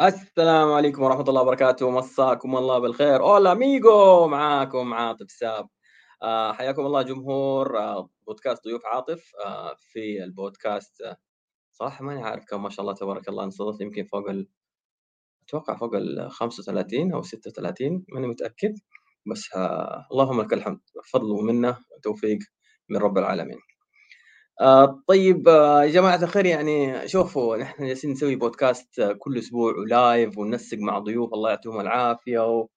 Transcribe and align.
السلام 0.00 0.72
عليكم 0.72 1.02
ورحمة 1.02 1.24
الله 1.28 1.42
وبركاته. 1.42 1.90
مساكم 1.90 2.56
الله 2.56 2.78
بالخير. 2.78 3.22
أولا 3.22 3.54
ميجو 3.54 4.26
معاكم 4.26 4.94
عاطف 4.94 5.30
ساب. 5.30 5.68
آه 6.22 6.52
حياكم 6.52 6.86
الله 6.86 7.02
جمهور 7.02 7.78
آه 7.78 8.08
بودكاست 8.26 8.64
ضيوف 8.64 8.86
عاطف. 8.86 9.32
آه 9.46 9.74
في 9.78 10.24
البودكاست 10.24 11.00
آه 11.00 11.16
صراحة 11.72 12.04
ماني 12.04 12.22
عارف 12.24 12.44
كم 12.46 12.62
ما 12.62 12.70
شاء 12.70 12.80
الله 12.82 12.94
تبارك 12.94 13.28
الله 13.28 13.44
انصدفت 13.44 13.80
يمكن 13.80 14.04
فوق 14.04 14.30
ال 14.30 14.48
أتوقع 15.48 15.76
فوق 15.76 15.94
ال 15.96 16.30
35 16.32 17.12
أو 17.12 17.22
36 17.22 18.04
ماني 18.08 18.26
متأكد. 18.26 18.74
بس 19.32 19.54
آه 19.56 20.06
اللهم 20.12 20.42
لك 20.42 20.52
الحمد. 20.52 20.80
فضل 21.12 21.30
ومنة 21.32 21.78
وتوفيق 21.96 22.38
من 22.90 22.96
رب 22.98 23.18
العالمين. 23.18 23.58
آه 24.60 25.02
طيب 25.08 25.48
آه 25.48 25.84
يا 25.84 25.90
جماعة 25.90 26.22
الخير 26.24 26.46
يعني 26.46 27.08
شوفوا 27.08 27.56
نحن 27.56 27.86
جالسين 27.86 28.10
نسوي 28.10 28.36
بودكاست 28.36 29.16
كل 29.18 29.38
أسبوع 29.38 29.72
ولايف 29.78 30.38
وننسق 30.38 30.78
مع 30.78 30.98
ضيوف 30.98 31.34
الله 31.34 31.50
يعطيهم 31.50 31.80
العافية 31.80 32.40
و... 32.58 32.68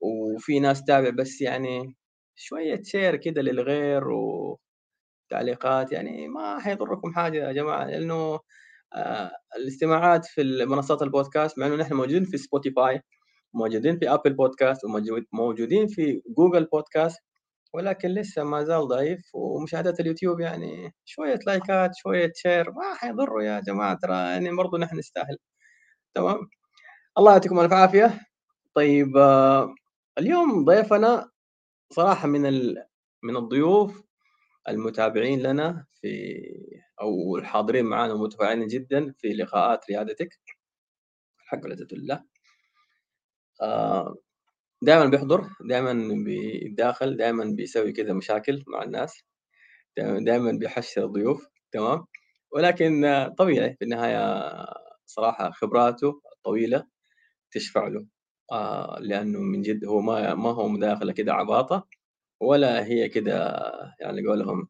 وفي 0.00 0.60
ناس 0.60 0.84
تابع 0.84 1.10
بس 1.10 1.40
يعني 1.40 1.96
شوية 2.36 2.82
share 2.84 3.16
كده 3.16 3.42
للغير 3.42 4.04
وتعليقات 5.30 5.92
يعني 5.92 6.28
ما 6.28 6.60
حيضركم 6.60 7.12
حاجة 7.14 7.48
يا 7.48 7.52
جماعة 7.52 7.84
لأنه 7.86 8.40
آه 8.94 9.32
الاستماعات 9.56 10.26
في 10.26 10.42
منصات 10.66 11.02
البودكاست 11.02 11.58
مع 11.58 11.66
إنه 11.66 11.76
نحن 11.76 11.94
موجودين 11.94 12.24
في 12.24 12.38
سبوتيفاي 12.38 13.00
موجودين 13.54 13.98
في 13.98 14.10
أبل 14.14 14.32
بودكاست 14.34 14.82
وموجودين 15.32 15.86
في 15.88 16.22
جوجل 16.38 16.64
بودكاست 16.64 17.20
ولكن 17.74 18.08
لسه 18.08 18.44
ما 18.44 18.64
زال 18.64 18.88
ضعيف 18.88 19.34
ومشاهدات 19.34 20.00
اليوتيوب 20.00 20.40
يعني 20.40 20.94
شوية 21.04 21.38
لايكات 21.46 21.90
شوية 21.96 22.32
share 22.36 22.72
ما 22.72 22.94
حيضروا 22.94 23.42
يا 23.42 23.60
جماعة 23.60 23.98
ترى 24.02 24.14
يعني 24.14 24.56
برضو 24.56 24.76
نحن 24.76 24.98
نستاهل. 24.98 25.38
تمام؟ 26.14 26.50
الله 27.18 27.32
يعطيكم 27.32 27.60
ألف 27.60 27.72
عافية. 27.72 28.20
طيب 28.74 29.16
آه 29.16 29.74
اليوم 30.18 30.64
ضيفنا 30.64 31.30
صراحة 31.92 32.28
من 32.28 32.46
ال... 32.46 32.86
من 33.22 33.36
الضيوف 33.36 34.02
المتابعين 34.68 35.42
لنا 35.42 35.86
في 36.00 36.38
أو 37.00 37.36
الحاضرين 37.36 37.84
معنا 37.84 38.12
ومتفاعلين 38.14 38.66
جدا 38.68 39.14
في 39.18 39.28
لقاءات 39.28 39.90
ريادتك 39.90 40.40
الحق 41.42 41.64
والعزة 41.64 41.88
لله 41.92 42.24
دائما 44.84 45.06
بيحضر 45.06 45.48
دائما 45.70 45.92
بيتداخل 46.24 47.16
دائما 47.16 47.44
بيسوي 47.44 47.92
كذا 47.92 48.12
مشاكل 48.12 48.64
مع 48.66 48.82
الناس 48.82 49.24
دائما 49.98 50.52
بيحشر 50.52 51.04
الضيوف 51.04 51.48
تمام؟ 51.72 52.06
ولكن 52.52 53.04
طبيعي 53.38 53.76
في 53.78 53.84
النهاية 53.84 54.44
صراحة 55.06 55.50
خبراته 55.50 56.22
الطويله 56.36 56.86
تشفع 57.52 57.88
له. 57.88 58.06
آه 58.52 58.98
لأنه 59.00 59.38
من 59.40 59.62
جد 59.62 59.84
هو 59.86 60.00
ما 60.02 60.34
ما 60.34 60.50
هو 60.50 60.68
مداخلة 60.68 61.12
كده 61.12 61.34
عباطة 61.34 61.88
ولا 62.42 62.84
هي 62.86 63.08
كده 63.08 63.34
يعني 64.00 64.26
قولهم 64.28 64.68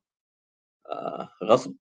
آه 0.90 1.28
غصب 1.44 1.76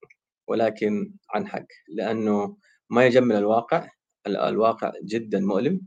ولكن 0.50 1.16
عن 1.36 1.48
حق. 1.48 1.66
لأنه 1.90 2.58
ما 2.92 3.06
يجمل 3.08 3.36
الواقع 3.38 3.90
الواقع 4.28 4.94
جدا 5.06 5.40
مؤلم. 5.42 5.82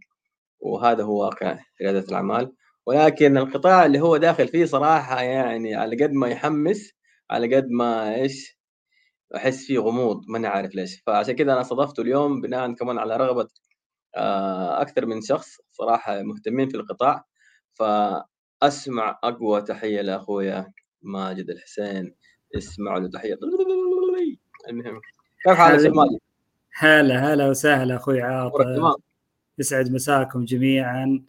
وهذا 0.60 1.02
هو 1.04 1.24
واقع 1.24 1.58
رياده 1.82 1.98
الأعمال. 2.08 2.52
ولكن 2.86 3.36
القطاع 3.38 3.86
اللي 3.86 4.00
هو 4.00 4.16
داخل 4.16 4.48
فيه 4.48 4.64
صراحة 4.64 5.22
يعني 5.22 5.74
على 5.74 6.04
قد 6.04 6.12
ما 6.12 6.28
يحمس 6.28 6.92
على 7.30 7.56
قد 7.56 7.68
ما 7.70 8.14
إيش 8.14 8.58
أحس 9.36 9.66
فيه 9.66 9.78
غموض 9.78 10.20
ما 10.28 10.48
عارف 10.48 10.74
ليش. 10.74 11.02
فعشان 11.06 11.36
كذا 11.36 11.52
أنا 11.52 11.60
استضفته 11.60 12.00
اليوم 12.00 12.40
بناء 12.40 12.72
كمان 12.72 12.98
على 12.98 13.16
رغبة 13.16 13.48
أكثر 14.80 15.06
من 15.06 15.20
شخص 15.20 15.56
صراحة 15.72 16.22
مهتمين 16.22 16.68
في 16.68 16.76
القطاع. 16.76 17.24
فأسمع 17.74 19.18
أقوى 19.24 19.62
تحية 19.62 20.00
لأخويا 20.00 20.72
ماجد 21.02 21.50
الحسين. 21.50 22.14
اسمع 22.56 22.98
له 22.98 23.08
تحية. 23.08 23.38
المهم. 24.68 25.00
كيف 25.44 25.54
حالك 25.56 25.84
يا 25.84 25.90
ماجد؟ 25.90 26.18
هلا 26.78 27.34
هلا 27.34 27.48
وسهلا 27.48 27.96
أخوي 27.96 28.22
عاطف. 28.22 28.56
يسعد 29.58 29.92
مساكم 29.92 30.44
جميعا. 30.44 31.22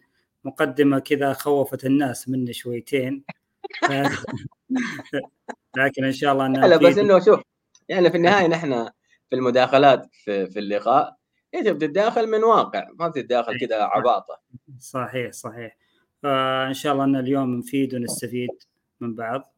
مقدمة 0.44 0.98
كذا 0.98 1.32
خوفت 1.32 1.84
الناس 1.84 2.28
مني 2.28 2.52
شويتين. 2.52 3.24
لكن 5.76 6.04
إن 6.04 6.12
شاء 6.12 6.32
الله 6.32 6.48
لا 6.48 6.76
بس 6.76 6.98
إنه 6.98 7.18
شوف 7.18 7.40
يعني 7.88 8.10
في 8.10 8.16
النهاية 8.16 8.46
نحن 8.46 8.88
في 9.30 9.36
المداخلات 9.36 10.08
في, 10.12 10.46
في 10.46 10.58
اللقاء 10.58 11.16
انت 11.54 11.68
بتتداخل 11.68 12.26
من 12.26 12.44
واقع 12.44 12.88
ما 12.94 13.08
بتتداخل 13.08 13.60
كذا 13.60 13.76
عباطه 13.82 14.40
صحيح 14.78 15.32
صحيح. 15.32 15.76
فإن 16.22 16.74
شاء 16.74 16.92
الله 16.92 17.04
أن 17.04 17.16
اليوم 17.16 17.54
نفيد 17.54 17.94
ونستفيد 17.94 18.50
من 19.00 19.14
بعض. 19.14 19.54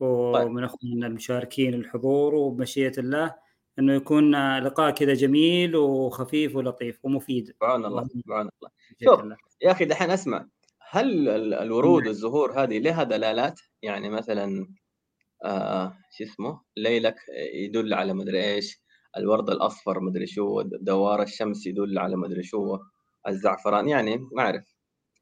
ومن 0.00 0.64
أخواننا 0.64 1.06
المشاركين 1.06 1.74
الحضور 1.74 2.34
وبمشيئة 2.34 2.98
الله 2.98 3.34
إنه 3.78 3.94
يكون 3.94 4.58
لقاء 4.58 4.90
كذا 4.90 5.14
جميل 5.14 5.76
وخفيف 5.76 6.56
ولطيف 6.56 7.04
ومفيد. 7.04 7.46
سبحان 7.46 7.84
الله 7.84 8.04
سبحان 8.04 8.40
الله. 8.40 8.70
شوف 9.04 9.38
يا 9.62 9.70
أخي 9.70 9.84
دحين 9.84 10.10
أسمع 10.10 10.48
هل 10.90 11.28
الورود 11.54 12.06
والزهور 12.06 12.62
هذه 12.62 12.78
لها 12.78 13.02
دلالات؟ 13.02 13.60
يعني 13.82 14.10
مثلا 14.10 14.68
آه 15.44 15.98
شو 16.18 16.24
اسمه؟ 16.24 16.60
ليلك 16.76 17.16
يدل 17.54 17.94
على 17.94 18.14
مدري 18.14 18.44
إيش 18.44 18.80
الورد 19.16 19.50
الأصفر 19.50 20.00
مدري 20.00 20.26
شو 20.26 20.62
دوار 20.62 21.22
الشمس 21.22 21.66
يدل 21.66 21.98
على 21.98 22.16
مدري 22.16 22.42
شو 22.42 22.78
الزعفران 23.28 23.88
يعني 23.88 24.16
ما 24.32 24.42
أعرف. 24.42 24.76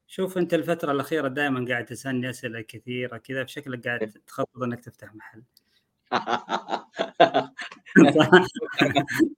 شوف 0.07 0.37
أنت 0.37 0.53
الفترة 0.53 0.91
الأخيرة 0.91 1.27
دائما 1.27 1.65
قاعد 1.69 1.85
تسألني 1.85 2.29
أسئلة 2.29 2.61
كثيرة 2.61 3.17
كذا 3.17 3.43
بشكلك 3.43 3.87
قاعد 3.87 4.11
تخطط 4.27 4.63
إنك 4.63 4.79
تفتح 4.79 5.15
محل. 5.15 5.43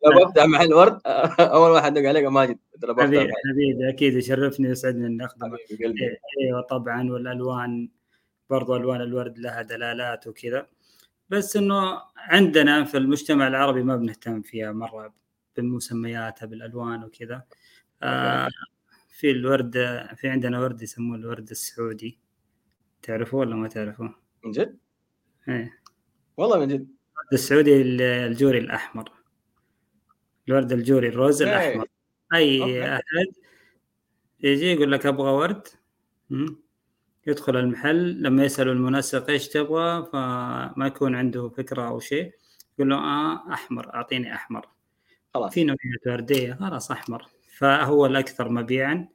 لو 0.04 0.26
بفتح 0.26 0.46
محل 0.46 0.74
ورد 0.74 1.02
أول 1.40 1.72
واحد 1.72 1.94
دق 1.94 2.08
عليك 2.08 2.26
ماجد 2.26 2.60
حبيبي 2.84 3.34
حبيبي 3.50 3.90
أكيد 3.90 4.14
يشرفني 4.14 4.68
ويسعدني 4.68 5.08
إني 5.08 5.26
أخدمك. 5.26 5.60
أيوه 6.42 6.62
طبعا 6.62 7.12
والألوان 7.12 7.90
برضو 8.50 8.76
ألوان 8.76 9.02
الورد 9.02 9.40
لها 9.40 9.62
دلالات 9.62 10.28
وكذا. 10.28 10.68
بس 11.30 11.58
إنه 11.58 12.02
عندنا 12.18 12.84
في 12.84 12.98
المجتمع 12.98 13.48
العربي 13.48 13.84
ما 13.84 13.96
بنهتم 13.96 14.42
فيها 14.42 14.72
مرة 14.72 15.14
بمسمياتها 15.58 16.46
بالألوان 16.46 17.04
وكذا. 17.04 17.44
آه 18.04 18.50
في 19.10 19.32
الورد 19.32 19.74
في 20.16 20.30
عندنا 20.30 20.60
ورد 20.60 20.82
يسموه 20.82 21.18
الورد 21.18 21.50
السعودي. 21.50 22.20
تعرفوه 23.02 23.40
ولا 23.40 23.56
ما 23.56 23.68
تعرفوه؟ 23.68 24.16
من 24.46 24.52
جد؟ 24.52 24.78
إيه. 25.50 25.87
والله 26.38 26.60
من 26.60 26.68
جد. 26.68 26.74
الورد 26.74 27.34
السعودي 27.34 27.82
الجوري 27.82 28.58
الأحمر. 28.58 29.12
الورد 30.48 30.72
الجوري 30.72 31.08
ال 31.08 31.15
rose 31.15 31.42
الأحمر. 31.42 31.86
أي 32.34 32.62
okay. 32.62 32.94
أحد 32.96 33.26
يجي 34.40 34.66
يقول 34.66 34.92
لك 34.92 35.06
أبغى 35.06 35.32
ورد. 35.32 35.68
يدخل 37.28 37.58
المحل 37.58 38.22
لما 38.22 38.46
يسألوا 38.46 38.74
المنسق 38.74 39.30
إيش 39.30 39.48
تبغى 39.48 40.06
فما 40.14 40.88
يكون 40.88 41.16
عنده 41.16 41.50
فكرة 41.50 41.88
أو 41.88 42.00
شيء 42.00 42.34
يقول 42.80 42.90
له 42.90 42.96
آه 42.96 43.54
أحمر 43.54 43.94
أعطيني 43.94 44.34
أحمر. 44.34 44.68
خلاص. 45.34 45.54
في 45.54 45.64
نوعية 45.64 45.78
وردية 46.08 46.54
خلاص 46.54 46.92
أحمر. 46.92 47.26
فهو 47.58 48.06
الأكثر 48.06 48.50
مبيعا. 48.50 49.08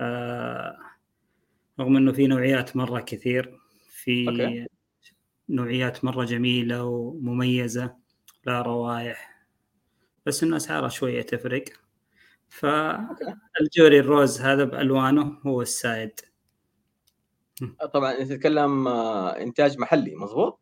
آه 0.00 0.78
رغم 1.80 1.96
إنه 1.96 2.12
في 2.12 2.26
نوعيات 2.26 2.76
مرة 2.76 3.00
كثير 3.00 3.58
في 3.90 4.28
okay. 4.28 4.66
نوعيات 5.48 6.04
مرة 6.04 6.24
جميلة 6.24 6.84
ومميزة 6.84 7.96
لا 8.46 8.62
روائح 8.62 9.46
بس 10.26 10.42
إنه 10.42 10.56
اسعارها 10.56 10.88
شوية 10.88 11.22
تفرق. 11.22 11.64
فالجوري 12.48 14.00
الروز 14.00 14.40
هذا 14.40 14.64
بألوانه 14.64 15.38
هو 15.46 15.62
السائد. 15.62 16.20
طبعا 17.92 18.12
انت 18.12 18.32
تتكلم 18.32 18.88
إنتاج 18.88 19.78
محلي 19.78 20.14
مضبوط؟ 20.14 20.60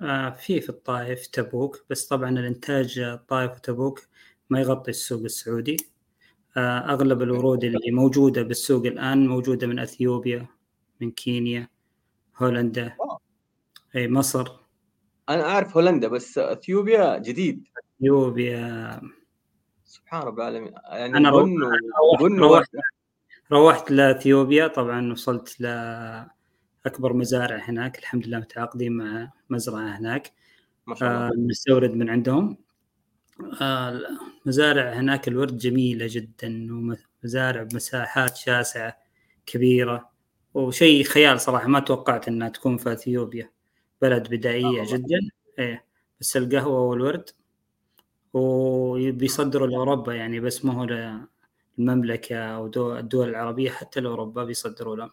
آه 0.00 0.30
في 0.30 0.60
في 0.60 0.68
الطائف 0.68 1.26
تبوك 1.26 1.84
بس 1.90 2.06
طبعا 2.06 2.30
الإنتاج 2.30 2.98
الطائف 2.98 3.52
وتبوك 3.56 4.00
ما 4.50 4.60
يغطي 4.60 4.90
السوق 4.90 5.22
السعودي. 5.22 5.76
آه 6.56 6.78
أغلب 6.78 7.22
الورود 7.22 7.64
اللي 7.64 7.90
موجودة 7.90 8.42
بالسوق 8.42 8.86
الآن 8.86 9.26
موجودة 9.26 9.66
من 9.66 9.78
أثيوبيا 9.78 10.46
من 11.00 11.10
كينيا 11.10 11.68
هولندا 12.36 12.96
أي 13.96 14.08
مصر. 14.08 14.48
أنا 15.28 15.42
أعرف 15.42 15.76
هولندا 15.76 16.08
بس 16.08 16.38
إثيوبيا 16.38 17.18
جديد. 17.18 17.68
إثيوبيا. 18.00 19.00
سبحان 19.84 20.22
رب 20.22 20.38
العالمين. 20.38 20.72
يعني 20.88 21.16
أنا 21.16 21.30
روحت, 21.30 21.50
روحت, 22.38 22.70
روحت 23.52 23.90
لإثيوبيا. 23.90 24.66
طبعا 24.66 25.12
وصلت 25.12 25.60
لاكبر 25.60 27.12
مزارع 27.12 27.56
هناك. 27.56 27.98
الحمد 27.98 28.26
لله 28.26 28.38
متعاقدين 28.38 28.92
مع 28.92 29.30
مزرعة 29.50 29.98
هناك. 29.98 30.32
ما 30.86 30.94
شاء 30.94 31.10
الله. 31.10 31.28
آه 31.28 31.32
نستورد 31.36 31.90
من 31.90 32.10
عندهم. 32.10 32.58
آه 33.60 34.00
مزارع 34.46 34.92
هناك 34.92 35.28
الورد 35.28 35.58
جميلة 35.58 36.06
جدا 36.10 36.66
مزارع 37.24 37.62
بمساحات 37.62 38.36
شاسعة 38.36 38.98
كبيرة. 39.46 40.10
وشيء 40.54 41.04
خيال 41.04 41.40
صراحة 41.40 41.68
ما 41.68 41.80
توقعت 41.80 42.28
إنها 42.28 42.48
تكون 42.48 42.76
في 42.76 42.92
إثيوبيا. 42.92 43.55
بلد 44.02 44.28
بدائية 44.30 44.82
آه 44.82 44.84
جدا. 44.84 45.18
إيه 45.58 45.84
بس 46.20 46.36
القهوة 46.36 46.80
والورد. 46.80 47.30
وبيصدروا 48.32 49.66
لأوروبا 49.66 50.14
يعني 50.14 50.40
بس 50.40 50.64
ما 50.64 50.72
هو 50.72 50.86
المملكه 51.78 52.36
أو 52.38 52.66
الدول 52.96 53.28
العربية 53.28 53.70
حتى 53.70 54.00
لأوروبا 54.00 54.44
بيصدروا 54.44 54.96
لهم. 54.96 55.10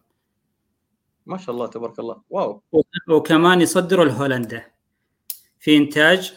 ما 1.26 1.38
شاء 1.38 1.56
الله 1.56 1.68
تبارك 1.68 2.00
الله. 2.00 2.22
واو. 2.30 2.64
وكمان 3.10 3.62
يصدروا 3.62 4.06
لهولندا. 4.06 4.66
في 5.60 5.78
إنتاج 5.78 6.34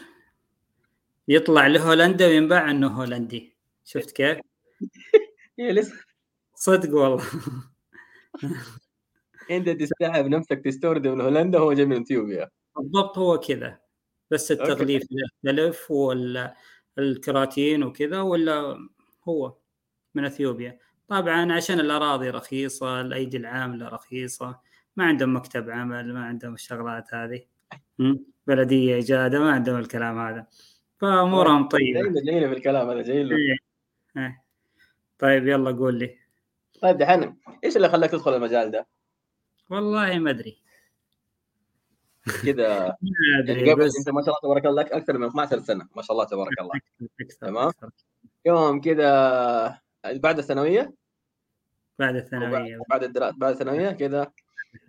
يطلع 1.28 1.66
لهولندا 1.66 2.26
وينباع 2.26 2.70
إنه 2.70 2.88
هولندي. 2.88 3.56
شفت 3.84 4.10
كيف؟ 4.10 4.38
لسه. 5.58 5.94
صدق 6.54 6.94
والله. 6.94 7.24
أنت 9.50 9.68
تستعب 9.68 10.26
نفسك 10.26 10.60
تستورد 10.64 11.06
من 11.06 11.20
هولندا 11.20 11.58
هو 11.58 11.72
جاي 11.72 11.86
من 11.86 12.00
إثيوبيا. 12.00 12.50
بالضبط 12.76 13.18
هو 13.18 13.38
كذا. 13.38 13.78
بس 14.30 14.52
التغليف 14.52 15.02
يختلف 15.10 15.90
والكراتين 15.90 17.82
وكذا 17.82 18.20
ولا 18.20 18.88
هو 19.28 19.56
من 20.14 20.24
إثيوبيا. 20.24 20.78
طبعا 21.08 21.52
عشان 21.52 21.80
الأراضي 21.80 22.30
رخيصة 22.30 23.00
الأيدي 23.00 23.36
العاملة 23.36 23.88
رخيصة 23.88 24.60
ما 24.96 25.04
عندهم 25.04 25.36
مكتب 25.36 25.70
عمل 25.70 26.14
ما 26.14 26.24
عندهم 26.24 26.54
الشغلات 26.54 27.14
هذه. 27.14 27.42
بلدية 28.46 28.98
اجاده 28.98 29.40
ما 29.40 29.52
عندهم 29.52 29.78
الكلام 29.78 30.18
هذا. 30.18 30.46
فأمورهم 30.98 31.68
طيبة. 31.68 32.00
جايين 32.00 32.24
جايين 32.24 32.48
في 32.48 32.54
الكلام 32.54 32.90
هذا 32.90 33.02
جايين 33.02 33.26
له. 33.26 33.36
إيه. 33.36 33.56
إيه. 34.22 34.44
طيب 35.18 35.48
يلا 35.48 35.70
قول 35.70 35.94
لي. 35.94 36.18
طيب 36.82 36.96
دحين 36.96 37.36
إيش 37.64 37.76
اللي 37.76 37.88
خلاك 37.88 38.10
تدخل 38.10 38.34
المجال 38.34 38.70
ده؟ 38.70 38.86
والله 39.70 40.18
ما 40.18 40.30
أدري. 40.30 40.62
كذا 42.42 42.96
يعني 43.48 43.72
قبل 43.72 43.82
أنت 43.98 44.08
ما 44.08 44.22
شاء 44.22 44.34
الله 44.34 44.40
تبارك 44.42 44.66
الله 44.66 44.82
أكثر 44.82 45.18
من 45.18 45.26
12 45.26 45.60
سنة. 45.60 45.88
ما 45.96 46.02
شاء 46.02 46.12
الله 46.12 46.24
تبارك 46.24 46.60
الله. 46.60 46.80
تمام؟ 47.40 47.72
يوم 48.46 48.80
كذا 48.80 49.80
بعد 50.04 50.38
الثانوية؟ 50.38 50.94
بعد 51.98 52.16
الثانوية. 52.16 52.78
بعد 52.90 53.04
الدراسه 53.04 53.36
بعد 53.38 53.52
الثانوية 53.52 53.90
كذا 53.90 54.32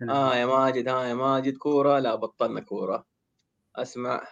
آه 0.08 0.34
يا 0.34 0.46
ماجد 0.46 0.88
ها 0.88 1.04
يا 1.04 1.14
ماجد 1.14 1.56
كورة؟ 1.56 1.98
لا 1.98 2.14
بطلنا 2.14 2.60
كورة. 2.60 3.06
أسمع. 3.76 4.26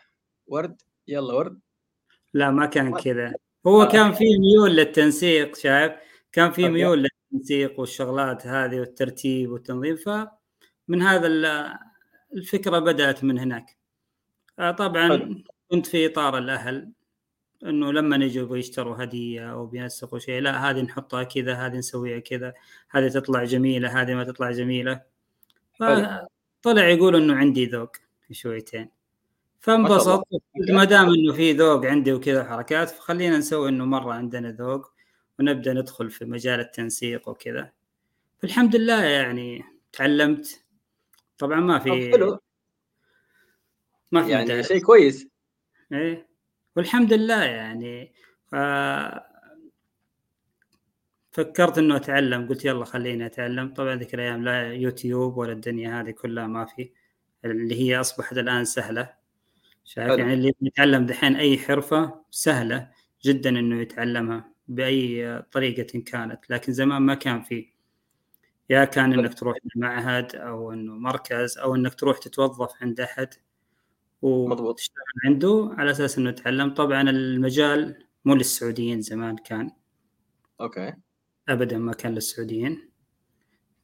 ورد؟ 0.47 0.83
يلا 1.09 1.35
ورد. 1.35 1.61
لا 2.35 2.51
ما 2.51 2.67
كان 2.67 2.95
كذا. 2.95 3.35
هو 3.67 3.83
آه. 3.83 3.89
كان 3.89 4.13
في 4.13 4.25
ميول 4.39 4.77
للتنسيق 4.77 5.57
شايف؟ 5.57 5.93
كان 6.33 6.51
في 6.51 6.69
ميول 6.69 7.03
للتنسيق 7.33 7.81
والشغلات 7.81 8.47
هذه 8.47 8.81
والترتيب 8.81 9.51
والتنظيم 9.51 9.97
فمن 10.88 11.03
هذا 11.03 11.27
الفكرة 12.33 12.79
بدأت 12.79 13.25
من 13.25 13.38
هناك. 13.38 13.77
آه، 14.59 14.71
طبعا. 14.71 15.43
كنت 15.71 15.87
في 15.87 16.06
إطار 16.06 16.38
الأهل 16.38 16.93
إنه 17.65 17.93
لما 17.93 18.17
يجوا 18.17 18.56
يشتروا 18.56 19.05
هدية 19.05 19.53
أو 19.53 19.67
بينسقوا 19.67 20.19
شيء 20.19 20.41
لا 20.41 20.71
هذه 20.71 20.83
نحطها 20.83 21.23
كذا 21.23 21.55
هذه 21.55 21.77
نسويها 21.77 22.19
كذا 22.19 22.55
هذه 22.91 23.09
تطلع 23.09 23.44
جميلة 23.44 24.03
هذه 24.03 24.15
ما 24.15 24.25
تطلع 24.25 24.50
جميلة. 24.50 25.03
طلع 26.62 26.88
يقول 26.88 27.17
إنه 27.17 27.35
عندي 27.35 27.67
ذوق 27.67 27.97
شويتين. 28.31 28.88
فانبسط 29.61 30.29
ما 30.71 30.85
دام 30.85 31.09
إنه 31.15 31.33
في 31.33 31.53
ذوق 31.53 31.87
عندي 31.87 32.12
وكذا 32.12 32.44
حركات 32.44 32.91
فخلينا 32.91 33.38
نسوي 33.38 33.69
إنه 33.69 33.85
مرة 33.85 34.12
عندنا 34.12 34.53
ذوق 34.53 34.93
ونبدأ 35.38 35.73
ندخل 35.73 36.11
في 36.11 36.25
مجال 36.25 36.61
التنسيق 36.61 37.29
وكذا. 37.29 37.73
فالحمد 38.38 38.77
لله 38.77 39.05
يعني 39.05 39.65
تعلمت 39.93 40.66
طبعا 41.38 41.61
ما 41.61 41.79
في 41.79 42.11
حلو. 42.11 42.38
ما 44.12 44.23
في 44.23 44.31
يعني 44.31 44.62
شيء 44.62 44.83
كويس. 44.83 45.29
إيه. 45.93 46.29
والحمد 46.77 47.12
لله 47.12 47.44
يعني 47.44 48.12
ف... 48.47 48.55
فكرت 51.33 51.79
إنه 51.79 51.97
أتعلم 51.97 52.49
قلت 52.49 52.65
يلا 52.65 52.85
خليني 52.85 53.27
أتعلم. 53.27 53.75
طبعا 53.75 53.94
ذيك 53.94 54.15
الأيام 54.15 54.44
لا 54.44 54.73
يوتيوب 54.73 55.37
ولا 55.37 55.53
الدنيا 55.53 56.00
هذه 56.00 56.11
كلها 56.11 56.47
ما 56.47 56.65
في. 56.65 56.91
اللي 57.44 57.81
هي 57.81 58.00
أصبحت 58.00 58.38
الآن 58.38 58.65
سهلة. 58.65 59.15
شايف؟ 59.85 60.19
يعني 60.19 60.35
اللي 60.35 60.55
يتعلم 60.62 61.06
دحين 61.06 61.37
أي 61.37 61.59
حرفة 61.59 62.25
سهلة 62.31 62.91
جدا 63.25 63.50
إنه 63.50 63.81
يتعلمها 63.81 64.53
بأي 64.69 65.43
طريقة 65.53 66.00
كانت. 66.00 66.50
لكن 66.50 66.73
زمان 66.73 67.03
ما 67.03 67.15
كان 67.15 67.43
في. 67.43 67.75
يا 68.71 68.85
كان 68.85 69.13
إنك 69.13 69.35
تروح 69.35 69.57
معهد 69.77 70.37
أو 70.37 70.73
إنه 70.73 70.93
مركز 70.93 71.59
أو 71.59 71.75
إنك 71.75 71.95
تروح 71.95 72.19
تتوظف 72.19 72.83
عند 72.83 73.01
أحد 73.01 73.35
وتشتغل 74.23 75.05
عنده 75.25 75.75
على 75.79 75.91
أساس 75.91 76.19
إنه 76.19 76.31
تتعلم 76.31 76.75
طبعا 76.75 77.03
المجال 77.03 78.05
مو 78.25 78.35
للسعوديين 78.35 79.01
زمان 79.01 79.37
كان. 79.37 79.71
أوكي. 80.61 80.95
ابدا 81.49 81.79
ما 81.79 81.93
كان 81.93 82.15
للسعوديين. 82.15 82.91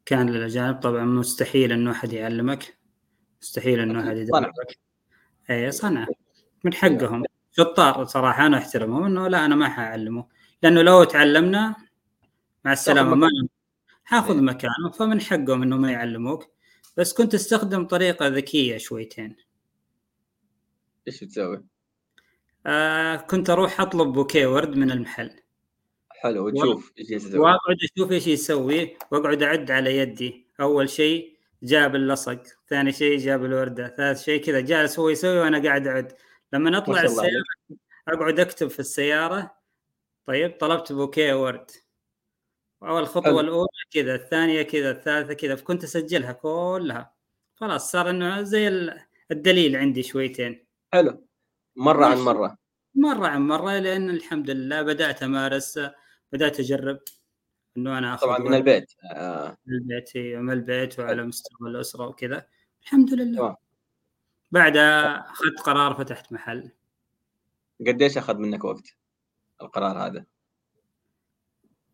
كان 0.06 0.30
للأجانب. 0.30 0.80
طبعا 0.80 1.04
مستحيل 1.04 1.72
إنه 1.72 1.90
أحد 1.90 2.12
يعلمك. 2.12 2.78
مستحيل 3.42 3.80
إنه 3.80 4.06
أحد 4.06 4.16
يدربك. 4.16 4.78
اي 5.50 5.70
صنعه 5.70 6.08
من 6.64 6.74
حقهم. 6.74 7.24
شطار 7.52 8.04
صراحة 8.04 8.46
أنا 8.46 8.58
أحترمهم 8.58 9.04
إنه 9.04 9.28
لا 9.28 9.44
أنا 9.44 9.56
ما 9.56 9.68
حأعلمه. 9.68 10.26
لأنه 10.62 10.82
لو 10.82 11.04
تعلمنا 11.04 11.76
مع 12.64 12.72
السلامة 12.72 13.14
ما 13.14 13.28
حاخذ 14.04 14.34
إيه. 14.34 14.40
مكانه 14.40 14.90
فمن 14.98 15.20
حقهم 15.20 15.62
انه 15.62 15.76
ما 15.76 15.92
يعلموك. 15.92 16.52
بس 16.96 17.12
كنت 17.12 17.34
استخدم 17.34 17.86
طريقة 17.86 18.28
ذكية 18.28 18.78
شويتين. 18.78 19.36
إيش 21.08 21.20
تسوي؟ 21.20 21.64
آه 22.66 23.16
كنت 23.16 23.50
أروح 23.50 23.80
أطلب 23.80 24.12
بوكيه 24.12 24.46
ورد 24.46 24.76
من 24.76 24.90
المحل. 24.90 25.30
حلو 26.10 26.46
وتشوف 26.46 26.92
إيش 26.98 27.10
يسوي. 27.10 27.38
وأقعد 27.38 27.76
أشوف 27.96 28.12
إيش 28.12 28.26
يسوي 28.26 28.96
وأقعد 29.10 29.42
أعد 29.42 29.70
على 29.70 29.96
يدي. 29.96 30.46
أول 30.60 30.88
شيء 30.88 31.36
جاب 31.62 31.94
اللصق 31.94 32.42
ثاني 32.68 32.92
شيء 32.92 33.18
جاب 33.18 33.44
الوردة 33.44 33.88
ثالث 33.96 34.22
شيء 34.22 34.44
كذا. 34.44 34.60
جالس 34.60 34.98
هو 34.98 35.08
يسوي 35.08 35.38
وأنا 35.38 35.62
قاعد 35.62 35.86
أعد. 35.86 36.12
لما 36.52 36.78
أطلع 36.78 37.02
السيارة 37.02 37.44
أقعد 38.08 38.40
أكتب 38.40 38.68
في 38.68 38.80
السيارة 38.80 39.54
طيب 40.26 40.58
طلبت 40.60 40.92
بوكيه 40.92 41.42
ورد. 41.42 41.70
اول 42.82 43.06
خطوه 43.06 43.40
الأولى 43.40 43.68
كذا 43.90 44.14
الثانية 44.14 44.62
كذا 44.62 44.90
الثالثة 44.90 45.34
كذا 45.34 45.56
فكنت 45.56 45.84
أسجلها 45.84 46.32
كلها. 46.32 47.14
خلاص 47.54 47.92
صار 47.92 48.10
إنه 48.10 48.42
زي 48.42 48.90
الدليل 49.30 49.76
عندي 49.76 50.02
شويتين. 50.02 50.66
حلو. 50.92 51.26
مرة 51.76 52.06
عن 52.06 52.18
مرة. 52.18 52.58
مرة 52.94 53.26
عن 53.26 53.46
مرة 53.46 53.78
لأن 53.78 54.10
الحمد 54.10 54.50
لله 54.50 54.82
بدأت 54.82 55.22
أمارس 55.22 55.80
بدأت 56.32 56.60
أجرب 56.60 57.00
إنه 57.76 57.98
أنا 57.98 58.14
آخذ 58.14 58.26
طبعا 58.26 58.38
من 58.38 58.54
البيت. 58.54 58.92
آه. 59.14 59.56
من 59.66 59.74
البيت 59.74 60.16
من 60.16 60.50
البيت 60.52 60.98
وعلى 60.98 61.22
مستوى 61.22 61.70
الأسرة 61.70 62.06
وكذا. 62.06 62.46
الحمد 62.82 63.14
لله. 63.14 63.42
آه. 63.42 63.56
بعدها 64.50 65.30
أخذت 65.30 65.60
قرار 65.60 65.94
فتحت 65.94 66.32
محل. 66.32 66.70
قديش 67.86 68.18
أخذ 68.18 68.36
منك 68.36 68.64
وقت 68.64 68.96
القرار 69.62 70.06
هذا؟ 70.06 70.24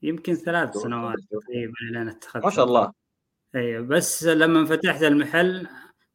يمكن 0.03 0.35
ثلاث 0.35 0.77
سنوات 0.77 1.17
تقريبا 1.31 1.75
لين 1.93 2.09
اتخذت 2.09 2.45
ما 2.45 2.51
شاء 2.51 2.65
الله. 2.65 2.93
أيوه 3.55 3.83
بس 3.83 4.25
لما 4.25 4.65
فتحت 4.65 5.03
المحل 5.03 5.67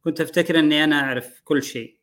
كنت 0.03 0.21
أفتكر 0.21 0.59
إني 0.59 0.83
أنا 0.83 0.99
أعرف 0.99 1.41
كل 1.43 1.63
شيء. 1.63 1.97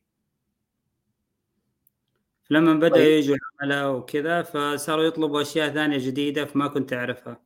لما 2.50 2.74
بدأ 2.74 2.94
طيب. 2.94 3.06
يجوا 3.06 3.36
عملاء 3.62 3.92
وكذا 3.92 4.42
فصاروا 4.42 5.04
يطلبوا 5.04 5.42
أشياء 5.42 5.70
ثانية 5.70 5.98
جديدة 5.98 6.44
فما 6.44 6.68
كنت 6.68 6.92
أعرفها. 6.92 7.42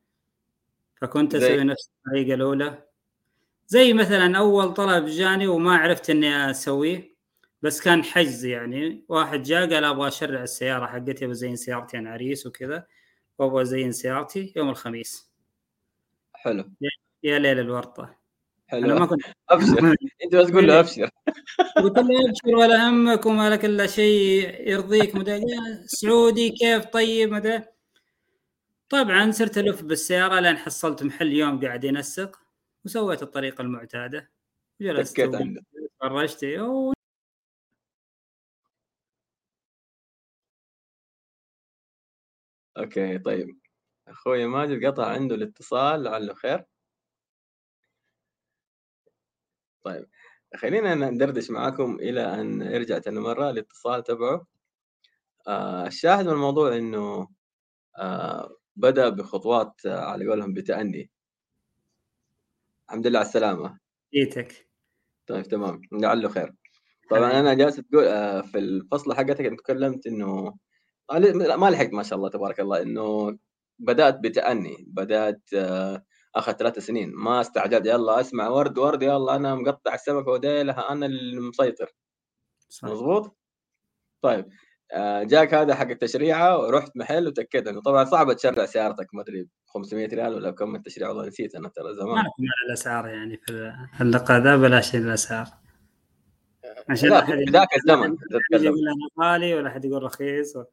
فكنت 0.97 1.35
أسوي 1.35 1.65
نفس 1.65 1.91
الطريقة 1.97 2.35
الأولى. 2.35 2.83
زي 3.67 3.93
مثلا 3.93 4.39
أول 4.39 4.75
طلب 4.75 5.07
جاني 5.07 5.47
وما 5.47 5.77
عرفت 5.77 6.11
إني 6.11 6.51
أسويه 6.51 7.15
بس 7.63 7.81
كان 7.81 8.05
حجز 8.05 8.45
يعني. 8.45 9.05
واحد 9.09 9.43
جاء 9.43 9.75
قال 9.75 9.85
أبغى 9.85 10.09
أشرع 10.09 10.43
السيارة 10.43 10.87
حقتي 10.87 11.27
بزين 11.27 11.57
سيارتي 11.57 11.99
أنا 11.99 12.11
عريس 12.11 12.47
وكذا. 12.47 12.87
وابغى 13.39 13.63
ازين 13.63 13.93
سيارتي 13.93 14.53
يوم 14.57 14.69
الخميس. 14.69 15.31
حلو. 16.33 16.65
يا 17.23 17.39
ليل 17.39 17.59
الورطة. 17.59 18.17
حلو. 18.67 18.85
أنا 18.85 19.01
ما 19.01 19.07
كنت 19.07 19.23
أبشر. 19.51 19.79
أنت 20.25 20.37
بس 20.37 20.51
تقول 20.51 20.69
له 20.69 20.81
أبشر. 20.81 21.11
قلت 21.83 21.99
له 21.99 22.29
أبشر 22.29 22.57
ولا 22.57 22.89
همك 22.89 23.27
وما 23.27 23.51
لك 23.51 23.65
إلا 23.65 23.87
شيء 23.87 24.69
يرضيك 24.71 25.15
مدى 25.15 25.41
سعودي 25.87 26.51
كيف؟ 26.51 26.85
طيب 26.85 27.33
مدى 27.33 27.61
طبعا 28.89 29.31
صرت 29.31 29.59
ألف 29.59 29.83
بالسيارة 29.83 30.41
لين 30.41 30.57
حصلت 30.57 31.03
محل 31.03 31.33
يوم 31.33 31.65
قاعد 31.65 31.85
ينسق 31.85 32.41
وسويت 32.85 33.23
الطريقة 33.23 33.63
المعتادة. 33.63 34.31
جلست 34.81 35.21
فرجت 36.01 36.43
أوكي 42.79 43.19
طيب. 43.19 43.59
أخوي 44.09 44.47
ماجد 44.47 44.87
قطع 44.87 45.07
عنده 45.07 45.35
الاتصال 45.35 46.03
لعله 46.03 46.35
خير. 46.35 46.65
طيب 49.85 50.07
خلينا 50.57 50.95
ندردش 50.95 51.51
معاكم 51.51 51.95
إلى 52.01 52.41
أن 52.41 52.63
يرجع 52.63 52.99
تاني 52.99 53.21
مرة 53.21 53.51
الاتصال 53.51 54.03
تبعه. 54.05 54.47
آه 55.49 55.87
الشاهد 55.87 56.27
من 56.27 56.33
الموضوع 56.33 56.77
إنه 56.77 57.29
آه 57.99 58.57
بدأ 58.77 59.09
بخطوات 59.09 59.87
آه 59.87 60.01
على 60.01 60.27
قولهم 60.29 60.55
بتأني. 60.55 61.11
الحمد 62.89 63.07
لله 63.07 63.19
على 63.19 63.29
السلامة. 63.29 63.79
جيتك. 64.15 64.69
طيب 65.27 65.45
تمام. 65.45 65.81
لعله 65.93 66.29
خير. 66.29 66.55
طبعا 67.11 67.41
أنا 67.41 67.55
جالس 67.55 67.77
تقول 67.77 68.05
آه 68.05 68.43
في 68.43 68.59
الفصل 68.59 69.15
حقتك 69.15 69.41
أنت 69.47 69.61
تكلمت 69.61 70.07
إنه 70.07 70.55
ما 71.57 71.71
لحقت 71.71 71.93
ما 71.93 72.03
شاء 72.03 72.19
الله 72.19 72.29
تبارك 72.29 72.61
الله 72.61 72.83
إنه 72.83 73.39
بدأت 73.79 74.19
بتأني 74.19 74.85
بدأت 74.89 75.43
آه 75.55 76.05
اخذ 76.37 76.53
ثلاث 76.53 76.79
سنين. 76.79 77.13
ما 77.15 77.41
استعجلت 77.41 77.87
يلا 77.87 78.21
أسمع 78.21 78.49
ورد 78.49 78.79
ورد 78.79 79.03
يلا 79.03 79.37
أنا 79.37 79.55
مقطع 79.55 79.95
السمكه 79.95 80.31
وديلها 80.31 80.93
أنا 80.93 81.07
المسيطر. 81.07 81.95
صح. 82.69 82.89
مظبوط 82.89 83.37
طيب 84.23 84.49
آه، 84.93 85.23
جاك 85.23 85.55
هذا 85.55 85.75
حق 85.75 85.87
التشريعة 85.89 86.59
ورحت 86.59 86.97
محل 86.97 87.29
وتأكدت 87.29 87.69
إنه 87.69 87.81
طبعا 87.83 88.05
صعب 88.05 88.33
تشرع 88.33 88.67
سيارتك 88.67 89.15
ما 89.15 89.23
أدري 89.23 89.49
500 89.67 90.07
ريال 90.07 90.35
ولا 90.35 90.51
كم 90.51 90.77
التشريع 90.77 91.09
والله 91.09 91.27
نسيت 91.27 91.55
أنا 91.55 91.69
ترى 91.69 91.95
زمان. 91.95 92.15
ما 92.15 92.25
الاسعار 92.69 93.09
يعني 93.09 93.37
في 93.47 93.73
اللقاء 94.01 94.41
ذا 94.43 94.57
بلاش 94.57 94.95
الاسعار 94.95 95.47
عشان 96.89 97.27
في 97.27 97.45
ذاك 97.51 97.69
الزمن 97.77 98.17
يقول 98.53 98.89
أنا 98.89 99.31
غالي 99.31 99.55
ولا 99.55 99.71
حد 99.71 99.85
يقول 99.85 100.03
رخيص 100.03 100.57
و... 100.57 100.65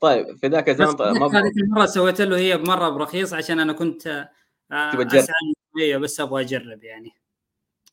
طيب 0.00 0.36
في 0.36 0.46
ذاك 0.46 0.68
الزمن 0.68 0.92
طيب 0.92 1.22
هذيك 1.22 1.56
المرة 1.56 1.86
سويت 1.86 2.20
له 2.20 2.36
هي 2.36 2.58
مره 2.58 2.88
برخيص 2.88 3.34
عشان 3.34 3.60
أنا 3.60 3.72
كنت 3.72 4.28
اسعى 4.72 5.98
بس 5.98 6.20
أبغى 6.20 6.42
أجرب 6.42 6.84
يعني. 6.84 7.12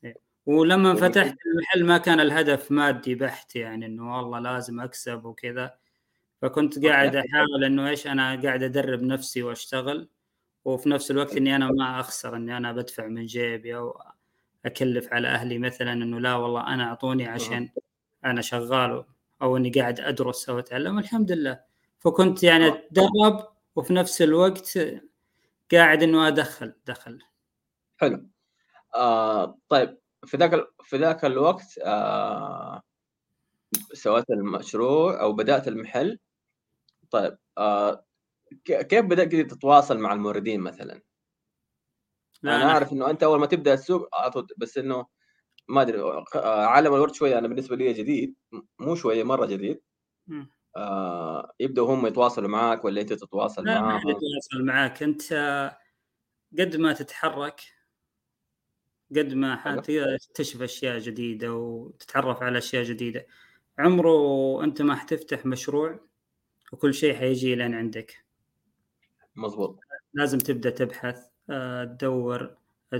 إيه. 0.04 0.16
ولما 0.46 0.96
فتحت 0.96 1.38
المحل 1.46 1.86
ما 1.86 1.98
كان 1.98 2.20
الهدف 2.20 2.72
مادي 2.72 3.16
بحت 3.16 3.56
يعني 3.56 3.86
إنه 3.86 4.18
والله 4.18 4.40
لازم 4.40 4.80
أكسب 4.80 5.26
وكذا. 5.26 5.76
فكنت 6.42 6.86
قاعد 6.86 7.16
أحاول 7.16 7.64
إنه 7.64 7.90
إيش 7.90 8.08
أنا 8.08 8.42
قاعد 8.42 8.64
أدرب 8.64 9.02
نفسي 9.02 9.44
وأشتغل 9.44 10.10
وفي 10.66 10.90
نفس 10.90 11.12
الوقت 11.12 11.38
إني 11.38 11.56
أنا 11.56 11.72
ما 11.72 12.00
أخسر 12.00 12.36
إني 12.36 12.58
أنا 12.58 12.72
بدفع 12.72 13.08
من 13.08 13.26
جيبي 13.26 13.76
أو 13.76 14.02
أكلف 14.66 15.14
على 15.14 15.28
أهلي 15.28 15.58
مثلا 15.58 15.94
إنه 15.94 16.20
لا 16.20 16.36
والله 16.36 16.68
أنا 16.74 16.84
أعطوني 16.84 17.28
عشان 17.28 17.70
أنا 18.26 18.42
شغال 18.42 19.06
أو 19.42 19.58
إني 19.58 19.70
قاعد 19.70 20.00
أدرس 20.00 20.50
أو 20.50 20.60
أتعلم 20.60 21.00
الحمد 21.00 21.32
لله. 21.32 21.60
فكنت 22.00 22.44
يعني 22.44 22.68
اتدرب 22.68 23.48
وفي 23.76 23.94
نفس 23.94 24.22
الوقت 24.22 24.80
قاعد 25.72 26.04
إنه 26.04 26.28
أدخل 26.28 26.74
دخل. 26.86 27.20
حلو. 27.98 28.28
آه 28.96 29.58
طيب 29.70 29.98
في 30.26 30.38
ذاك 30.38 30.68
في 30.84 30.98
ذاك 30.98 31.26
الوقت 31.26 31.80
آه 31.84 32.82
سويت 33.94 34.30
المشروع 34.30 35.22
أو 35.22 35.34
بدأت 35.34 35.68
المحل. 35.68 36.20
طيب 37.12 37.38
آه 37.58 38.06
كيف 38.66 39.06
بدأت 39.06 39.36
تتواصل 39.52 40.00
مع 40.00 40.14
الموردين 40.14 40.62
مثلا؟ 40.62 41.02
لا 42.44 42.56
أنا 42.56 42.66
أعرف 42.66 42.94
إنه 42.94 43.10
أنت 43.10 43.24
أول 43.24 43.40
ما 43.40 43.46
تبدأ 43.46 43.74
السوق 43.74 44.10
بس 44.58 44.78
إنه 44.78 45.06
ما 45.68 45.82
أدري 45.82 46.02
آه، 46.02 46.66
عالم 46.66 46.94
الورد 46.94 47.14
شوية 47.14 47.38
أنا 47.38 47.48
بالنسبة 47.48 47.76
لي 47.76 47.94
جديد 47.94 48.36
مو 48.80 48.96
شوية 48.96 49.24
مرة 49.24 49.46
جديد. 49.46 49.82
آه 50.78 51.54
يبدأوا 51.60 51.96
هم 51.96 52.08
يتواصلوا 52.08 52.50
معك 52.50 52.86
ولا 52.86 53.02
أنت 53.02 53.14
تتواصل 53.14 53.66
معاهم؟ 53.66 53.88
لا 53.88 54.06
ما 54.06 54.12
يتواصل 54.12 54.66
معك 54.66 55.04
أنت 55.04 55.34
قد 56.60 56.76
ما 56.76 56.94
تتحرك 56.94 57.62
قد 59.16 59.34
ما 59.34 59.82
تكتشف 60.18 60.62
أشياء 60.62 61.00
جديدة 61.00 61.54
وتتعرف 61.54 62.44
على 62.44 62.58
أشياء 62.58 62.84
جديدة. 62.84 63.28
عمره 63.80 64.64
أنت 64.64 64.82
ما 64.82 64.96
حتفتح 64.96 65.46
مشروع 65.46 66.00
وكل 66.74 66.94
شيء 66.94 67.16
حيجي 67.16 67.56
لين 67.56 67.74
عندك. 67.74 68.26
مظبوط. 69.36 69.80
لازم 70.14 70.38
تبدأ 70.38 70.70
تبحث. 70.70 71.29
تدور 71.86 72.58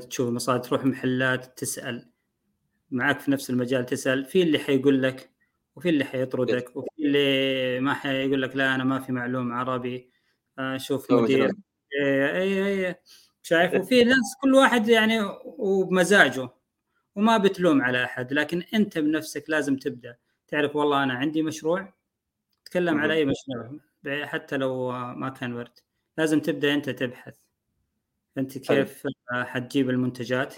تشوف 0.10 0.30
مصادر 0.30 0.64
تروح 0.64 0.86
محلات 0.86 1.60
تسأل. 1.60 2.10
معك 2.92 3.20
في 3.20 3.32
نفس 3.32 3.50
المجال 3.50 3.86
تسأل 3.86 4.26
في 4.26 4.42
اللي 4.44 4.60
حيقول 4.60 5.04
لك 5.04 5.30
وفي 5.76 5.90
اللي 5.90 6.04
حيطردك 6.06 6.76
وفي 6.76 6.90
اللي 7.00 7.80
ما 7.80 7.94
حيقول 7.94 8.42
لك 8.42 8.56
لا 8.56 8.76
أنا 8.76 8.84
ما 8.84 9.00
في 9.00 9.12
معلوم 9.12 9.54
عربي 9.54 10.12
آه، 10.60 10.78
شوف 10.78 11.12
مدير 11.12 11.52
اي 12.02 12.32
اي 12.42 12.88
اي 12.88 12.96
شايف؟ 13.42 13.74
وفي 13.74 14.04
ناس 14.04 14.36
كل 14.42 14.54
واحد 14.56 14.90
يعني 14.90 15.20
وبمزاجه 15.46 16.50
وما 17.16 17.38
بتلوم 17.38 17.82
على 17.82 18.04
أحد 18.04 18.34
لكن 18.34 18.64
أنت 18.74 18.98
بنفسك 18.98 19.44
لازم 19.50 19.76
تبدأ. 19.78 20.16
تعرف 20.48 20.76
والله 20.76 21.04
أنا 21.04 21.14
عندي 21.14 21.42
مشروع 21.44 21.94
تكلم 22.66 22.98
على 23.00 23.14
أي 23.14 23.26
مشروع 23.26 23.80
حتى 24.26 24.58
لو 24.58 24.92
ما 24.92 25.30
كان 25.30 25.54
ورد. 25.54 25.80
لازم 26.18 26.40
تبدأ 26.40 26.74
أنت 26.74 26.90
تبحث. 26.90 27.36
أنت 28.40 28.58
كيف 28.58 29.04
حتجيب 29.32 29.90
المنتجات؟ 29.90 30.56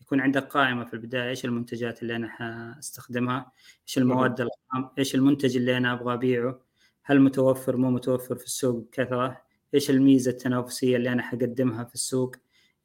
يكون 0.00 0.20
عندك 0.20 0.42
قائمة 0.42 0.84
في 0.84 0.94
البداية 0.94 1.28
إيش 1.28 1.44
المنتجات 1.44 2.02
اللي 2.02 2.16
أنا 2.16 2.28
حأستخدمها؟ 2.28 3.52
إيش 3.88 3.98
المواد 3.98 4.40
الخام 4.40 4.90
إيش 4.98 5.14
المنتج 5.14 5.56
اللي 5.56 5.76
أنا 5.76 5.92
أبغى 5.92 6.14
أبيعه؟ 6.14 6.60
هل 7.02 7.20
متوفر 7.20 7.76
مو 7.76 7.90
متوفر 7.90 8.36
في 8.36 8.44
السوق 8.44 8.76
بكثرة؟ 8.76 9.42
إيش 9.74 9.90
الميزة 9.90 10.30
التنافسية 10.30 10.96
اللي 10.96 11.12
أنا 11.12 11.22
حقدمها 11.22 11.84
في 11.84 11.94
السوق؟ 11.94 12.36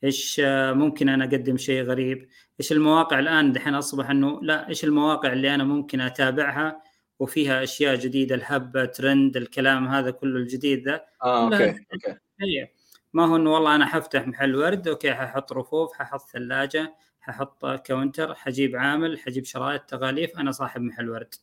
إيش 0.04 0.42
ممكن 0.74 1.10
أنا 1.10 1.26
أقدم 1.26 1.58
شيء 1.58 1.84
غريب؟ 1.84 2.28
إيش 2.60 2.72
المواقع 2.72 3.20
الآن 3.20 3.52
دحين 3.52 3.76
أصبح 3.76 4.10
إنه 4.10 4.40
لا 4.42 4.70
إيش 4.70 4.84
المواقع 4.84 5.34
اللي 5.34 5.56
أنا 5.56 5.64
ممكن 5.64 6.02
أتابعها؟ 6.02 6.82
وفيها 7.20 7.64
أشياء 7.64 7.96
جديدة 7.96 8.36
الهبة 8.36 8.86
ترند 8.86 9.38
الكلام 9.38 9.88
هذا 9.88 10.12
كله 10.12 10.40
الجديد 10.40 10.88
ذا 10.88 11.06
آه 11.24 11.44
okay 11.44 11.70
okay. 11.70 12.68
ما 13.16 13.26
هو 13.26 13.36
إنه 13.36 13.54
والله 13.54 13.76
أنا 13.76 13.86
حفتح 13.86 14.28
محل 14.28 14.56
ورد 14.56 14.88
okay 14.88 15.14
ححط 15.14 15.54
رفوف 15.54 15.94
ححط 15.94 16.22
ثلاجة 16.30 16.96
ححط 17.22 17.66
counter 17.66 18.36
حجيب 18.36 18.76
عامل 18.76 19.20
حجيب 19.20 19.46
شرايط 19.46 19.82
تغاليف 19.82 20.40
أنا 20.40 20.52
صاحب 20.52 20.82
محل 20.82 21.10
ورد. 21.10 21.36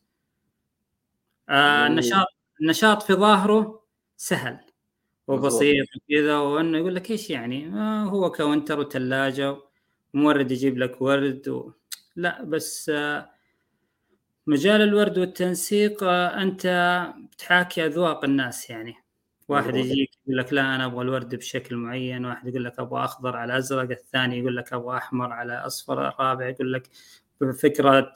آه 1.49 1.87
النشاط 1.87 2.27
النشاط 2.61 3.03
في 3.03 3.13
ظاهره 3.15 3.83
سهل 4.17 4.61
وبسيط 5.29 5.87
وكذا 5.97 6.39
وإنه 6.39 6.79
يقول 6.79 6.95
لك 6.95 7.11
إيش 7.11 7.31
يعني؟ 7.31 7.69
آه 7.69 8.05
هو 8.05 8.31
counter 8.31 8.81
وثلاجه 8.81 9.57
ومورد 10.15 10.53
يجيب 10.53 10.79
لك 10.79 11.03
ورد 11.03 11.49
و... 11.49 11.73
لا 12.17 12.43
بس 12.45 12.89
آه 12.95 13.31
مجال 14.47 14.83
الورد 14.83 15.19
والتنسيق 15.19 16.05
آه 16.05 16.43
أنت 16.43 16.67
بتحاكي 17.33 17.87
أذواق 17.87 18.25
الناس 18.25 18.71
يعني. 18.71 19.02
واحد 19.53 19.77
يجيك 19.77 20.11
يقول 20.27 20.39
لك 20.39 20.53
لا 20.53 20.75
أنا 20.75 20.85
أبغى 20.87 21.03
الورد 21.03 21.35
بشكل 21.35 21.77
معين. 21.77 22.25
واحد 22.25 22.49
يقول 22.49 22.65
لك 22.65 22.79
أبغى 22.79 23.05
أخضر 23.05 23.37
على 23.37 23.59
أزرق. 23.59 23.91
الثاني 23.91 24.39
يقول 24.39 24.57
لك 24.57 24.73
أبغى 24.73 24.97
أحمر 24.97 25.33
على 25.33 25.53
أصفر. 25.53 26.09
الرابع 26.09 26.49
يقول 26.49 26.73
لك 26.73 26.89
فكره 27.61 28.15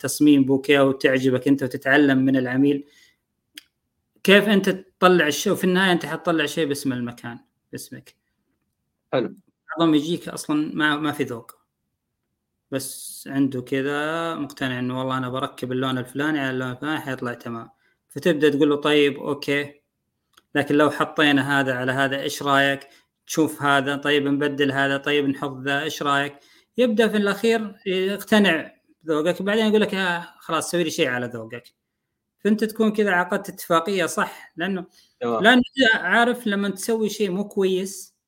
تصميم 0.00 0.44
بوكيه 0.44 0.80
وتعجبك 0.80 1.48
أنت 1.48 1.62
وتتعلم 1.62 2.18
من 2.18 2.36
العميل. 2.36 2.84
كيف 4.22 4.48
أنت 4.48 4.70
تطلع 4.70 5.26
الشيء؟ 5.26 5.52
وفي 5.52 5.64
النهاية 5.64 5.92
أنت 5.92 6.06
حتطلع 6.06 6.46
شيء 6.46 6.68
باسم 6.68 6.92
المكان 6.92 7.38
باسمك. 7.72 8.14
حلو. 9.12 9.34
بعضهم 9.70 9.94
يجيك 9.94 10.28
أصلا 10.28 10.70
ما 10.74 10.96
ما 10.96 11.12
في 11.12 11.24
ذوق. 11.24 11.58
بس 12.70 13.28
عنده 13.32 13.60
كذا 13.62 14.34
مقتنع 14.34 14.78
إنه 14.78 14.98
والله 14.98 15.18
أنا 15.18 15.28
بركب 15.28 15.72
اللون 15.72 15.98
الفلاني 15.98 16.38
على 16.40 16.50
اللون 16.50 16.70
الفلاني 16.70 17.00
حيطلع 17.00 17.34
تمام. 17.34 17.70
فتبدأ 18.08 18.48
تقول 18.48 18.70
له 18.70 18.76
طيب 18.76 19.18
okay. 19.18 19.80
لكن 20.58 20.74
لو 20.74 20.90
حطينا 20.90 21.60
هذا 21.60 21.74
على 21.74 21.92
هذا 21.92 22.20
إيش 22.20 22.42
رأيك؟ 22.42 22.88
تشوف 23.26 23.62
هذا 23.62 23.96
طيب 23.96 24.26
نبدل 24.26 24.72
هذا 24.72 24.96
طيب 24.96 25.28
نحط 25.28 25.56
ذا 25.56 25.82
إيش 25.82 26.02
رأيك؟ 26.02 26.38
يبدأ 26.76 27.08
في 27.08 27.16
الأخير 27.16 27.74
يقتنع 27.86 28.72
بذوقك 29.02 29.42
بعدين 29.42 29.66
يقول 29.66 29.80
لك 29.80 29.94
آه 29.94 30.34
خلاص 30.40 30.70
سوي 30.70 30.84
لي 30.84 30.90
شيء 30.90 31.08
على 31.08 31.26
ذوقك. 31.26 31.74
فأنت 32.44 32.64
تكون 32.64 32.92
كذا 32.92 33.10
عقدت 33.10 33.48
اتفاقية 33.48 34.06
صح؟ 34.06 34.52
لأنه 34.56 34.86
لأنه 35.22 35.62
عارف 35.94 36.46
لما 36.46 36.70
تسوي 36.70 37.08
شيء 37.08 37.30
مو 37.30 37.48
كويس 37.48 38.18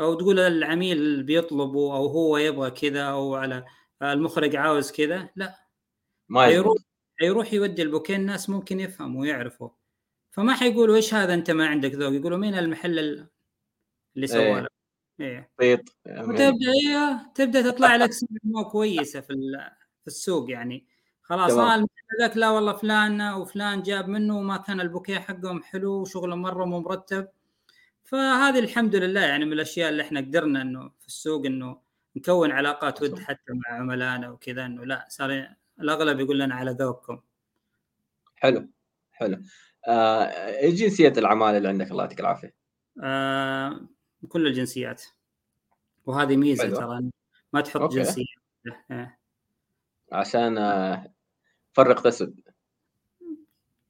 أو 0.00 0.14
تقول 0.14 0.38
العميل 0.40 1.22
بيطلبه 1.22 1.96
أو 1.96 2.06
هو 2.06 2.36
يبغى 2.38 2.70
كذا 2.70 3.02
أو 3.02 3.34
على 3.34 3.64
المخرج 4.02 4.56
عاوز 4.56 4.92
كذا 4.92 5.28
لا. 5.36 5.54
ما 6.28 6.46
يروح 6.46 6.76
يروح 7.22 7.52
يودي 7.52 7.82
البوكيه 7.82 8.16
الناس 8.16 8.50
ممكن 8.50 8.80
يفهموا 8.80 9.20
ويعرفوا. 9.20 9.68
فما 10.38 10.54
حيقولوا 10.54 10.96
إيش 10.96 11.14
هذا 11.14 11.34
أنت 11.34 11.50
ما 11.50 11.66
عندك 11.66 11.94
ذوق؟ 11.94 12.12
يقولوا 12.12 12.38
مين 12.38 12.54
المحل 12.54 13.26
اللي 14.16 14.26
سوى 14.26 14.40
إيه. 14.40 14.60
لك؟ 14.60 14.70
إيه. 15.20 15.50
طيب 15.58 15.80
وتبدأ 16.06 16.72
إيه 16.86 17.32
تبدأ 17.34 17.70
تطلع 17.70 17.96
لك 17.96 18.10
مو 18.44 18.64
كويسة 18.64 19.20
في 19.20 19.34
في 20.00 20.06
السوق 20.06 20.50
يعني. 20.50 20.86
خلاص 21.22 21.52
آه 21.52 21.74
المحل 21.74 21.88
ذاك 22.20 22.36
لا 22.36 22.50
والله 22.50 22.72
فلان 22.72 23.20
وفلان 23.32 23.82
جاب 23.82 24.08
منه 24.08 24.38
وما 24.38 24.56
كان 24.56 24.80
البوكيه 24.80 25.18
حقهم 25.18 25.62
حلو 25.62 25.92
وشغله 26.00 26.36
مرة 26.36 26.64
مو 26.64 26.80
مرتب. 26.80 27.28
فهذه 28.04 28.58
الحمد 28.58 28.96
لله 28.96 29.20
يعني 29.20 29.44
من 29.44 29.52
الأشياء 29.52 29.90
اللي 29.90 30.02
إحنا 30.02 30.20
قدرنا 30.20 30.62
إنه 30.62 30.90
في 31.00 31.06
السوق 31.06 31.46
إنه 31.46 31.80
نكون 32.16 32.50
علاقات 32.50 33.02
ود 33.02 33.18
حتى 33.18 33.52
مع 33.52 33.76
عملائنا 33.78 34.30
وكذا 34.30 34.66
إنه 34.66 34.84
لا 34.84 35.06
صار 35.08 35.48
الأغلب 35.80 36.20
يقول 36.20 36.38
لنا 36.38 36.54
على 36.54 36.70
ذوقكم. 36.70 37.20
حلو 38.36 38.68
حلو. 39.12 39.34
آه، 39.34 39.42
إيش 39.88 40.74
جنسية 40.74 41.12
العمالة 41.16 41.58
اللي 41.58 41.68
عندك؟ 41.68 41.90
الله 41.90 42.02
يعطيك 42.02 42.20
العافية؟ 42.20 42.54
آه، 43.02 43.80
كل 44.28 44.46
الجنسيات. 44.46 45.02
وهذه 46.06 46.36
ميزة 46.36 46.68
ترى 46.68 47.10
ما 47.52 47.60
تحط 47.60 47.80
okay. 47.80 47.94
جنسية. 47.94 48.24
إيه. 48.90 49.18
عشان 50.12 50.58
آه، 50.58 51.12
فرق 51.72 52.02
تسد 52.02 52.40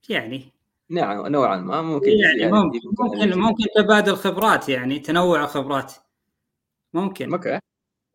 يعني. 0.09 0.53
نعم 0.91 1.27
نوعا 1.27 1.57
ما. 1.57 1.83
ممكن 1.83 2.11
يعني, 2.11 2.41
يعني 2.41 2.53
ممكن 2.53 2.81
ممكن, 2.99 3.39
ممكن 3.39 3.65
تبادل 3.77 4.17
خبرات 4.17 4.69
يعني 4.69 4.99
تنوع 4.99 5.47
خبرات 5.47 5.93
ممكن. 6.93 7.33
okay. 7.33 7.61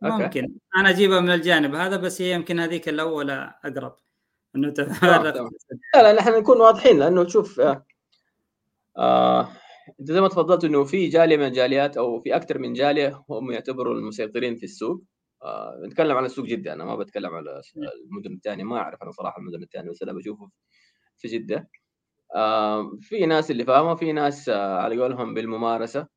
ممكن. 0.02 0.56
أنا 0.78 0.90
أجيبها 0.90 1.20
من 1.20 1.30
الجانب 1.30 1.76
هذا 1.76 1.98
بس 1.98 2.22
هي 2.22 2.34
يمكن 2.34 2.60
هذيك 2.60 2.90
الأولى 2.90 3.54
أقرب. 3.66 3.96
إنه 4.56 4.70
تبادل 4.70 5.50
لا 5.96 6.04
لا 6.04 6.14
نحن 6.14 6.40
نكون 6.40 6.62
واضحين 6.62 7.00
لأنه 7.00 7.24
تشوف 7.24 7.60
آه, 7.60 7.86
آه 8.98 9.50
إنت 10.00 10.12
زي 10.12 10.22
ما 10.22 10.28
تفضلت 10.28 10.64
إنه 10.64 10.84
في 10.84 11.08
جالية 11.08 11.38
من 11.38 11.46
الجاليات 11.48 11.98
أو 11.98 12.22
في 12.22 12.36
أكثر 12.36 12.60
من 12.60 12.74
جالية 12.74 13.24
هم 13.30 13.52
يعتبروا 13.52 13.94
المسيطرين 13.94 14.56
في 14.56 14.64
السوق. 14.64 15.04
آه 15.44 15.82
نتكلم 15.88 16.18
عن 16.18 16.26
السوق 16.26 16.46
جدة 16.46 16.74
أنا 16.74 16.86
ما 16.86 16.96
بتكلم 16.96 17.36
على 17.36 17.62
المدن 18.06 18.34
الثانية 18.34 18.64
ما 18.64 18.78
أعرف 18.78 19.04
أنا 19.04 19.12
صراحة 19.12 19.38
المدن 19.40 19.64
الثانية 19.64 19.92
بس 19.92 20.04
أنا 20.04 20.14
بشوفه 20.14 20.50
في 21.18 21.28
جدة. 21.28 21.70
آه 22.36 22.92
في 23.02 23.26
ناس 23.26 23.52
اللي 23.52 23.66
فاهمه 23.66 23.96
في 23.96 24.12
ناس 24.14 24.50
آه 24.50 24.78
على 24.78 25.02
قولهم 25.02 25.34
بالممارسة. 25.34 26.08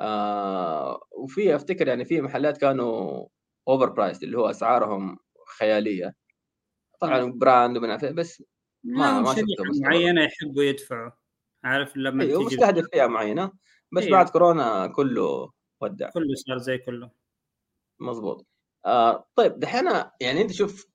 آه 0.00 1.00
وفي 1.12 1.54
أفتكر 1.56 1.88
يعني 1.88 2.04
في 2.04 2.20
محلات 2.22 2.58
كانوا 2.58 3.26
over 3.68 3.90
price 3.90 4.22
اللي 4.24 4.38
هو 4.38 4.50
أسعارهم 4.50 5.18
خيالية. 5.58 6.14
طبعا. 7.06 7.32
brand 7.32 7.76
ومن 7.76 8.14
بس 8.14 8.42
ما 8.84 9.20
ما 9.20 9.34
شفته 9.34 9.82
معينة 9.82 10.24
يحبوا 10.24 10.62
يدفعوا. 10.62 11.10
عارف 11.64 11.96
لما 11.96 12.24
أيوه 12.24 12.42
مستهدف 12.42 12.84
فئة 12.92 13.06
معينة. 13.06 13.52
بس 13.92 14.02
أيوه. 14.02 14.16
بعد 14.16 14.28
كورونا 14.28 14.86
كله 14.86 15.52
ودع. 15.80 16.10
كله 16.10 16.34
صار 16.34 16.58
زي 16.58 16.78
كله. 16.78 17.10
مظبوط. 17.98 18.46
آه 18.86 19.28
طيب 19.36 19.58
دحين 19.60 19.86
يعني 20.20 20.42
أنت 20.42 20.52
شوف 20.52 20.86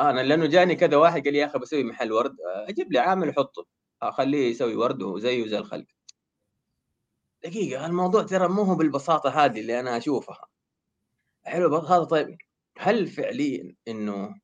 أنا 0.00 0.20
لأنه 0.20 0.46
جاني 0.46 0.76
كذا 0.76 0.96
واحد 0.96 1.24
قال 1.24 1.32
لي 1.32 1.38
يا 1.38 1.46
أخي 1.46 1.58
بسوي 1.58 1.84
محل 1.84 2.12
ورد 2.12 2.36
أجيب 2.46 2.92
لي 2.92 2.98
عامل 2.98 3.28
أحطه. 3.28 3.66
اخليه 4.02 4.50
يسوي 4.50 4.76
ورد 4.76 5.02
وزيه 5.02 5.46
زي 5.46 5.58
الخلق. 5.58 5.86
دقيقة 7.44 7.86
الموضوع 7.86 8.22
ترى 8.22 8.48
مو 8.48 8.62
هو 8.62 8.74
بالبساطة 8.74 9.30
هذه 9.30 9.60
اللي 9.60 9.80
أنا 9.80 9.96
أشوفها. 9.96 10.46
حلو 11.44 11.76
هذا 11.76 12.04
طيب 12.04 12.38
هل 12.78 13.06
فعليا 13.06 13.74
إنه 13.88 14.40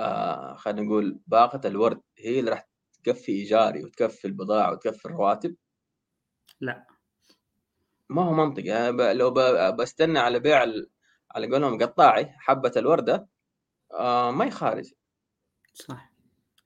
آه 0.00 0.54
خلينا 0.54 0.82
نقول 0.82 1.20
باقة 1.26 1.68
الورد 1.68 2.00
هي 2.18 2.40
اللي 2.40 2.50
راح 2.50 2.68
تكفي 3.02 3.32
إيجاري 3.32 3.84
وتكفي 3.84 4.24
البضاعة 4.24 4.72
وتكفي 4.72 5.06
الرواتب؟ 5.06 5.56
لا. 6.60 6.86
ما 8.08 8.22
هو 8.22 8.32
منطقي. 8.32 8.66
يعني 8.66 9.14
لو 9.14 9.30
بستنى 9.72 10.18
على 10.18 10.40
بيع 10.40 10.66
على 11.30 11.46
قولهم 11.52 11.82
قطاعي 11.82 12.32
حبة 12.38 12.72
الوردة 12.76 13.28
آه 13.92 14.30
ما 14.30 14.44
يخارج 14.44 14.92
صح. 15.74 16.14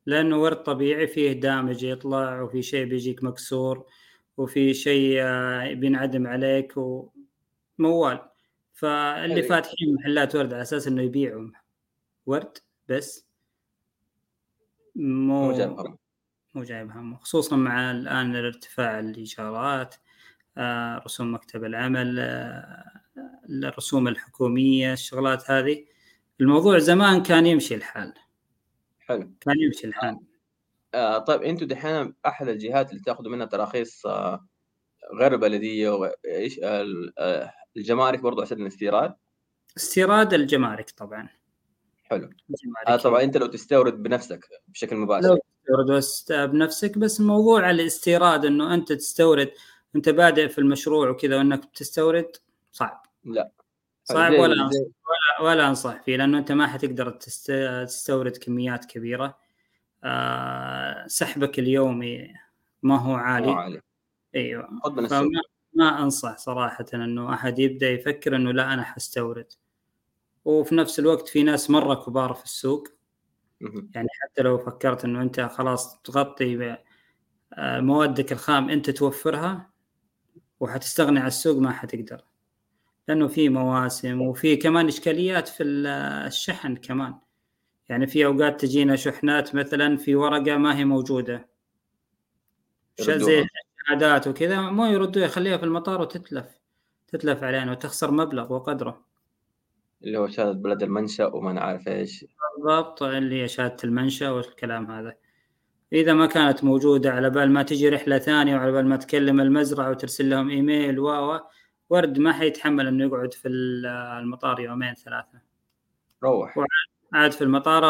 لأنه 0.07 0.43
ورد 0.43 0.63
طبيعي 0.63 1.07
فيه 1.07 1.33
دامج 1.33 1.83
يطلع 1.83 2.43
وفي 2.43 2.63
شيء 2.63 2.85
بيجيك 2.85 3.25
مكسور 3.25 3.87
وفي 4.37 4.75
شيء 4.75 5.23
آه، 5.23 5.75
بينعدم 5.75 6.27
عليك 6.27 6.75
وموال 6.77 8.29
فاللي 8.73 9.43
فاتحين 9.43 9.95
محلات 9.95 10.35
ورد 10.35 10.53
على 10.53 10.63
أساس 10.63 10.87
إنه 10.87 11.03
يبيعوا 11.03 11.51
ورد 12.27 12.59
بس 12.89 13.27
مو 14.97 15.53
جايب 15.53 15.71
همه 15.71 15.99
مو 16.55 16.63
جايب 16.63 16.91
همه 16.91 17.17
خصوصا 17.17 17.57
مع 17.57 17.91
الآن 17.91 18.37
ارتفاع 18.37 18.99
الايجارات 18.99 19.95
آه، 20.59 20.99
رسوم 20.99 21.35
مكتب 21.35 21.65
العمل 21.65 22.17
آه، 22.19 23.01
الرسوم 23.49 24.09
الحكومية 24.09 24.93
الشغلات 24.93 25.51
هذه. 25.51 25.85
الموضوع 26.41 26.79
زمان 26.79 27.23
كان 27.23 27.47
يمشي 27.47 27.75
الحال. 27.75 28.15
حلو. 29.01 29.33
كان 29.41 29.61
يمشي 29.61 29.87
الحال. 29.87 30.19
آه 30.95 31.19
طيب 31.19 31.43
أنتم 31.43 31.67
دحين 31.67 32.15
أحد 32.27 32.49
الجهات 32.49 32.91
اللي 32.91 33.03
تأخذوا 33.03 33.33
منها 33.33 33.47
تراخيص 33.47 34.07
آه 34.07 34.47
غير 35.21 35.37
بلديه 35.37 36.13
إيش 36.27 36.61
آه 36.63 37.53
الجمارك 37.77 38.21
برضو 38.21 38.43
عشان 38.43 38.63
الاستيراد؟ 38.63 39.15
استيراد 39.77 40.35
الجمارك 40.35 40.91
طبعا. 40.91 41.29
حلو. 42.11 42.31
آه 42.89 42.97
طبعا 42.97 43.23
أنت 43.23 43.37
لو 43.37 43.47
تستورد 43.47 44.03
بنفسك 44.03 44.49
بشكل 44.69 44.97
مباشر. 44.97 45.29
لو 45.29 45.39
تستورد 45.99 46.51
بنفسك 46.51 46.99
بس 46.99 47.21
موضوع 47.21 47.71
الاستيراد 47.71 48.45
إنه 48.45 48.75
أنت 48.75 48.93
تستورد 48.93 49.53
أنت 49.97 50.09
بادئ 50.09 50.49
في 50.49 50.59
المشروع 50.59 51.11
وكذا 51.11 51.37
وإنك 51.37 51.65
تستورد 51.75 52.31
صعب. 52.73 53.07
لا. 53.25 53.51
صعب 54.05 54.33
ولا 54.33 54.65
أنصح 54.65 54.79
ولا, 54.79 55.51
ولا 55.51 55.69
أنصح 55.69 56.03
فيه 56.03 56.17
لأنه 56.17 56.39
أنت 56.39 56.53
ما 56.53 56.67
حتقدر 56.67 57.11
تستورد 57.11 58.37
كميات 58.37 58.85
كبيرة. 58.85 59.39
آه 60.05 61.07
سحبك 61.07 61.59
اليومي 61.59 62.35
ما 62.83 62.99
هو 62.99 63.15
عالي, 63.15 63.51
عالي. 63.51 63.81
أيوه. 64.35 64.69
ما 65.75 66.03
أنصح 66.03 66.37
صراحة 66.37 66.87
إنه 66.95 67.35
أحد 67.35 67.59
يبدأ 67.59 67.91
يفكر 67.91 68.37
إنه 68.37 68.53
لا 68.53 68.75
أنا 68.75 68.83
حستورد. 68.83 69.53
وفي 70.45 70.75
نفس 70.75 70.99
الوقت 70.99 71.29
في 71.29 71.43
ناس 71.43 71.71
مرة 71.71 71.95
كبار 71.95 72.35
في 72.35 72.45
السوق. 72.45 72.89
يعني 73.95 74.09
حتى 74.23 74.43
لو 74.43 74.59
فكرت 74.59 75.05
إنه 75.05 75.23
أنت 75.23 75.41
خلاص 75.41 76.03
تغطي 76.03 76.77
آه، 77.55 77.81
موادك 77.81 78.33
الخام 78.33 78.71
أنت 78.71 78.91
توفرها 78.91 79.71
وحتستغني 80.61 81.21
عن 81.21 81.27
السوق 81.27 81.59
ما 81.59 81.73
حتقدر. 81.73 82.25
لأنه 83.09 83.29
في 83.29 83.49
مواسم 83.49 84.21
وفي 84.21 84.57
كمان 84.57 84.87
إشكاليات 84.89 85.49
في 85.49 85.65
الشحن 85.65 86.77
كمان. 86.77 87.15
يعني 87.89 88.07
في 88.07 88.27
أوقات 88.27 88.61
تجينا 88.61 88.97
شحنات 88.97 89.55
مثلا 89.55 89.97
في 89.97 90.15
ورقة 90.15 90.57
ما 90.57 90.77
هي 90.77 90.85
موجودة. 90.85 91.49
زي 93.01 93.47
الشهادات 93.89 94.27
وكذا 94.27 94.61
مو 94.61 94.87
يردوا 94.87 95.23
يخليها 95.23 95.57
في 95.57 95.65
المطار 95.65 96.01
وتتلف 96.01 96.47
تتلف 97.09 97.43
علينا 97.43 97.73
وتخسر 97.73 98.11
مبلغ 98.11 98.53
وقدره. 98.53 99.08
اللي 100.05 100.19
هو 100.19 100.29
شهادة 100.29 100.53
بلد 100.53 100.83
المنشأ 100.83 101.27
وما 101.27 101.53
نعرف 101.53 101.89
إيش. 101.89 102.25
بالضبط 102.57 103.03
اللي 103.03 103.43
هي 103.43 103.49
شهادة 103.49 103.77
المنشأ 103.85 104.31
والكلام 104.31 104.91
هذا. 104.91 105.15
إذا 105.93 106.13
ما 106.13 106.27
كانت 106.27 106.65
موجودة 106.65 107.13
على 107.13 107.31
بال 107.31 107.51
ما 107.51 107.63
تجي 107.63 107.89
رحلة 107.89 108.19
ثانية 108.19 108.57
وعلى 108.57 108.73
بال 108.73 108.87
ما 108.87 108.97
تكلم 108.97 109.41
المزرعة 109.41 109.91
وترسل 109.91 110.31
لهم 110.31 110.51
إيميل 110.51 110.99
و 110.99 111.41
ورد 111.91 112.19
ما 112.19 112.33
حيتحمل 112.33 112.87
إنه 112.87 113.05
يقعد 113.05 113.35
في 113.35 113.49
المطار 113.49 114.61
يومين 114.61 114.95
ثلاثة. 114.95 115.41
روح. 116.25 116.59
عاد 117.13 117.33
في 117.33 117.45
المطار 117.45 117.85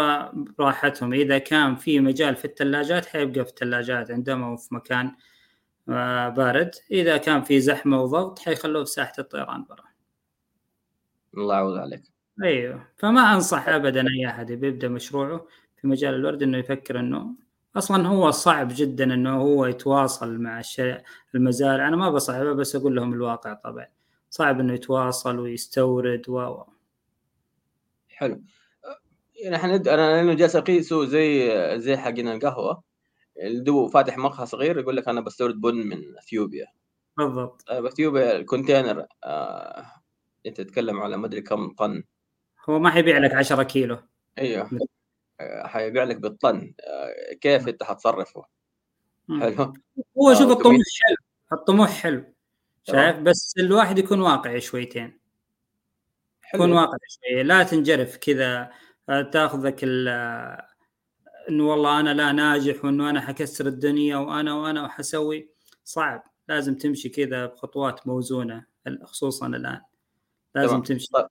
راحتهم. 0.61 1.13
إذا 1.13 1.39
كان 1.39 1.77
في 1.77 2.01
مجال 2.01 2.37
في 2.37 2.45
الثلاجات 2.45 3.07
حيبقى 3.07 3.45
في 3.45 3.51
الثلاجات 3.51 4.11
عندهم 4.11 4.43
أو 4.43 4.57
في 4.57 4.75
مكان 4.75 5.13
آه، 5.89 6.29
بارد. 6.29 6.71
إذا 6.91 7.17
كان 7.17 7.43
في 7.43 7.61
زحمة 7.61 8.03
وضغط 8.03 8.39
حيخلوه 8.39 8.85
في 8.85 8.91
ساحة 8.91 9.13
الطيران 9.19 9.65
برا. 9.65 9.88
الله 11.41 11.55
يعوض 11.55 11.77
عليك. 11.77 12.03
أيوه. 12.45 12.89
فما 12.99 13.35
أنصح 13.35 13.69
ابدا 13.69 14.01
أي 14.01 14.27
أحد 14.27 14.53
بيبدا 14.53 14.89
مشروعه 14.89 15.47
في 15.81 15.87
مجال 15.87 16.15
الورد 16.15 16.43
إنه 16.43 16.59
يفكر 16.59 17.01
إنه 17.01 17.35
أصلا 17.77 18.09
هو 18.09 18.31
صعب 18.31 18.69
جدا 18.71 19.05
إنه 19.15 19.37
هو 19.41 19.67
يتواصل 19.67 20.39
مع 20.39 20.63
المزارع. 21.35 21.89
أنا 21.89 21.97
ما 21.97 22.11
بصعبه 22.11 22.53
بس 22.53 22.77
أقول 22.77 22.97
لهم 22.97 23.13
الواقع 23.13 23.55
طبعا. 23.55 23.87
صعب 24.31 24.61
إنه 24.61 24.73
يتواصل 24.75 25.39
ويستورد 25.39 26.29
و 26.29 26.63
حلو. 28.09 28.43
يعني 29.45 29.57
إحنا 29.57 29.77
أنا 29.77 30.17
لأنه 30.17 30.35
جالس 30.35 30.57
اقيسه 30.57 31.05
زي 31.07 31.51
زي 31.81 31.97
حقنا 31.97 32.35
القهوة. 32.35 32.83
اللي 33.43 33.91
فاتح 33.93 34.19
مقهى 34.19 34.47
صغير 34.47 34.79
يقول 34.79 34.97
لك 34.97 35.09
أنا 35.09 35.21
بستورد 35.21 35.61
بن 35.61 35.75
من 35.75 36.19
إثيوبيا. 36.19 36.67
بالضبط. 37.17 37.63
طيب 37.69 37.87
اثيوبيا 37.87 38.37
الكونتينر 38.37 39.07
آه 39.25 39.87
انت 40.47 40.61
تتكلم 40.61 41.01
على 41.01 41.17
ما 41.17 41.27
أدري 41.27 41.41
كم 41.41 41.75
طن. 41.75 42.05
هو 42.69 42.79
ما 42.79 42.91
حيبيع 42.91 43.19
لك 43.19 43.35
10 43.35 43.63
كيلو. 43.63 43.99
أيوه. 44.39 44.71
حيبيع 45.41 46.05
لك 46.05 46.17
بالطن. 46.17 46.75
كيف 47.41 47.69
أنت 47.69 47.83
حتصرفه؟ 47.83 48.45
حلو. 49.41 49.73
هو 50.19 50.35
شوف 50.35 50.51
الطموح 50.51 50.85
حلو. 51.07 51.17
الطموح 51.53 51.91
حلو. 51.91 52.25
شايف؟ 52.85 53.17
بس 53.17 53.55
الواحد 53.59 53.99
يكون 53.99 54.21
واقعي 54.21 54.61
شويتين. 54.61 55.21
يكون 56.55 56.73
واقعي 56.73 56.99
شوي 57.09 57.43
لا 57.43 57.63
تنجرف 57.63 58.17
كذا. 58.17 58.71
تاخذك 59.33 59.85
إنه 61.49 61.69
والله 61.71 62.01
أنا 62.01 62.15
لا 62.15 62.33
ناجح 62.33 62.85
وإنه 62.85 63.11
أنا 63.11 63.21
حكسر 63.21 63.67
الدنيا 63.67 64.17
وأنا 64.17 64.55
وأنا 64.55 64.85
وحسوي. 64.85 65.51
صعب. 65.85 66.23
لازم 66.49 66.75
تمشي 66.75 67.09
كذا 67.09 67.47
بخطوات 67.47 68.07
موزونة 68.07 68.67
خصوصا 69.05 69.47
الآن. 69.47 69.81
لازم 70.55 70.69
تمام. 70.71 70.83
تمشي 70.83 71.09
طيب. 71.13 71.27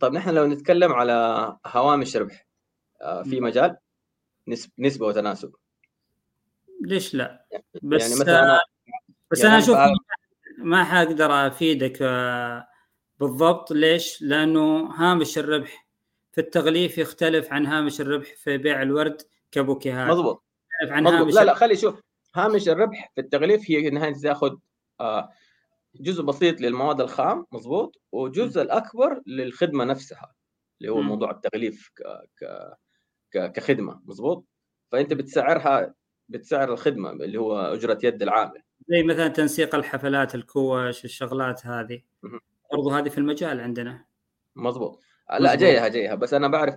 طيب 0.00 0.12
نحن 0.12 0.30
لو 0.30 0.46
نتكلم 0.46 0.92
على 0.92 1.56
هوامش 1.66 2.16
ربح 2.16 2.46
آه، 3.00 3.22
في 3.22 3.40
مجال 3.40 3.76
نسبة 4.78 5.06
وتناسب 5.06 5.54
ليش 6.80 7.14
لا؟ 7.14 7.46
يعني 7.50 7.64
بس 7.82 8.02
يعني 8.02 8.14
مثلا 8.20 8.58
بس 9.30 9.38
يعني 9.38 9.50
أنا 9.50 9.58
أشوف 9.58 9.78
ما 10.58 10.84
حقدر 10.84 11.46
أفيدك 11.46 11.98
آه، 12.02 12.66
بالضبط 13.20 13.72
ليش؟ 13.72 14.22
لأنه 14.22 14.90
هامش 14.94 15.38
الربح 15.38 15.86
في 16.32 16.40
التغليف 16.40 16.98
يختلف 16.98 17.52
عن 17.52 17.66
هامش 17.66 18.00
الربح 18.00 18.34
في 18.36 18.58
بيع 18.58 18.82
الورد 18.82 19.22
كبوكيهات 19.50 20.10
مضبوط 20.10 20.44
عن 20.82 21.04
مضبوط. 21.04 21.20
هامش 21.20 21.34
لا 21.34 21.44
لا 21.44 21.54
خلي 21.54 21.76
شوف 21.76 22.00
هامش 22.34 22.68
الربح 22.68 23.12
في 23.14 23.20
التغليف 23.20 23.70
هي 23.70 23.88
انها 23.88 24.10
تاخذ 24.10 24.56
آه، 25.00 25.30
جزء 25.94 26.22
بسيط 26.22 26.60
للمواد 26.60 27.00
الخام 27.00 27.46
مضبوط 27.52 28.00
وجزء 28.12 28.62
الأكبر 28.62 29.22
للخدمة 29.26 29.84
نفسها 29.84 30.34
اللي 30.80 30.92
هو 30.92 31.00
م. 31.00 31.06
موضوع 31.06 31.30
التغليف 31.30 31.90
ك... 31.96 32.02
ك... 32.36 32.72
ك... 33.32 33.52
كخدمة 33.52 34.00
مضبوط 34.04 34.46
فأنت 34.92 35.12
بتسعرها 35.12 35.94
بتسعر 36.28 36.72
الخدمة 36.72 37.10
اللي 37.10 37.38
هو 37.38 37.60
أجرة 37.60 37.98
يد 38.02 38.22
العامل. 38.22 38.62
زي 38.88 39.02
مثلا 39.02 39.28
تنسيق 39.28 39.74
الحفلات 39.74 40.34
الكوش 40.34 41.04
الشغلات 41.04 41.66
هذه. 41.66 42.02
برضو 42.72 42.90
هذه 42.90 43.08
في 43.08 43.18
المجال 43.18 43.60
عندنا. 43.60 44.04
مضبوط 44.56 45.02
لا 45.38 45.54
جايها 45.54 45.88
جايها. 45.88 46.14
بس 46.14 46.34
أنا 46.34 46.48
بعرف 46.48 46.74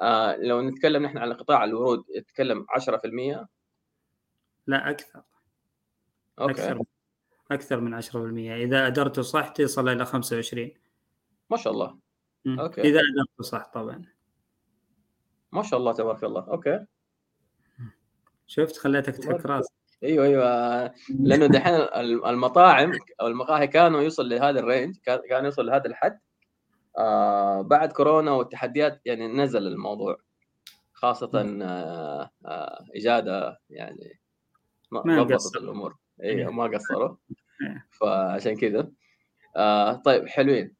آه 0.00 0.36
لو 0.36 0.60
نتكلم 0.60 1.02
نحن 1.02 1.18
على 1.18 1.34
قطاع 1.34 1.64
الورود 1.64 2.04
يتكلم 2.16 2.66
10% 2.70 3.46
لا 4.66 4.90
أكثر. 4.90 5.22
okay. 6.40 6.52
أكثر. 6.52 6.82
أكثر 7.50 7.80
من 7.80 8.02
10% 8.02 8.16
إذا 8.52 8.86
ادرته 8.86 9.22
صح 9.22 9.48
تصل 9.48 9.88
إلى 9.88 10.04
25 10.04 10.70
ما 11.50 11.56
شاء 11.56 11.72
الله. 11.72 11.98
okay. 12.46 12.80
إذا 12.80 13.00
أدرته 13.00 13.42
صح 13.42 13.70
طبعا. 13.74 14.04
ما 15.52 15.62
شاء 15.62 15.80
الله 15.80 15.92
تبارك 15.92 16.24
الله. 16.24 16.48
okay. 16.48 16.86
شفت؟ 18.46 18.76
خليتك 18.76 19.16
تفك 19.16 19.46
راسك. 19.46 19.72
أيوه 20.02 20.24
أيوه. 20.24 20.94
لأنه 21.20 21.46
دحين 21.46 21.74
المطاعم 22.26 22.92
أو 23.20 23.26
المقاهي 23.26 23.66
كانوا 23.66 24.00
يوصل 24.00 24.28
لهذا 24.28 24.60
ال 24.60 24.66
range 24.66 24.96
كان 25.28 25.44
يوصل 25.44 25.66
لهذا 25.66 25.86
الحد. 25.86 26.18
آه 26.98 27.62
بعد 27.62 27.92
كورونا 27.92 28.32
والتحديات 28.32 29.00
يعني 29.04 29.28
نزل 29.28 29.66
الموضوع. 29.66 30.16
خاصة 30.92 31.30
آه 31.62 32.30
آه 32.46 32.84
إجادة 32.96 33.60
يعني 33.70 34.20
ما 34.92 35.22
ضبطت 35.22 35.56
الأمور. 35.56 35.96
أيوه 36.22 36.52
ما 36.52 36.64
قصروا. 36.64 37.16
فعشان 37.90 38.56
كذا. 38.56 38.90
آه 39.56 39.92
طيب 39.92 40.28
حلوين. 40.28 40.74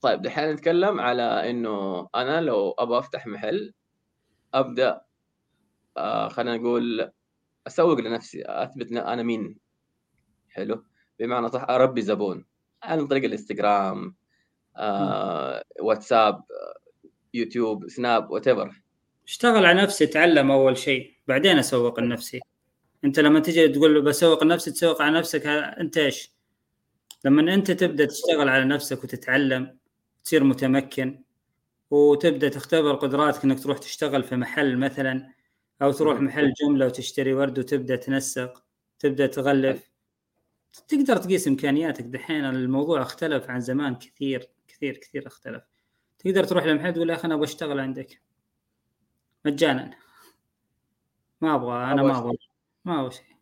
طيب 0.00 0.22
دحين 0.22 0.50
نتكلم 0.50 1.00
على 1.00 1.50
إنه 1.50 2.08
أنا 2.14 2.40
لو 2.40 2.70
أبغى 2.78 2.98
أفتح 2.98 3.26
محل 3.26 3.74
أبدأ 4.54 5.00
آه 5.96 6.28
خلينا 6.28 6.56
نقول 6.56 7.12
أسوق 7.66 8.00
لنفسي 8.00 8.42
أثبت 8.46 8.92
أنا 8.92 9.22
مين. 9.22 9.58
حلو؟ 10.50 10.84
بمعنى 11.18 11.48
صح 11.48 11.62
أربي 11.70 12.02
زبون 12.02 12.44
عن 12.82 13.06
طريق 13.06 13.24
الإنستغرام 13.24 14.14
آه 14.76 15.64
واتساب 15.80 16.44
يوتيوب 17.34 17.88
سناب 17.88 18.30
وات 18.30 18.48
اشتغل 19.26 19.66
على 19.66 19.82
نفسي 19.82 20.04
اتعلم 20.04 20.50
أول 20.50 20.76
شيء 20.76 21.16
بعدين 21.28 21.58
أسوق 21.58 22.00
لنفسي. 22.00 22.40
انت 23.06 23.20
لما 23.20 23.40
تجي 23.40 23.68
تقول 23.68 23.94
له 23.94 24.00
بسوق 24.00 24.44
لنفسي 24.44 24.70
تسوق 24.70 25.02
على 25.02 25.18
نفسك 25.18 25.46
انت 25.46 25.96
إيش؟ 25.98 26.32
لما 27.24 27.54
انت 27.54 27.70
تبدأ 27.70 28.04
تشتغل 28.06 28.48
على 28.48 28.64
نفسك 28.64 29.04
وتتعلم 29.04 29.78
تصير 30.24 30.44
متمكن 30.44 31.22
وتبدأ 31.90 32.48
تختبر 32.48 32.94
قدراتك 32.94 33.44
إنك 33.44 33.60
تروح 33.62 33.78
تشتغل 33.78 34.22
في 34.22 34.36
محل 34.36 34.78
مثلا 34.78 35.32
أو 35.82 35.92
تروح 35.92 36.20
محل 36.20 36.52
جملة 36.62 36.86
وتشتري 36.86 37.34
ورد 37.34 37.58
وتبدأ 37.58 37.96
تنسق 37.96 38.64
تبدأ 38.98 39.26
تغلف. 39.26 39.90
تقدر 40.88 41.16
تقيس 41.16 41.48
إمكانياتك. 41.48 42.04
دحين 42.04 42.44
الموضوع 42.44 43.02
اختلف 43.02 43.50
عن 43.50 43.60
زمان 43.60 43.94
كثير 43.94 44.48
كثير 44.68 44.96
كثير 44.96 45.26
اختلف. 45.26 45.62
تقدر 46.18 46.44
تروح 46.44 46.64
لمحل 46.66 46.94
تقول 46.94 47.10
يا 47.10 47.14
أخي 47.14 47.26
أنا 47.26 47.34
أبغى 47.34 47.44
أشتغل 47.44 47.80
عندك. 47.80 48.20
مجانا. 49.44 49.90
ما 51.40 51.54
أبغى 51.54 51.92
أنا 51.92 52.02
ما 52.02 52.18
أبغى. 52.18 52.45
ما 52.86 53.00
هو 53.00 53.10
شيء. 53.10 53.36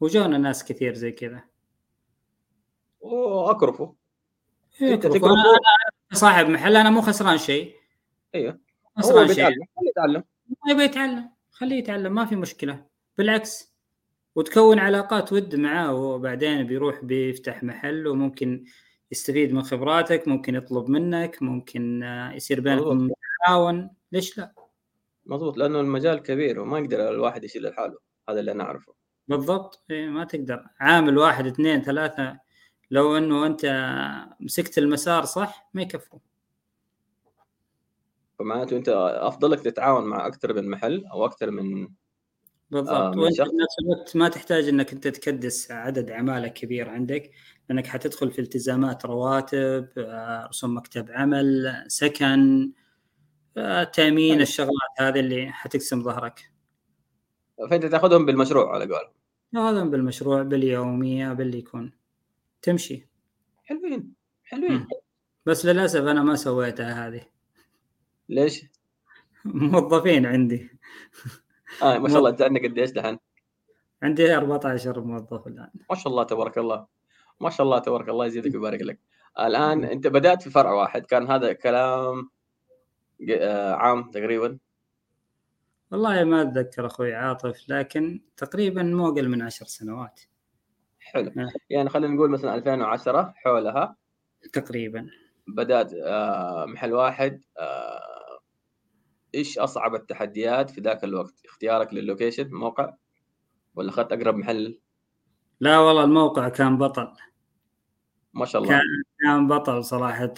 وجونا 0.00 0.38
ناس 0.38 0.64
كثير 0.64 0.94
زي 0.94 1.12
كذا. 1.12 1.44
واكرفوا 3.00 3.92
إيه 4.82 4.94
أنا, 4.94 5.14
أنا 5.24 5.60
صاحب 6.12 6.48
محل 6.48 6.76
أنا 6.76 6.90
مو 6.90 7.00
خسران 7.00 7.38
شيء. 7.38 7.74
أيوه. 8.34 8.60
خسران 8.98 9.28
شيء. 9.28 9.44
خليه 9.44 9.88
يتعلم. 9.90 10.24
يبغى 10.68 10.84
يتعلم. 10.84 11.30
خليه 11.50 11.76
يتعلم 11.76 12.14
ما 12.14 12.24
في 12.24 12.36
مشكلة. 12.36 12.86
بالعكس. 13.18 13.76
وتكون 14.34 14.78
علاقات 14.78 15.32
ود 15.32 15.56
معاه 15.56 15.94
وبعدين 15.94 16.66
بيروح 16.66 17.04
بيفتح 17.04 17.62
محل 17.62 18.06
وممكن 18.06 18.64
يستفيد 19.12 19.52
من 19.52 19.62
خبراتك 19.62 20.28
ممكن 20.28 20.54
يطلب 20.54 20.90
منك 20.90 21.42
ممكن 21.42 22.02
يصير 22.34 22.60
بينكم 22.60 23.10
تعاون 23.46 23.90
ليش 24.12 24.38
لا؟ 24.38 24.54
مضبوط 25.26 25.58
لأنه 25.58 25.80
المجال 25.80 26.18
كبير 26.22 26.60
وما 26.60 26.78
يقدر 26.78 27.08
الواحد 27.08 27.44
يشيل 27.44 27.62
لحاله. 27.62 28.05
هذا 28.28 28.40
اللي 28.40 28.52
أنا 28.52 28.64
أعرفه. 28.64 28.94
بالضبط. 29.28 29.84
إيه 29.90 30.08
ما 30.08 30.24
تقدر. 30.24 30.66
عامل 30.80 31.18
واحد 31.18 31.46
اثنين 31.46 31.82
ثلاثة 31.82 32.38
لو 32.90 33.16
إنه 33.16 33.46
أنت 33.46 33.66
مسكت 34.40 34.78
المسار 34.78 35.24
صح 35.24 35.70
ما 35.74 35.82
يكفوا 35.82 36.18
فمعناته 38.38 38.76
أنت 38.76 38.88
افضل 39.18 39.50
لك 39.50 39.60
تتعاون 39.60 40.04
مع 40.04 40.26
أكثر 40.26 40.52
من 40.52 40.70
محل 40.70 41.06
أو 41.12 41.24
أكثر 41.24 41.50
من 41.50 41.88
بالضبط. 42.70 42.90
آه 42.90 43.10
وأنت 43.10 43.34
في 43.36 43.42
نفس 43.42 43.76
الوقت 43.82 44.16
ما 44.16 44.28
تحتاج 44.28 44.68
إنك 44.68 44.92
أنت 44.92 45.08
تكدس 45.08 45.70
عدد 45.70 46.10
عماله 46.10 46.48
كبير 46.48 46.88
عندك 46.88 47.30
لأنك 47.68 47.86
حتدخل 47.86 48.30
في 48.30 48.38
التزامات 48.38 49.06
رواتب 49.06 49.88
آه، 49.98 50.46
رسوم 50.46 50.76
مكتب 50.76 51.10
عمل 51.10 51.84
سكن 51.86 52.70
آه، 53.56 53.84
تأمين 53.84 54.32
طيب. 54.32 54.40
الشغلات 54.40 55.00
هذه 55.00 55.20
اللي 55.20 55.52
حتقسم 55.52 56.02
ظهرك. 56.02 56.55
فأنت 57.70 57.86
تأخذهم 57.86 58.26
بالمشروع 58.26 58.74
على 58.74 58.84
قولهم. 58.84 59.12
تأخذهم 59.52 59.90
بالمشروع 59.90 60.42
باليومية 60.42 61.32
باللي 61.32 61.58
يكون 61.58 61.92
تمشي. 62.62 63.06
حلوين 63.64 64.14
حلوين. 64.44 64.86
بس 65.46 65.66
للأسف 65.66 66.00
أنا 66.00 66.22
ما 66.22 66.36
سويتها 66.36 67.08
هذه. 67.08 67.22
ليش؟ 68.28 68.64
موظفين 69.44 70.26
عندي. 70.26 70.70
آه 71.82 71.98
ما 71.98 72.08
شاء 72.08 72.18
الله. 72.18 72.30
أنت 72.30 72.42
عندك 72.42 72.64
قد 72.64 72.78
إيش 72.78 72.90
دحين؟ 72.90 73.18
عندي 74.02 74.36
14 74.36 75.00
موظف 75.00 75.46
الآن. 75.46 75.70
ما 75.90 75.96
شاء 75.96 76.08
الله 76.08 76.22
تبارك 76.22 76.58
الله. 76.58 76.86
ما 77.40 77.50
شاء 77.50 77.66
الله 77.66 77.78
تبارك 77.78 78.08
الله. 78.08 78.26
يزيدك 78.26 78.54
ويبارك 78.54 78.82
لك. 78.82 78.98
الآن 79.40 79.84
أنت 79.84 80.06
بدأت 80.06 80.42
في 80.42 80.50
فرع 80.50 80.72
واحد. 80.72 81.06
كان 81.06 81.30
هذا 81.30 81.52
كلام 81.52 82.30
آه، 83.30 83.72
عام 83.72 84.10
تقريبا. 84.10 84.58
والله 85.90 86.24
ما 86.24 86.42
أتذكر 86.42 86.86
أخوي 86.86 87.14
عاطف 87.14 87.68
لكن 87.68 88.20
تقريبا 88.36 88.82
مو 88.82 89.08
أقل 89.08 89.28
من 89.28 89.42
عشر 89.42 89.66
سنوات. 89.66 90.20
حلو. 91.00 91.30
آه. 91.38 91.48
يعني 91.70 91.88
خلينا 91.88 92.14
نقول 92.14 92.30
مثلا 92.30 92.54
2010 92.54 93.32
حولها 93.36 93.96
تقريبا. 94.52 95.10
بدأت 95.48 95.92
آه، 95.94 96.66
محل 96.66 96.92
واحد 96.92 97.42
آه، 97.58 98.40
إيش 99.34 99.58
أصعب 99.58 99.94
التحديات 99.94 100.70
في 100.70 100.80
ذاك 100.80 101.04
الوقت؟ 101.04 101.34
اختيارك 101.44 101.94
للوكيشن 101.94 102.50
موقع 102.50 102.94
ولا 103.74 103.90
أخذت 103.90 104.12
أقرب 104.12 104.34
محل؟ 104.34 104.80
لا 105.60 105.78
والله 105.78 106.04
الموقع 106.04 106.48
كان 106.48 106.78
بطل. 106.78 107.08
ما 108.34 108.44
شاء 108.44 108.62
الله. 108.62 108.74
كان 108.74 109.02
كان 109.20 109.48
بطل 109.48 109.84
صراحة 109.84 110.34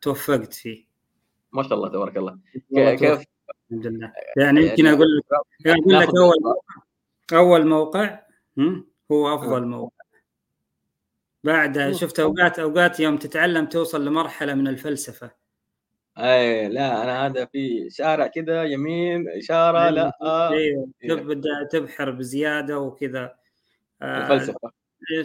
توفقت 0.00 0.54
فيه. 0.54 0.86
ما 1.52 1.62
شاء 1.62 1.74
الله 1.74 1.88
تبارك 1.88 2.16
الله. 2.16 2.38
كيف 2.96 3.31
الحمد 3.72 3.86
لله. 3.86 4.12
يعني 4.36 4.60
يمكن 4.60 4.86
أقول 4.86 5.16
لك 5.16 5.24
أقول 5.66 5.94
لك 5.94 6.08
أول 6.08 6.56
أول 7.32 7.66
موقع 7.66 8.18
هو 9.12 9.34
أفضل 9.34 9.66
موقع. 9.66 10.04
بعدها 11.44 11.92
شفت 11.92 12.20
اوقات 12.20 12.58
أوقات 12.58 13.00
يوم 13.00 13.16
تتعلم 13.16 13.66
توصل 13.66 14.04
لمرحلة 14.04 14.54
من 14.54 14.68
الفلسفة. 14.68 15.30
اي 16.18 16.68
لا 16.68 17.02
أنا 17.02 17.26
هذا 17.26 17.44
في 17.44 17.90
شارع 17.90 18.26
كذا 18.26 18.64
يمين 18.64 19.28
إشارة 19.28 19.90
لا 19.90 20.12
أيوه. 20.22 20.88
تبدا 21.08 21.68
تبحر 21.70 22.10
بزيادة 22.10 22.78
وكذا. 22.78 23.34
آه، 24.02 24.22
الفلسفة. 24.22 24.72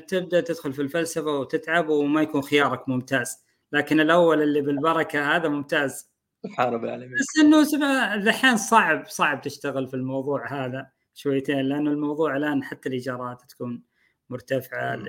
تبدأ 0.07 0.41
تدخل 0.41 0.73
في 0.73 0.81
الفلسفة 0.81 1.39
وتتعب 1.39 1.89
وما 1.89 2.21
يكون 2.21 2.41
خيارك 2.41 2.89
ممتاز. 2.89 3.43
لكن 3.71 3.99
الأول 3.99 4.41
اللي 4.41 4.61
بالبركة 4.61 5.35
هذا 5.35 5.49
ممتاز. 5.49 6.16
سبحان 6.43 6.73
رب 6.73 6.83
العالمين. 6.83 7.17
بس 7.19 7.39
إنه 7.39 8.13
الحين 8.13 8.57
صعب 8.57 9.07
صعب 9.07 9.41
تشتغل 9.41 9.87
في 9.87 9.93
الموضوع 9.93 10.65
هذا 10.65 10.89
شويتين 11.13 11.61
لأنه 11.61 11.91
الموضوع 11.91 12.37
الآن 12.37 12.63
حتى 12.63 12.89
الإيجارات 12.89 13.41
تكون 13.49 13.83
مرتفعة 14.29 14.99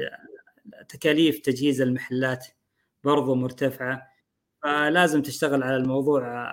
تكاليف 0.89 1.39
تجهيز 1.39 1.81
المحلات 1.81 2.47
برضو 3.05 3.35
مرتفعة. 3.35 4.03
فلازم 4.63 5.23
تشتغل 5.23 5.63
على 5.63 5.77
الموضوع 5.77 6.53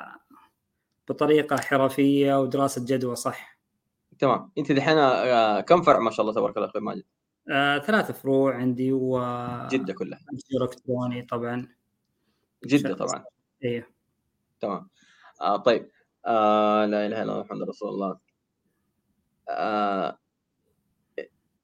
بطريقة 1.10 1.58
حرفية 1.58 2.42
ودراسة 2.42 2.86
جدوى 2.86 3.16
صح؟ 3.16 3.60
تمام. 4.20 4.52
أنت 4.58 4.72
دحين 4.72 4.98
آه، 4.98 5.62
كم 5.62 5.82
فرع 5.82 6.00
ما 6.00 6.12
شاء 6.12 6.22
الله 6.22 6.34
تبارك 6.34 6.58
الله 6.58 6.70
أخوي 6.70 6.82
ماجد؟ 6.82 7.04
آه، 7.52 7.78
ثلاث 7.80 8.12
فروع 8.12 8.56
عندي 8.56 8.92
و 8.92 9.20
جدة 9.68 9.94
كلها. 9.94 10.20
إلكتروني 10.62 11.22
طبعا. 11.22 11.68
جدة 12.66 12.96
طبعا. 12.96 13.24
أيوه 13.64 13.95
تمام. 14.66 14.90
آه 15.42 15.58
طيب. 15.58 15.90
آه 16.26 16.86
لا 16.86 17.06
إله 17.06 17.24
إلا 17.24 17.32
الله 17.32 17.44
محمد 17.44 17.70
رسول 17.70 17.90
الله. 17.90 18.20
آه 19.50 20.18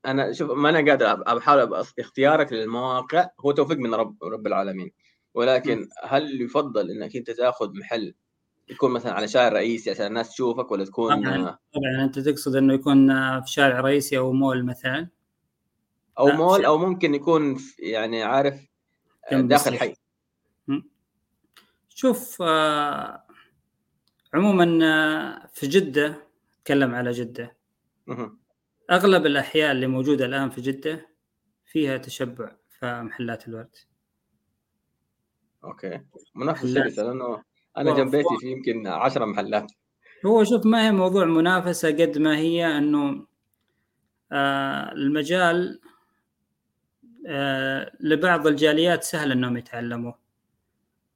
أنا 0.06 0.34
شوف 0.34 0.52
ما 0.52 0.70
أنا 0.70 0.92
قادر 0.92 1.36
بحاول 1.36 1.86
اختيارك 2.00 2.54
للمواقع 2.54 3.30
هو 3.40 3.52
توفيق 3.52 3.78
من 3.78 3.94
رب 3.94 4.24
رب 4.24 4.48
العالمين. 4.48 4.92
ولكن 5.34 5.90
هل 6.04 6.42
يفضل 6.42 6.92
إنك 6.92 7.16
أنت 7.16 7.32
تأخذ 7.32 7.74
محل 7.74 8.14
يكون 8.70 8.92
مثلا 8.92 9.14
على 9.14 9.28
شارع 9.28 9.48
رئيسي 9.48 9.92
عشان 9.92 10.06
الناس 10.06 10.30
تشوفك 10.30 10.72
ولا 10.72 10.86
تكون 10.86 11.24
طبعا, 11.24 11.58
طبعا 11.74 12.04
أنت 12.04 12.20
تقصد 12.20 12.56
إنه 12.56 12.74
يكون 12.74 13.08
في 13.42 13.52
شارع 13.52 13.80
رئيسي 13.80 14.18
أو 14.18 14.32
مول 14.34 14.66
مثلا؟ 14.66 15.08
أو 16.20 16.28
مول 16.28 16.66
أو 16.66 16.78
ممكن 16.78 17.16
يكون 17.16 17.58
يعني 17.80 18.24
عارف 18.24 18.68
داخل 19.32 19.78
حي 19.78 19.96
شوف 21.96 22.42
آه 22.42 23.24
عموما 24.34 24.80
آه، 24.86 25.48
في 25.54 25.68
جدة 25.68 26.28
أتكلم 26.62 26.96
على 26.96 27.12
جدة. 27.12 27.58
أغلب 28.92 29.26
الأحياء 29.26 29.72
اللي 29.72 29.88
موجودة 29.88 30.26
الآن 30.26 30.50
في 30.50 30.62
جدة 30.62 31.10
فيها 31.66 31.98
تشبع 31.98 32.52
في 32.80 33.02
محلات 33.02 33.48
الورد. 33.48 33.76
أوكي. 35.64 36.02
منافسه 36.36 36.74
شرسه 36.74 37.04
لأنه 37.04 37.44
أنا 37.78 37.96
جنب 37.96 38.12
بيتي 38.12 38.38
في 38.40 38.52
يمكن 38.52 38.88
10 38.88 39.26
محلات. 39.26 39.72
هو 40.26 40.44
شوف 40.44 40.66
ما 40.66 40.88
هي 40.88 40.92
موضوع 40.92 41.26
منافسه 41.26 41.90
قد 41.90 42.18
ما 42.18 42.38
هي 42.38 42.78
إنه 42.78 43.28
آه 44.32 44.92
المجال 44.92 45.80
آه 47.28 47.92
لبعض 48.00 48.48
الجاليات 48.48 49.04
سهل 49.04 49.32
إنهم 49.32 49.58
يتعلموا. 49.58 50.14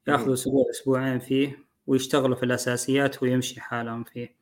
ياخذوا 0.07 0.33
أسبوع 0.33 0.69
أسبوعين 0.69 1.19
فيه 1.19 1.65
ويشتغلوا 1.87 2.35
في 2.35 2.43
الأساسيات 2.43 3.23
ويمشي 3.23 3.61
حالهم 3.61 4.03
فيه. 4.03 4.35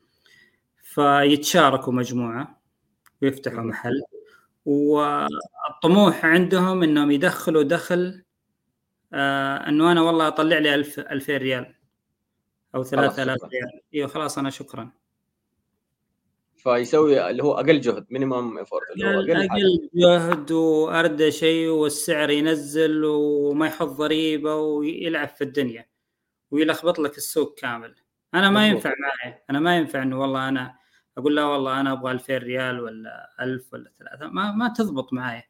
فيتشاركوا 0.84 1.94
مجموعة 1.94 2.62
ويفتحوا 3.22 3.62
محل. 3.62 4.02
والطموح 4.66 6.26
عندهم 6.26 6.84
إنهم 6.84 7.12
يدخلوا 7.12 7.64
دخل 7.64 8.24
آه 9.14 9.70
إنه 9.70 9.92
أنا 9.92 10.02
والله 10.02 10.28
أطلع 10.28 10.58
لي 10.58 10.76
1000 10.76 11.00
2000 11.00 11.38
ريال 11.38 11.76
أو 12.76 12.84
3000 12.84 13.44
ريال. 13.44 13.82
إيوه 13.94 14.08
خلاص 14.08 14.38
أنا 14.38 14.50
شكرا. 14.50 14.92
فيسوي 16.64 17.30
اللي 17.30 17.44
هو 17.44 17.54
أقل 17.54 17.82
جهد 17.82 18.06
minimum 18.10 18.58
effort 18.58 18.92
اللي 18.92 19.06
هو 19.06 19.20
أقل, 19.20 19.32
أقل 19.32 19.90
جهد 19.94 20.52
وأردى 20.52 21.32
شيء 21.32 21.68
والسعر 21.70 22.30
ينزل 22.30 23.06
وما 23.06 23.68
يحط 23.68 23.88
ضريبة 23.88 24.56
ويلعب 24.56 25.28
في 25.30 25.44
الدنيا 25.44 25.86
ويلخبط 26.52 27.00
لك 27.00 27.18
السوق 27.18 27.60
كامل. 27.60 27.96
أنا 28.34 28.50
ما 28.50 28.68
ينفع 28.68 28.94
معي 29.00 29.44
أنا 29.50 29.60
ما 29.60 29.78
ينفع 29.78 30.04
إنه 30.04 30.22
والله 30.22 30.50
أنا 30.50 30.76
أقول 31.18 31.36
لا 31.36 31.46
والله 31.46 31.82
أنا 31.82 31.92
أبغى 31.92 32.12
2000 32.12 32.38
ريال 32.38 32.80
ولا 32.80 33.30
1000 33.42 33.74
ولا 33.74 33.92
ثلاثة 34.00 34.28
ما 34.28 34.52
ما 34.52 34.74
تضبط 34.78 35.14
معي. 35.14 35.44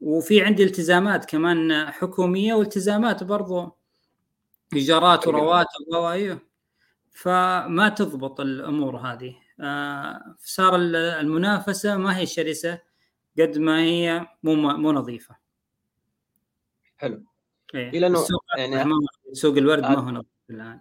وفي 0.00 0.40
عندي 0.40 0.64
التزامات 0.64 1.24
كمان 1.24 1.90
حكومية 1.90 2.54
والتزامات 2.54 3.24
برضو 3.24 3.76
إيجارات 4.72 5.26
ورواتب 5.26 5.88
وايوه 5.92 6.40
فما 7.10 7.88
تضبط 7.88 8.40
الأمور 8.40 8.96
هذه. 8.96 9.43
صار 10.38 10.76
المنافسة 10.76 11.96
ما 11.96 12.18
هي 12.18 12.26
شرسة 12.26 12.80
قد 13.38 13.58
ما 13.58 13.80
هي 13.80 14.26
مو 14.42 14.54
مو 14.54 14.92
نظيفة. 14.92 15.36
حلو. 16.96 17.24
إيه. 17.74 17.88
إلى 17.90 18.06
انه 18.06 18.26
يعني 18.58 18.84
سوق 19.32 19.56
الورد 19.56 19.82
ما 19.82 19.98
هو 19.98 20.10
نظيف 20.10 20.26
الآن. 20.50 20.80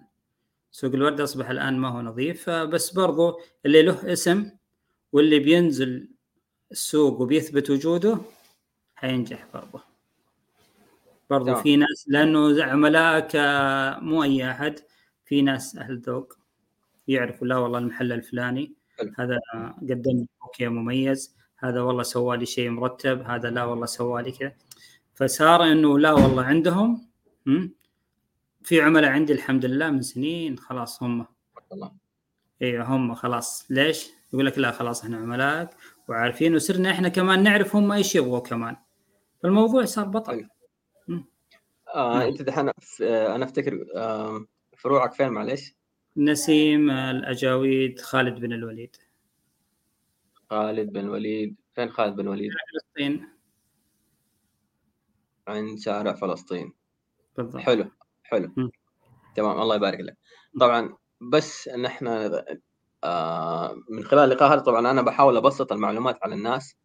سوق 0.71 0.93
الورد 0.93 1.21
أصبح 1.21 1.49
الآن 1.49 1.77
ما 1.77 1.89
هو 1.89 2.01
نظيف. 2.01 2.49
بس 2.49 2.91
برضو 2.91 3.39
اللي 3.65 3.81
له 3.81 4.13
اسم 4.13 4.51
واللي 5.11 5.39
بينزل 5.39 6.09
السوق 6.71 7.21
وبيثبت 7.21 7.69
وجوده 7.69 8.17
حينجح 8.95 9.47
برضه 9.53 9.83
برضه 11.29 11.61
في 11.61 11.75
ناس 11.75 12.05
لأنه 12.07 12.63
عملائك 12.63 13.31
مو 14.03 14.23
أي 14.23 14.51
أحد 14.51 14.79
في 15.25 15.41
ناس 15.41 15.75
أهل 15.75 15.99
ذوق. 15.99 16.37
يعرفوا 17.07 17.47
لا 17.47 17.57
والله 17.57 17.79
المحل 17.79 18.11
الفلاني 18.11 18.73
هذا 19.19 19.39
قدم 19.81 20.25
أوكي 20.43 20.67
مميز 20.67 21.35
هذا 21.57 21.81
والله 21.81 22.03
سوى 22.03 22.37
لي 22.37 22.45
شيء 22.45 22.69
مرتب 22.69 23.21
هذا 23.21 23.49
لا 23.49 23.63
والله 23.63 23.85
سوى 23.85 24.23
لي 24.23 24.31
كذا. 24.31 24.53
فصار 25.13 25.63
إنه 25.63 25.99
لا 25.99 26.11
والله 26.11 26.43
عندهم 26.43 27.07
في 28.61 28.81
عملاء 28.81 29.11
عندي 29.11 29.33
الحمد 29.33 29.65
لله 29.65 29.91
من 29.91 30.01
سنين 30.01 30.57
خلاص 30.57 31.03
هم. 31.03 31.25
أيوه 32.61 32.85
هم 32.85 33.15
خلاص. 33.15 33.65
ليش؟ 33.69 34.09
يقول 34.33 34.45
لك 34.45 34.57
لا 34.57 34.71
خلاص 34.71 35.03
إحنا 35.03 35.17
عملائك 35.17 35.69
وعارفين 36.09 36.55
وصرنا 36.55 36.91
إحنا 36.91 37.09
كمان 37.09 37.43
نعرف 37.43 37.75
هم 37.75 37.91
إيش 37.91 38.15
يبغوا 38.15 38.39
كمان. 38.39 38.75
فالموضوع 39.43 39.85
صار 39.85 40.05
بطل. 40.05 40.47
آه 41.95 42.27
أنت 42.27 42.41
دحين 42.41 42.69
آه 43.01 43.35
أنا 43.35 43.45
أفتكر 43.45 43.85
آه 43.95 44.45
فروعك 44.77 45.13
فين 45.13 45.29
معلش؟ 45.29 45.75
نسيم 46.17 46.91
الأجاويد 46.91 47.99
خالد 47.99 48.39
بن 48.39 48.53
الوليد. 48.53 48.95
خالد 50.49 50.93
بن 50.93 50.99
الوليد. 50.99 51.55
فين 51.75 51.89
خالد 51.89 52.15
بن 52.15 52.21
الوليد؟ 52.21 52.51
فلسطين. 52.73 53.29
عند 55.47 55.79
شارع 55.79 56.13
فلسطين. 56.13 56.73
بالضبط. 57.37 57.61
حلو 57.61 57.91
حلو. 58.23 58.51
م. 58.57 58.69
تمام 59.35 59.61
الله 59.61 59.75
يبارك 59.75 59.99
لك. 59.99 60.17
طبعا 60.59 60.97
بس 61.21 61.67
إن 61.67 61.85
إحنا 61.85 62.45
آه 63.03 63.75
من 63.89 64.03
خلال 64.03 64.23
اللقاء 64.23 64.53
هذا 64.53 64.59
طبعا 64.61 64.91
أنا 64.91 65.01
بحاول 65.01 65.37
أبسط 65.37 65.71
المعلومات 65.71 66.19
على 66.23 66.35
الناس. 66.35 66.75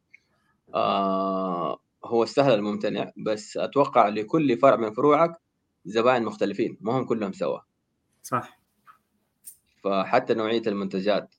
آه 0.75 1.79
هو 2.05 2.23
السهل 2.23 2.55
الممتنع 2.55 3.13
بس 3.17 3.57
أتوقع 3.57 4.09
لكل 4.09 4.59
فرع 4.59 4.77
من 4.77 4.93
فروعك 4.93 5.33
زبائن 5.85 6.25
مختلفين 6.25 6.79
ما 6.81 6.99
هم 6.99 7.05
كلهم 7.05 7.33
سوا. 7.33 7.59
صح. 8.23 8.58
فحتى 9.85 10.35
نوعية 10.35 10.63
المنتجات. 10.67 11.35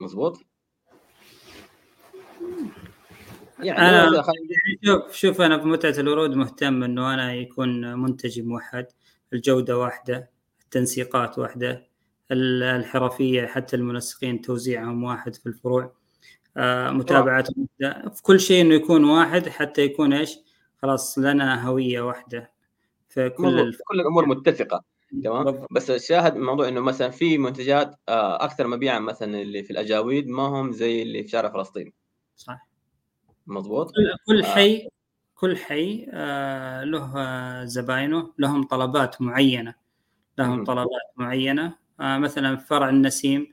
مظبوط؟ 0.00 0.38
يعني 3.58 3.78
أنا 3.78 4.22
شوف 4.84 5.12
شوف 5.12 5.40
أنا 5.40 5.58
في 5.58 5.64
متعه 5.64 5.94
الورود 5.98 6.30
مهتم 6.30 6.82
إنه 6.82 7.14
أنا 7.14 7.34
يكون 7.34 7.98
منتجي 7.98 8.42
موحد 8.42 8.86
الجودة 9.32 9.78
واحدة 9.78 10.30
التنسيقات 10.62 11.38
واحدة 11.38 11.86
الحرفية 12.30 13.46
حتى 13.46 13.76
المنسقين 13.76 14.40
توزيعهم 14.40 15.04
واحد 15.04 15.34
في 15.34 15.46
الفروع 15.46 15.94
آه 16.56 16.90
متابعات 16.90 17.48
في 18.14 18.22
كل 18.22 18.40
شيء 18.40 18.62
إنه 18.62 18.74
يكون 18.74 19.04
واحد 19.04 19.48
حتى 19.48 19.82
يكون 19.82 20.12
إيش؟ 20.12 20.38
خلاص 20.82 21.18
لنا 21.18 21.68
هوية 21.68 22.00
واحدة. 22.00 22.52
في 23.08 23.30
كل 23.30 23.60
الف... 23.60 23.78
كل 23.86 24.00
الأمور 24.00 24.26
متفقة. 24.26 24.95
تمام؟ 25.24 25.66
بس 25.70 25.90
الشاهد 25.90 26.36
الموضوع 26.36 26.68
إنه 26.68 26.80
مثلا 26.80 27.10
في 27.10 27.38
منتجات 27.38 27.94
آه 28.08 28.44
أكثر 28.44 28.66
مبيعا 28.66 28.98
مثلا 28.98 29.42
اللي 29.42 29.62
في 29.62 29.70
الأجاويد 29.70 30.28
ما 30.28 30.42
هم 30.42 30.72
زي 30.72 31.02
اللي 31.02 31.22
في 31.22 31.28
شارع 31.28 31.52
فلسطين. 31.52 31.92
صح 32.36 32.68
مضبوط؟ 33.46 33.92
كل 34.26 34.42
آه. 34.42 34.54
حي. 34.54 34.88
كل 35.34 35.56
حي 35.56 36.06
آه 36.12 36.84
له 36.84 37.14
زباينه 37.64 38.32
لهم 38.38 38.62
طلبات 38.62 39.22
معينة. 39.22 39.74
لهم 40.38 40.60
م. 40.60 40.64
طلبات 40.64 41.02
معينة. 41.16 41.76
مثلا 42.00 42.56
فرع 42.56 42.88
النسيم 42.88 43.46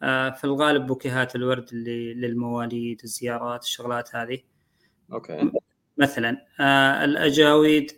في 0.00 0.40
الغالب 0.44 0.86
بوكيهات 0.86 1.36
الورد 1.36 1.68
اللي 1.72 2.14
للمواليد 2.14 3.00
الزيارات 3.04 3.62
الشغلات 3.62 4.14
هذه. 4.16 4.38
okay. 5.12 5.52
مثلا 5.98 6.46
الأجاويد 7.04 7.92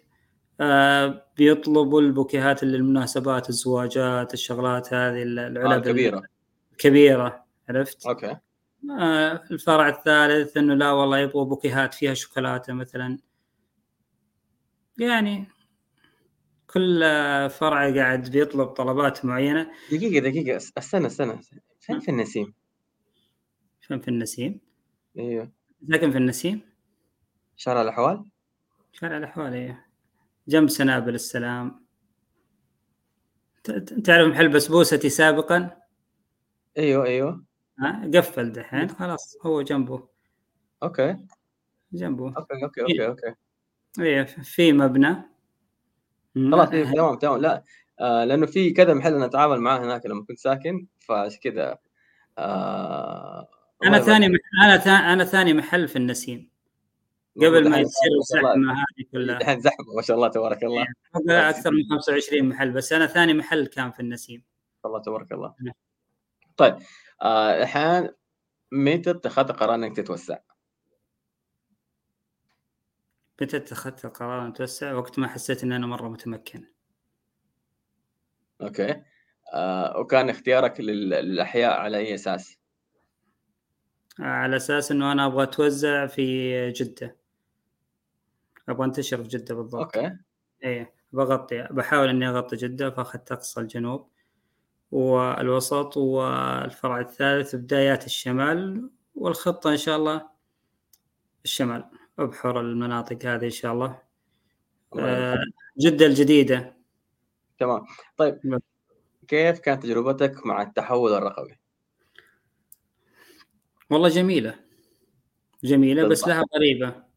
آه 0.60 1.26
بيطلبوا 1.36 2.00
البوكيهات 2.00 2.62
اللي 2.62 2.78
للمناسبات 2.78 3.48
الزواجات 3.48 4.34
الشغلات 4.34 4.94
هذه 4.94 5.22
العلب 5.22 5.86
آه 5.86 5.92
كبيرة. 5.92 6.22
كبيرة 6.78 7.44
عرفت؟ 7.68 8.06
okay. 8.06 8.36
آه 9.00 9.44
الفرع 9.50 9.88
الثالث 9.88 10.56
إنه 10.56 10.74
لا 10.74 10.92
والله 10.92 11.18
يبغوا 11.18 11.44
بوكيهات 11.44 11.94
فيها 11.94 12.14
شوكولاتة 12.14 12.72
مثلا. 12.72 13.18
يعني 14.98 15.46
كل 16.66 17.00
فرع 17.50 17.94
قاعد 17.94 18.30
بيطلب 18.30 18.66
طلبات 18.66 19.24
معينة. 19.24 19.70
دقيقة 19.92 20.28
دقيقة. 20.28 20.56
استنى 20.56 21.06
استنى. 21.06 21.40
فين 21.80 22.00
في 22.00 22.08
النسيم؟ 22.10 22.54
فين 23.80 24.00
في 24.00 24.08
النسيم؟ 24.08 24.60
إيوه. 25.18 25.52
ساكن 25.90 26.10
في 26.10 26.18
النسيم. 26.18 26.60
شارع 27.56 27.82
الأحوال؟ 27.82 28.24
شارع 28.92 29.16
الأحوال 29.16 29.52
إيه. 29.54 29.89
جنب 30.50 30.68
سنابل 30.68 31.14
السلام. 31.14 31.84
تعرف 34.04 34.28
محل 34.28 34.48
بسبوستي 34.48 35.08
سابقا؟ 35.08 35.70
أيوه 36.78 37.04
أيوه. 37.06 37.44
ها 37.80 38.10
قفل 38.14 38.52
دحين 38.52 38.88
خلاص 38.88 39.36
هو 39.46 39.62
جنبه. 39.62 40.08
okay. 40.82 41.16
جنبه. 41.92 42.34
okay 42.36 42.64
okay 42.64 42.80
okay 42.80 43.06
okay. 43.06 43.34
إيه 44.00 44.24
في 44.24 44.72
مبنى. 44.72 45.16
خلاص 46.34 46.68
إيه 46.68 46.84
تمام 46.84 47.14
تمام. 47.18 47.40
لا 47.40 47.64
آه 48.00 48.24
لأنه 48.24 48.46
في 48.46 48.70
كذا 48.70 48.94
محل 48.94 49.14
أنا 49.14 49.24
أتعامل 49.24 49.60
معاه 49.60 49.78
هناك 49.78 50.06
لما 50.06 50.24
كنت 50.24 50.38
ساكن 50.38 50.86
فعشان 50.98 51.40
كذا 51.40 51.78
آه 52.38 53.48
أنا 53.84 54.00
ثاني 54.00 54.28
محل 54.28 54.40
أنا. 54.64 55.12
أنا 55.12 55.24
ثاني 55.24 55.54
محل 55.54 55.88
في 55.88 55.96
النسيم. 55.96 56.50
قبل 57.36 57.70
ما 57.70 57.78
يصير 57.78 58.10
الزحمه 58.20 58.72
هذه 58.72 59.06
كلها 59.12 59.36
الحين 59.36 59.60
زحمة 59.60 59.94
ما 59.96 60.02
شاء 60.02 60.16
الله 60.16 60.28
تبارك 60.28 60.64
الله 60.64 60.86
أكثر 61.28 61.70
من 61.70 61.82
25 61.90 62.48
محل 62.48 62.70
بس 62.70 62.92
أنا 62.92 63.06
ثاني 63.06 63.34
محل 63.34 63.66
كان 63.66 63.90
في 63.90 64.00
النسيم 64.00 64.42
الله 64.84 65.02
تبارك 65.02 65.32
الله 65.32 65.54
طيب 66.56 66.76
آه، 67.22 67.62
الحين 67.62 67.82
آه 67.82 68.14
متى 68.72 69.10
اتخذت 69.10 69.52
قرار 69.52 69.74
إنك 69.74 69.96
تتوسع؟ 69.96 70.38
متى 73.42 73.56
اتخذت 73.56 74.04
القرار 74.04 74.42
ان 74.42 74.50
أتوسع؟ 74.50 74.92
وقت 74.92 75.18
ما 75.18 75.28
حسيت 75.28 75.62
إن 75.62 75.72
أنا 75.72 75.86
مرة 75.86 76.08
متمكن. 76.08 76.64
okay 78.62 79.02
آه 79.54 79.98
وكان 79.98 80.30
اختيارك 80.30 80.80
للأحياء 80.80 81.80
على 81.80 81.96
أي 81.96 82.14
أساس؟ 82.14 82.58
على 84.18 84.56
أساس 84.56 84.92
إنه 84.92 85.12
أنا 85.12 85.26
أبغى 85.26 85.42
اتوزع 85.42 86.06
في 86.06 86.70
جدة. 86.70 87.19
أبغى 88.70 88.86
أنتشر 88.86 89.22
في 89.22 89.28
جدة 89.28 89.54
بالضبط. 89.54 89.96
okay. 89.96 90.16
إيه 90.64 90.94
بغطي 91.12 91.62
بحاول 91.70 92.08
إني 92.08 92.28
أغطي 92.28 92.56
جدة 92.56 92.90
فأخذت 92.90 93.32
أقصى 93.32 93.60
الجنوب 93.60 94.10
والوسط 94.90 95.96
والفرع 95.96 97.00
الثالث 97.00 97.56
بدايات 97.56 98.06
الشمال 98.06 98.90
والخطة 99.14 99.72
إن 99.72 99.76
شاء 99.76 99.96
الله 99.96 100.30
الشمال. 101.44 101.84
أبحر 102.18 102.60
المناطق 102.60 103.26
هذه 103.26 103.44
إن 103.44 103.50
شاء 103.50 103.72
الله. 103.72 104.02
آه 104.98 105.38
جدة 105.78 106.06
الجديدة. 106.06 106.76
تمام. 107.58 107.84
طيب 108.16 108.60
كيف 109.28 109.58
كانت 109.58 109.82
تجربتك 109.82 110.46
مع 110.46 110.62
التحول 110.62 111.12
الرقمي؟ 111.14 111.58
والله 113.90 114.08
جميلة. 114.08 114.54
جميلة 115.64 116.08
بس 116.08 116.28
لها 116.28 116.44
ضريبه 116.56 117.09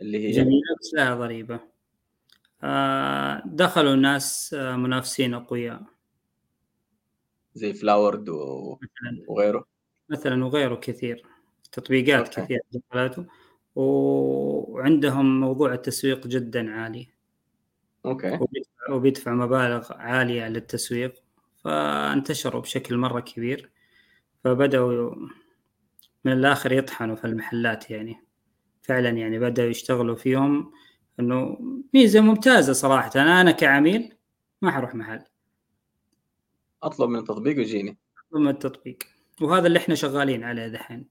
اللي 0.00 0.18
هي 0.26 0.30
جميله 0.30 0.76
بس 0.80 0.94
لها 0.94 1.14
ضريبه 1.14 1.60
آه 2.62 3.42
دخلوا 3.46 3.94
ناس 3.96 4.54
آه 4.54 4.76
منافسين 4.76 5.34
أقوياء. 5.34 5.82
زي 7.54 7.72
Floward 7.74 8.28
وغيره. 9.28 9.64
مثلا 10.08 10.44
وغيره 10.44 10.74
كثير. 10.74 11.26
تطبيقات 11.72 12.28
okay. 12.28 12.42
كثير 12.44 12.60
دخلته. 12.72 13.26
وعندهم 13.74 15.40
موضوع 15.40 15.74
التسويق 15.74 16.26
جدا 16.26 16.70
عالي. 16.70 17.08
أوكي. 18.06 18.38
وبيدفع 18.90 19.32
مبالغ 19.34 19.92
عالية 19.92 20.48
للتسويق. 20.48 21.22
فانتشروا 21.64 22.60
بشكل 22.62 22.96
مرة 22.96 23.20
كبير. 23.20 23.70
فبدأوا 24.44 25.14
من 26.24 26.32
الآخر 26.32 26.72
يطحنوا 26.72 27.16
في 27.16 27.24
المحلات 27.24 27.90
يعني. 27.90 28.25
فعلا 28.86 29.08
يعني 29.08 29.38
بدأوا 29.38 29.68
يشتغلوا 29.68 30.16
فيهم 30.16 30.72
إنه 31.20 31.58
ميزة 31.94 32.20
ممتازة 32.20 32.72
صراحة. 32.72 33.10
أنا 33.16 33.40
أنا 33.40 33.50
كعميل 33.50 34.16
ما 34.62 34.70
حروح 34.70 34.94
محل. 34.94 35.24
أطلب 36.82 37.10
من 37.10 37.18
التطبيق 37.18 37.56
ويجيني. 37.56 37.98
أطلب 38.18 38.40
من 38.40 38.48
التطبيق. 38.48 38.98
وهذا 39.40 39.66
اللي 39.66 39.78
إحنا 39.78 39.94
شغالين 39.94 40.44
عليه 40.44 40.66
دحين. 40.66 41.08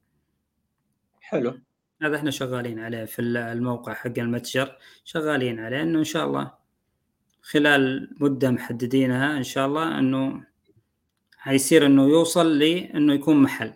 حلو. 1.22 1.60
هذا 2.02 2.16
إحنا 2.16 2.32
شغالين 2.32 2.80
عليه 2.80 3.06
في 3.06 3.22
الموقع 3.22 3.94
حق 3.94 4.20
المتجر. 4.20 4.78
شغالين 5.04 5.60
عليه 5.60 5.82
إنه 5.82 6.00
إن 6.00 6.04
شاء 6.04 6.28
الله 6.28 6.52
خلال 7.42 8.16
مدة 8.20 8.52
محددينها 8.52 9.38
إن 9.38 9.44
شاء 9.44 9.68
الله 9.68 10.00
إنه 10.00 10.44
حيصير 11.38 11.86
إنه 11.86 12.04
يوصل 12.04 12.60
لأنه 12.60 13.14
يكون 13.14 13.42
محل. 13.42 13.74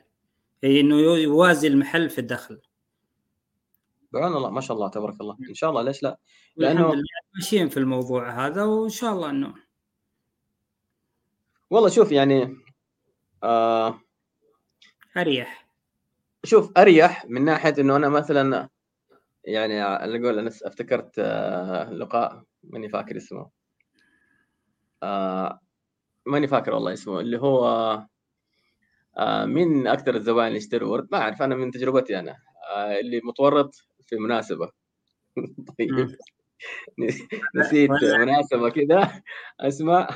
إي 0.63 0.79
إنه 0.79 0.95
يوازي 0.99 1.67
المحل 1.67 2.09
في 2.09 2.21
الدخل. 2.21 2.61
بعون 4.11 4.35
الله 4.35 4.49
ما 4.49 4.61
شاء 4.61 4.77
الله 4.77 4.89
تبارك 4.89 5.21
الله. 5.21 5.37
إن 5.49 5.53
شاء 5.53 5.69
الله 5.69 5.81
ليش 5.81 6.03
لا؟ 6.03 6.17
لأنه 6.55 6.93
ماشيين 7.35 7.69
في 7.69 7.77
الموضوع 7.77 8.47
هذا 8.47 8.63
وإن 8.63 8.89
شاء 8.89 9.13
الله 9.13 9.29
إنه 9.29 9.53
والله 11.69 11.89
شوف 11.89 12.11
يعني 12.11 12.57
آه 13.43 14.01
أريح. 15.17 15.69
شوف 16.43 16.71
أريح 16.77 17.25
من 17.25 17.45
ناحية 17.45 17.73
إنه 17.79 17.95
أنا 17.95 18.09
مثلا 18.09 18.69
يعني 19.43 19.83
أقول 19.83 20.39
أنا 20.39 20.47
افتكرت 20.47 21.19
آه 21.19 21.89
لقاء 21.93 22.43
ماني 22.63 22.89
فاكر 22.89 23.17
اسمه. 23.17 23.49
آه 25.03 25.59
ماني 26.25 26.47
فاكر 26.47 26.73
والله 26.73 26.93
اسمه 26.93 27.19
اللي 27.19 27.39
هو 27.39 27.67
آه 29.17 29.45
من 29.45 29.87
أكثر 29.87 30.15
الزبائن 30.15 30.47
اللي 30.47 30.57
يشتروا 30.57 30.91
ورد؟ 30.91 31.07
ما 31.11 31.17
أعرف 31.17 31.41
أنا 31.41 31.55
من 31.55 31.71
تجربتي 31.71 32.19
أنا. 32.19 32.37
آه 32.75 32.99
اللي 32.99 33.21
متورط 33.23 33.88
في 34.09 34.15
مناسبة. 34.15 34.71
طيب. 35.79 36.17
نسيت 37.55 37.89
مناسبة 38.19 38.69
كذا 38.69 39.21
اسمع 39.59 40.09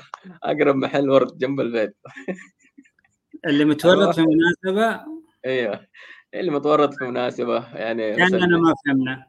أقرب 0.44 0.76
محل 0.76 1.10
ورد 1.10 1.38
جنب 1.38 1.60
البيت. 1.62 1.96
اللي 3.46 3.66
متورط 3.66 4.16
في 4.16 4.22
مناسبة؟ 4.22 5.06
أيوه. 5.46 5.88
اللي 6.34 6.52
متورط 6.52 6.94
في 6.94 7.04
مناسبة 7.06 7.76
يعني 7.78 8.16
كاننا 8.16 8.58
ما 8.58 8.74
فهمنا 8.86 9.28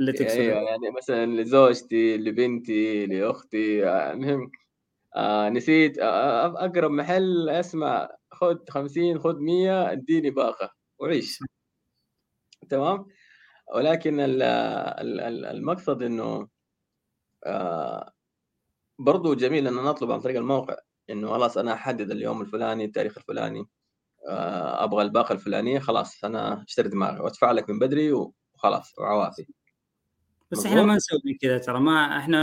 اللي 0.00 0.12
تقصده. 0.12 0.40
أيوه 0.40 0.60
يعني 0.60 0.90
مثلا 0.96 1.26
لزوجتي 1.26 2.16
لبنتي 2.16 3.06
لأختي 3.06 3.88
المهم. 3.88 4.50
آه 5.16 5.48
نسيت 5.48 5.98
آه 5.98 6.46
أقرب 6.46 6.90
محل 6.90 7.48
اسمع 7.48 8.08
خذ 8.30 8.56
50 8.70 9.18
خذ 9.18 9.38
100 9.40 9.92
اديني 9.92 10.30
باقة. 10.30 10.70
وعيش. 10.98 11.38
تمام؟ 12.70 13.06
ولكن 13.74 14.16
المقصد 15.50 16.02
إنه 16.02 16.48
آه 17.44 18.12
برضو 18.98 19.34
جميل 19.34 19.66
ان 19.66 19.74
نطلب 19.74 20.10
عن 20.10 20.20
طريق 20.20 20.36
الموقع 20.36 20.76
إنه 21.10 21.28
خلاص 21.28 21.58
أنا 21.58 21.72
أحدد 21.72 22.10
اليوم 22.10 22.40
الفلاني 22.40 22.84
التاريخ 22.84 23.18
الفلاني 23.18 23.66
آه 24.28 24.84
أبغى 24.84 25.02
الباقه 25.02 25.32
الفلانيه 25.32 25.78
خلاص 25.78 26.24
أنا 26.24 26.62
أشتري 26.68 26.88
دماغي 26.88 27.20
وادفع 27.20 27.52
لك 27.52 27.70
من 27.70 27.78
بدري 27.78 28.12
وخلاص 28.12 28.98
وعوافي 28.98 29.46
بس 30.50 30.66
إحنا 30.66 30.82
ما 30.82 30.94
نسوي 30.94 31.34
كذا 31.40 31.58
ترى 31.58 31.80
ما 31.80 32.18
إحنا 32.18 32.38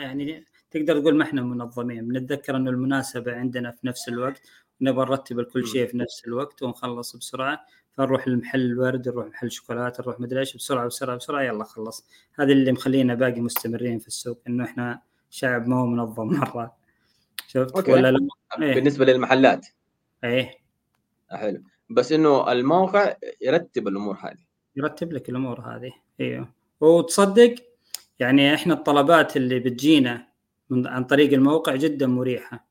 يعني 0.00 0.44
تقدر 0.70 1.00
تقول 1.00 1.16
ما 1.16 1.24
إحنا 1.24 1.42
منظمين 1.42 2.08
بنتذكر 2.08 2.56
إنه 2.56 2.70
المناسبة 2.70 3.36
عندنا 3.36 3.70
في 3.70 3.86
نفس 3.86 4.08
الوقت 4.08 4.42
نبغى 4.80 5.04
نرتب 5.06 5.42
كل 5.42 5.66
شيء 5.66 5.86
في 5.86 5.96
نفس 5.98 6.24
الوقت 6.26 6.62
ونخلص 6.62 7.16
بسرعة. 7.16 7.66
فنروح 7.96 8.28
لمحل 8.28 8.60
الورد 8.60 9.08
نروح 9.08 9.26
محل 9.26 9.50
شوكولاتة 9.50 10.02
نروح 10.02 10.20
مدري 10.20 10.40
إيش 10.40 10.56
بسرعة 10.56 10.86
بسرعة 10.86 11.16
بسرعة 11.16 11.42
يلا 11.42 11.64
خلص. 11.64 12.06
هذا 12.38 12.52
اللي 12.52 12.72
مخلينا 12.72 13.14
باقي 13.14 13.40
مستمرين 13.40 13.98
في 13.98 14.08
السوق 14.08 14.40
إنه 14.48 14.64
إحنا 14.64 15.00
شعب 15.30 15.68
ما 15.68 15.76
هو 15.80 15.86
منظم 15.86 16.26
مرة. 16.40 16.76
شفت؟ 17.46 17.76
أوكي. 17.76 17.92
ولا 17.92 18.10
لا؟ 18.12 18.28
إيه؟ 18.62 18.74
بالنسبة 18.74 19.04
للمحلات. 19.04 19.66
إيه. 20.24 20.50
حلو. 21.30 21.62
بس 21.90 22.12
إنه 22.12 22.52
الموقع 22.52 23.16
يرتب 23.40 23.88
الأمور 23.88 24.16
هذه. 24.22 24.44
يرتب 24.76 25.12
لك 25.12 25.28
الأمور 25.28 25.60
هذه. 25.60 25.92
أيوه 26.20 26.48
وتصدق 26.80 27.54
يعني 28.18 28.54
إحنا 28.54 28.74
الطلبات 28.74 29.36
اللي 29.36 29.58
بتجينا 29.58 30.26
من 30.70 30.86
عن 30.86 31.04
طريق 31.04 31.32
الموقع 31.32 31.76
جدا 31.76 32.06
مريحة. 32.06 32.66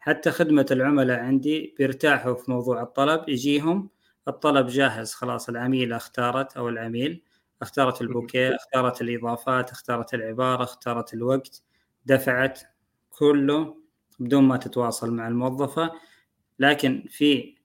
حتى 0.00 0.30
خدمة 0.30 0.66
العملاء 0.70 1.18
عندي 1.20 1.74
بيرتاحوا 1.78 2.34
في 2.34 2.50
موضوع 2.50 2.82
الطلب 2.82 3.28
يجيهم 3.28 3.88
الطلب 4.28 4.66
جاهز 4.66 5.12
خلاص 5.14 5.48
العميلة 5.48 5.96
اختارت 5.96 6.56
أو 6.56 6.68
العميل. 6.68 7.22
اختارت 7.62 8.00
البوكيه 8.02 8.56
اختارت 8.56 9.02
الإضافات 9.02 9.70
اختارت 9.70 10.14
العبارة 10.14 10.62
اختارت 10.64 11.14
الوقت 11.14 11.62
دفعت 12.06 12.60
كله 13.10 13.76
بدون 14.20 14.44
ما 14.44 14.56
تتواصل 14.56 15.10
مع 15.14 15.28
الموظفة. 15.28 15.92
لكن 16.58 17.04
في 17.10 17.56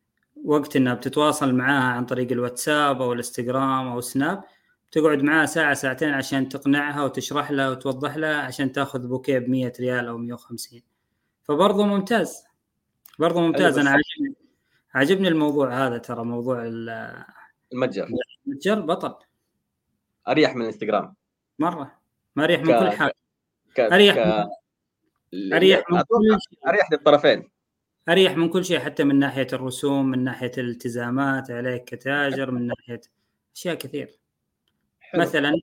وقت 0.45 0.75
إنها 0.75 0.93
بتتواصل 0.93 1.55
معاها 1.55 1.83
عن 1.93 2.05
طريق 2.05 2.31
الواتساب 2.31 3.01
أو 3.01 3.13
الإنستغرام 3.13 3.87
أو 3.87 4.01
سناب 4.01 4.43
تقعد 4.91 5.23
معاها 5.23 5.45
ساعة 5.45 5.73
ساعتين 5.73 6.09
عشان 6.09 6.49
تقنعها 6.49 7.03
وتشرح 7.03 7.51
لها 7.51 7.69
وتوضح 7.69 8.17
لها 8.17 8.37
عشان 8.41 8.71
تأخذ 8.71 9.07
بوكيه 9.07 9.39
ب 9.39 9.49
100 9.49 9.73
ريال 9.79 10.07
أو 10.07 10.17
150 10.17 10.81
فبرضه 11.43 11.85
ممتاز. 11.85 12.43
برضه 13.19 13.41
ممتاز. 13.41 13.77
أنا 13.79 13.89
عاجبني 13.89 14.20
عجبني 14.93 15.27
الموضوع 15.27 15.87
هذا 15.87 15.97
ترى 15.97 16.23
موضوع 16.23 16.63
المتجر. 17.73 18.07
متجر 18.45 18.79
بطل. 18.79 19.15
أريح 20.27 20.55
من 20.55 20.61
الإنستغرام. 20.61 21.15
مرة. 21.59 21.99
ما 22.35 22.43
أريح 22.43 22.61
من 22.61 22.73
ك... 22.73 22.79
كل 22.79 22.91
حاجة. 22.91 23.13
ك... 23.75 23.79
أريح 23.79 24.15
ك... 24.15 24.47
من... 25.33 25.53
أريح 25.53 25.83
من 25.91 26.01
كل 26.01 26.37
شيء. 26.39 26.67
أريح 26.67 26.91
للطرفين 26.91 27.49
أريح 28.09 28.37
من 28.37 28.49
كل 28.49 28.65
شيء 28.65 28.79
حتى 28.79 29.03
من 29.03 29.19
ناحية 29.19 29.47
الرسوم 29.53 30.05
من 30.05 30.23
ناحية 30.23 30.51
الالتزامات 30.57 31.51
عليك 31.51 31.83
كتاجر 31.83 32.51
من 32.51 32.67
ناحية 32.67 33.01
أشياء 33.55 33.75
كثير. 33.75 34.19
حلو. 34.99 35.21
مثلا 35.21 35.61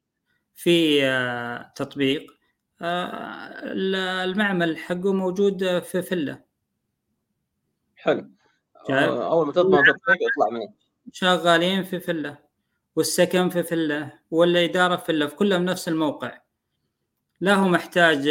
في 0.55 1.05
آه، 1.05 1.73
تطبيق 1.75 2.27
آه، 2.83 3.51
المعمل 4.25 4.79
حقه 4.79 5.13
موجود 5.13 5.79
في 5.79 6.03
فلة. 6.03 6.43
حلو. 7.97 8.31
أول 8.91 9.47
ما 9.47 9.53
تضمن 9.53 9.79
التطبيق 9.79 10.17
يطلع 10.17 10.59
منه. 10.59 10.73
شغالين 11.13 11.85
في 11.85 12.01
فله 12.01 12.39
والسكن 12.97 13.49
في 13.49 13.63
فله 13.63 14.13
والاداره 14.31 14.97
في 14.97 15.05
فله 15.05 15.27
في 15.27 15.37
كلهم 15.37 15.65
نفس 15.65 15.89
الموقع. 15.89 16.39
لا 17.41 17.55
هو 17.55 17.69
محتاج 17.69 18.29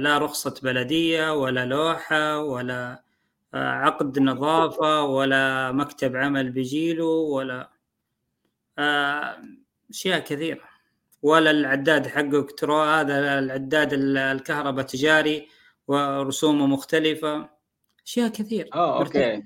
لا 0.00 0.18
رخصة 0.18 0.54
بلدية 0.62 1.32
ولا 1.32 1.66
لوحة 1.66 2.38
ولا 2.38 3.02
عقد 3.54 4.18
نظافة 4.18 5.02
ولا 5.02 5.72
مكتب 5.72 6.16
عمل 6.16 6.50
بيجيله 6.50 7.04
ولا 7.04 7.70
أشياء 9.90 10.18
كثيرة. 10.18 10.64
ولا 11.22 11.50
العداد 11.50 12.06
حقك 12.06 12.58
ترى 12.58 12.86
هذا 12.86 13.38
العداد 13.38 13.90
الكهرباء 13.92 14.84
تجاري 14.84 15.48
ورسومه 15.88 16.66
مختلفة. 16.66 17.48
أشياء 18.06 18.28
كثير 18.28 18.68
آه 18.74 18.98
okay. 18.98 19.42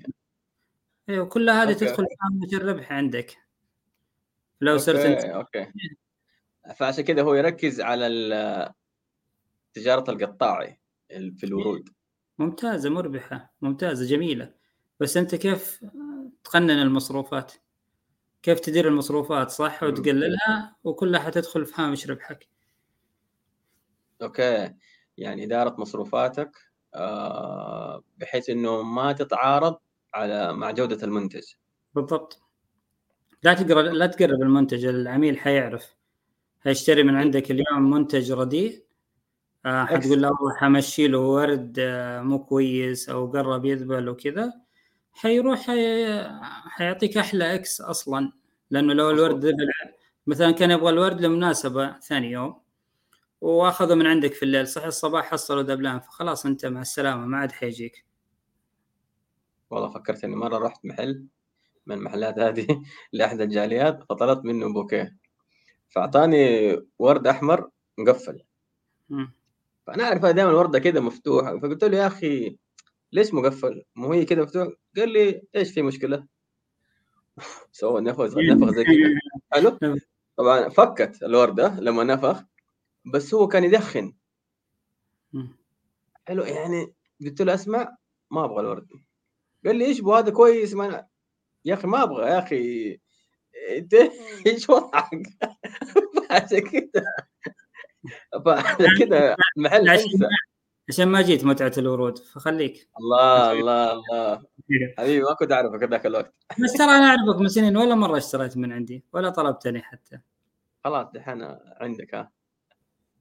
أيوه 1.09 1.25
كل 1.25 1.49
هذه 1.49 1.73
تدخل 1.73 2.05
في 2.05 2.15
قائمه 2.21 2.63
الربح 2.63 2.91
عندك. 2.91 3.37
لو 4.61 4.77
صرت 4.77 4.99
أنت. 4.99 5.23
okay. 5.23 5.71
فعشان 6.75 7.03
كذا 7.03 7.21
هو 7.21 7.33
يركز 7.33 7.81
على 7.81 8.73
تجارة 9.73 10.11
القطاعي 10.11 10.79
في 11.09 11.43
الورود. 11.43 11.89
ممتازة 12.37 12.89
مربحة 12.89 13.53
ممتازة 13.61 14.05
جميلة. 14.05 14.53
بس 14.99 15.17
أنت 15.17 15.35
كيف 15.35 15.85
تقنن 16.43 16.81
المصروفات؟ 16.81 17.53
كيف 18.41 18.59
تدير 18.59 18.87
المصروفات 18.87 19.51
صح؟ 19.51 19.83
وتقللها 19.83 20.75
وكلها 20.83 21.21
حتدخل 21.21 21.65
في 21.65 21.81
هامش 21.81 22.09
ربحك. 22.09 22.47
أوكي. 24.21 24.75
يعني 25.17 25.43
إدارة 25.43 25.81
مصروفاتك 25.81 26.51
آه، 26.95 28.03
بحيث 28.17 28.49
إنه 28.49 28.81
ما 28.81 29.11
تتعارض 29.11 29.79
على 30.13 30.53
مع 30.53 30.71
جودة 30.71 31.05
المنتج. 31.05 31.43
بالضبط. 31.95 32.41
لا 33.43 33.53
تقرا 33.53 33.81
لا 33.81 34.07
تقرب 34.07 34.41
المنتج 34.41 34.85
العميل 34.85 35.37
حيعرف. 35.39 35.95
حيشتري 36.59 37.03
من 37.03 37.15
عندك 37.15 37.51
اليوم 37.51 37.89
منتج 37.89 38.31
رديء 38.31 38.83
آه 39.65 39.85
حتقول 39.85 40.21
له 40.21 40.27
والله 40.27 40.55
حمشي 40.57 41.07
له 41.07 41.19
ورد 41.19 41.75
آه 41.79 42.21
مو 42.21 42.45
كويس 42.45 43.09
أو 43.09 43.31
قرب 43.31 43.65
يذبل 43.65 44.09
وكذا. 44.09 44.53
حيروح 45.13 45.59
حي... 45.59 46.13
حيعطيك 46.69 47.17
أحلى 47.17 47.55
أكس 47.55 47.81
أصلا. 47.81 48.31
لأنه 48.71 48.93
لو 48.93 49.09
الورد 49.11 49.45
ذبل 49.45 49.67
مثلا 50.27 50.51
كان 50.51 50.71
يبغى 50.71 50.89
الورد 50.89 51.21
لمناسبة 51.21 51.99
ثاني 51.99 52.31
يوم 52.31 52.61
وأخذه 53.41 53.95
من 53.95 54.07
عندك 54.07 54.33
في 54.33 54.43
الليل 54.43 54.67
صحي 54.67 54.87
الصباح 54.87 55.25
حصلوا 55.25 55.61
دبلان 55.63 55.99
فخلاص 55.99 56.45
أنت 56.45 56.65
مع 56.65 56.81
السلامة 56.81 57.25
ما 57.25 57.37
عاد 57.37 57.51
حيجيك. 57.51 58.05
والله 59.69 59.89
فكرت 59.89 60.23
إني 60.23 60.35
مرة 60.35 60.57
رحت 60.57 60.85
محل 60.85 61.25
من 61.85 61.95
المحلات 61.95 62.39
هذه 62.39 62.67
لأحد 63.13 63.41
الجاليات 63.41 64.03
فطلبت 64.03 64.45
منه 64.45 64.73
بوكيه. 64.73 65.17
فأعطاني 65.89 66.75
ورد 66.99 67.27
أحمر 67.27 67.69
مقفل. 67.97 68.43
فأنا 69.87 70.03
أعرف 70.03 70.25
دائما 70.25 70.49
الورده 70.49 70.79
كذا 70.79 70.99
مفتوحة. 70.99 71.59
فقلت 71.59 71.83
له 71.83 71.97
يا 71.97 72.07
أخي 72.07 72.57
ليش 73.11 73.33
مقفل؟ 73.33 73.83
مو 73.95 74.13
هي 74.13 74.25
كذا 74.25 74.43
مفتوح 74.43 74.67
قال 74.97 75.09
لي 75.09 75.41
إيش 75.55 75.71
في 75.71 75.81
مشكلة؟ 75.81 76.27
سوى 77.71 78.01
نفخ 78.01 78.21
نفخ 78.21 78.69
زي 78.69 78.83
كذا 78.83 79.19
حلو؟ 79.53 79.77
طبعا 80.37 80.69
فكت 80.69 81.23
الوردة 81.23 81.79
لما 81.79 82.03
نفخ 82.03 82.43
بس 83.13 83.33
هو 83.33 83.47
كان 83.47 83.63
يدخن. 83.63 84.13
حلو 86.27 86.43
يعني 86.43 86.93
قلت 87.21 87.41
له 87.41 87.53
أسمع 87.53 87.97
ما 88.31 88.45
أبغى 88.45 88.59
الورد. 88.59 88.87
قال 89.65 89.75
لي 89.75 89.85
إيش 89.85 90.03
هذا 90.03 90.31
كويس 90.31 90.73
ما 90.73 91.07
يا 91.65 91.73
أخي 91.73 91.87
ما 91.87 92.03
أبغى 92.03 92.25
يا 92.29 92.39
أخي 92.39 92.99
أنت 93.77 93.93
إيش 94.47 94.69
وضعك؟ 94.69 95.09
فعشان 96.29 96.59
كذا 96.59 97.03
فعشان 98.45 98.97
كذا 98.99 99.35
المحل 99.57 99.89
عشان 100.89 101.07
ما 101.07 101.21
جيت 101.21 101.45
متعة 101.45 101.71
الورود 101.77 102.17
فخليك. 102.17 102.89
الله 102.99 103.51
الله 103.51 103.93
الله. 103.93 104.43
حبيبي 104.97 105.21
ما 105.23 105.33
كنت 105.39 105.51
أعرفك 105.51 105.83
ذاك 105.83 106.05
الوقت. 106.05 106.33
بس 106.63 106.73
ترى 106.73 106.87
أنا 106.87 107.05
أعرفك 107.05 107.41
من 107.41 107.47
سنين 107.47 107.77
ولا 107.77 107.95
مرة 107.95 108.17
اشتريت 108.17 108.57
من 108.57 108.71
عندي 108.71 109.03
ولا 109.13 109.29
طلبتني 109.29 109.81
حتى. 109.81 110.19
خلاص 110.83 111.07
دحين 111.13 111.41
عندك 111.81 112.15
ها. 112.15 112.31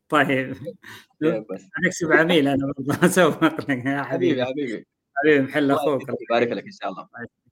طيب. 0.09 0.51
بس. 1.21 1.69
أكسب 1.87 2.13
عميل 2.13 2.49
أنا 2.49 2.73
برضه 2.79 3.07
اسوق 3.07 3.45
لك 3.45 3.85
يا 3.87 4.03
حبيبي. 4.03 4.45
حبيبي. 4.45 4.87
حبيبي 5.23 5.43
محل 5.43 5.71
أخوك 5.71 6.03
يبارك 6.31 6.49
لك 6.49 6.65
إن 6.65 6.71
شاء 6.71 6.91
الله. 6.91 7.09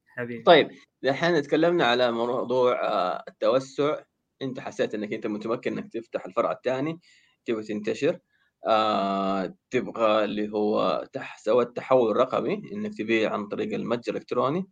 حبيبي. 0.07 0.43
طيب 0.43 0.71
الحين 1.03 1.41
تكلمنا 1.41 1.85
على 1.85 2.11
موضوع 2.11 2.83
آه، 2.83 3.23
التوسع. 3.27 3.99
أنت 4.41 4.59
حسيت 4.59 4.95
إنك 4.95 5.13
أنت 5.13 5.27
متمكن 5.27 5.77
إنك 5.77 5.93
تفتح 5.93 6.25
الفرع 6.25 6.51
الثاني 6.51 6.99
تبغى 7.45 7.63
تنتشر 7.63 8.19
آه، 8.67 9.55
تبغى 9.71 10.23
اللي 10.23 10.49
هو 10.53 11.03
تح 11.13 11.37
سوى 11.37 11.63
التحول 11.63 12.11
الرقمي 12.11 12.61
إنك 12.73 12.97
تبيع 12.97 13.33
عن 13.33 13.47
طريق 13.47 13.73
المتجر 13.73 14.11
الإلكتروني. 14.11 14.65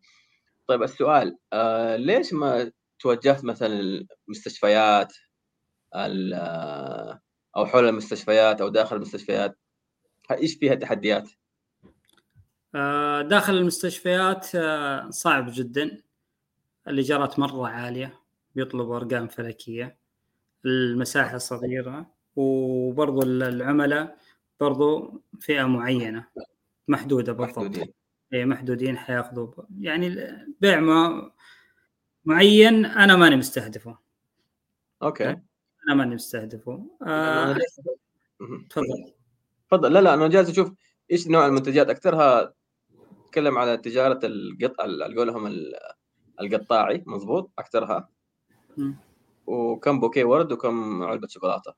طيب 0.67 0.83
السؤال 0.83 1.37
آه، 1.53 1.95
ليش 1.95 2.33
ما 2.33 2.71
توجهت 2.99 3.45
مثلا 3.45 4.05
المستشفيات 4.27 5.13
أو 7.57 7.65
حول 7.65 7.87
المستشفيات 7.87 8.61
أو 8.61 8.69
داخل 8.69 8.95
المستشفيات؟ 8.95 9.57
إيش 10.31 10.55
فيها 10.55 10.75
تحديات؟ 10.75 11.29
آه، 12.75 13.21
داخل 13.21 13.53
المستشفيات 13.57 14.45
صعب 15.13 15.45
جدا. 15.49 16.01
الإيجارات 16.87 17.39
مرة 17.39 17.67
عالية 17.67 18.19
بيطلبوا 18.55 18.95
أرقام 18.97 19.27
فلكية. 19.27 19.97
المساحة 20.65 21.37
صغيرة. 21.37 22.11
وبرضو 22.35 23.21
العملاء 23.21 24.17
برضو 24.59 25.21
فئة 25.39 25.63
معينة. 25.63 26.27
محدودة 26.87 27.33
بالضبط. 27.33 27.57
محدودين. 27.57 27.93
اي 28.33 28.45
محدودين 28.45 28.97
حياخذوا 28.97 29.47
يعني 29.79 30.27
بيع 30.61 30.79
ما 30.79 31.31
معين 32.25 32.85
أنا 32.85 33.15
ماني 33.15 33.35
مستهدفه. 33.35 33.97
أوكي. 35.03 35.29
أنا 35.29 35.95
ماني 35.95 36.15
مستهدفه. 36.15 36.97
آه... 37.07 37.57
تفضل. 38.69 39.13
تفضل. 39.69 39.93
لا 39.93 40.01
لا 40.01 40.13
أنا 40.13 40.27
جالس 40.27 40.49
أشوف 40.49 40.71
إيش 41.11 41.27
نوع 41.27 41.45
المنتجات. 41.47 41.89
أكثرها 41.89 42.53
تكلم 43.35 43.57
على 43.57 43.77
تجارة 43.77 44.19
القطع 44.23 44.83
على 44.83 45.15
قولهم 45.15 45.63
القطاعي 46.41 47.03
مضبوط 47.05 47.51
أكثرها. 47.59 48.09
وكم 49.47 49.99
بوكيه 49.99 50.25
ورد 50.25 50.51
وكم 50.51 51.03
علبة 51.03 51.27
شوكولاتة. 51.27 51.73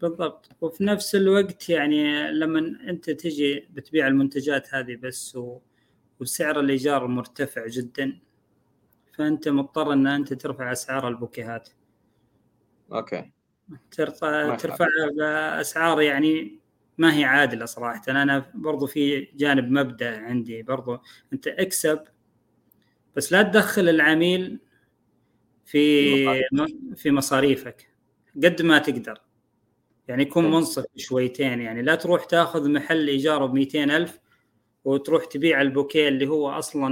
بالضبط. 0.00 0.48
وفي 0.60 0.84
نفس 0.84 1.14
الوقت 1.14 1.68
يعني 1.68 2.32
لما 2.32 2.58
أنت 2.88 3.10
تجي 3.10 3.68
بتبيع 3.70 4.06
المنتجات 4.06 4.74
هذه 4.74 4.96
بس 4.96 5.36
و... 5.36 5.58
وسعر 6.20 6.60
الإيجار 6.60 7.06
مرتفع 7.06 7.66
جدا 7.66 8.18
فأنت 9.14 9.48
مضطر 9.48 9.92
إن 9.92 10.06
أنت 10.06 10.32
ترفع 10.32 10.72
أسعار 10.72 11.08
البوكيهات. 11.08 11.68
أوكي. 12.92 13.32
ترفع 13.90 14.54
ترفع 14.54 14.86
باسعار 15.16 16.02
يعني 16.02 16.58
ما 16.98 17.16
هي 17.16 17.24
عادلة 17.24 17.64
صراحة. 17.64 18.02
أنا 18.08 18.50
برضو 18.54 18.86
في 18.86 19.20
جانب 19.20 19.70
مبدأ 19.70 20.18
عندي 20.18 20.62
برضو. 20.62 20.98
أنت 21.32 21.46
اكسب 21.46 22.04
بس 23.16 23.32
لا 23.32 23.42
تدخل 23.42 23.88
العميل 23.88 24.60
في 25.64 26.14
في 26.96 27.10
مصاريفك. 27.10 27.88
قد 28.36 28.62
ما 28.62 28.78
تقدر. 28.78 29.20
يعني 30.08 30.22
يكون 30.22 30.50
منصف 30.50 30.84
شويتين. 30.96 31.60
يعني 31.60 31.82
لا 31.82 31.94
تروح 31.94 32.24
تاخذ 32.24 32.70
محل 32.70 33.08
ايجاره 33.08 33.46
ب 33.46 33.56
ألف 33.74 34.20
وتروح 34.84 35.24
تبيع 35.24 35.60
البوكيه 35.60 36.08
اللي 36.08 36.26
هو 36.26 36.50
أصلا 36.50 36.88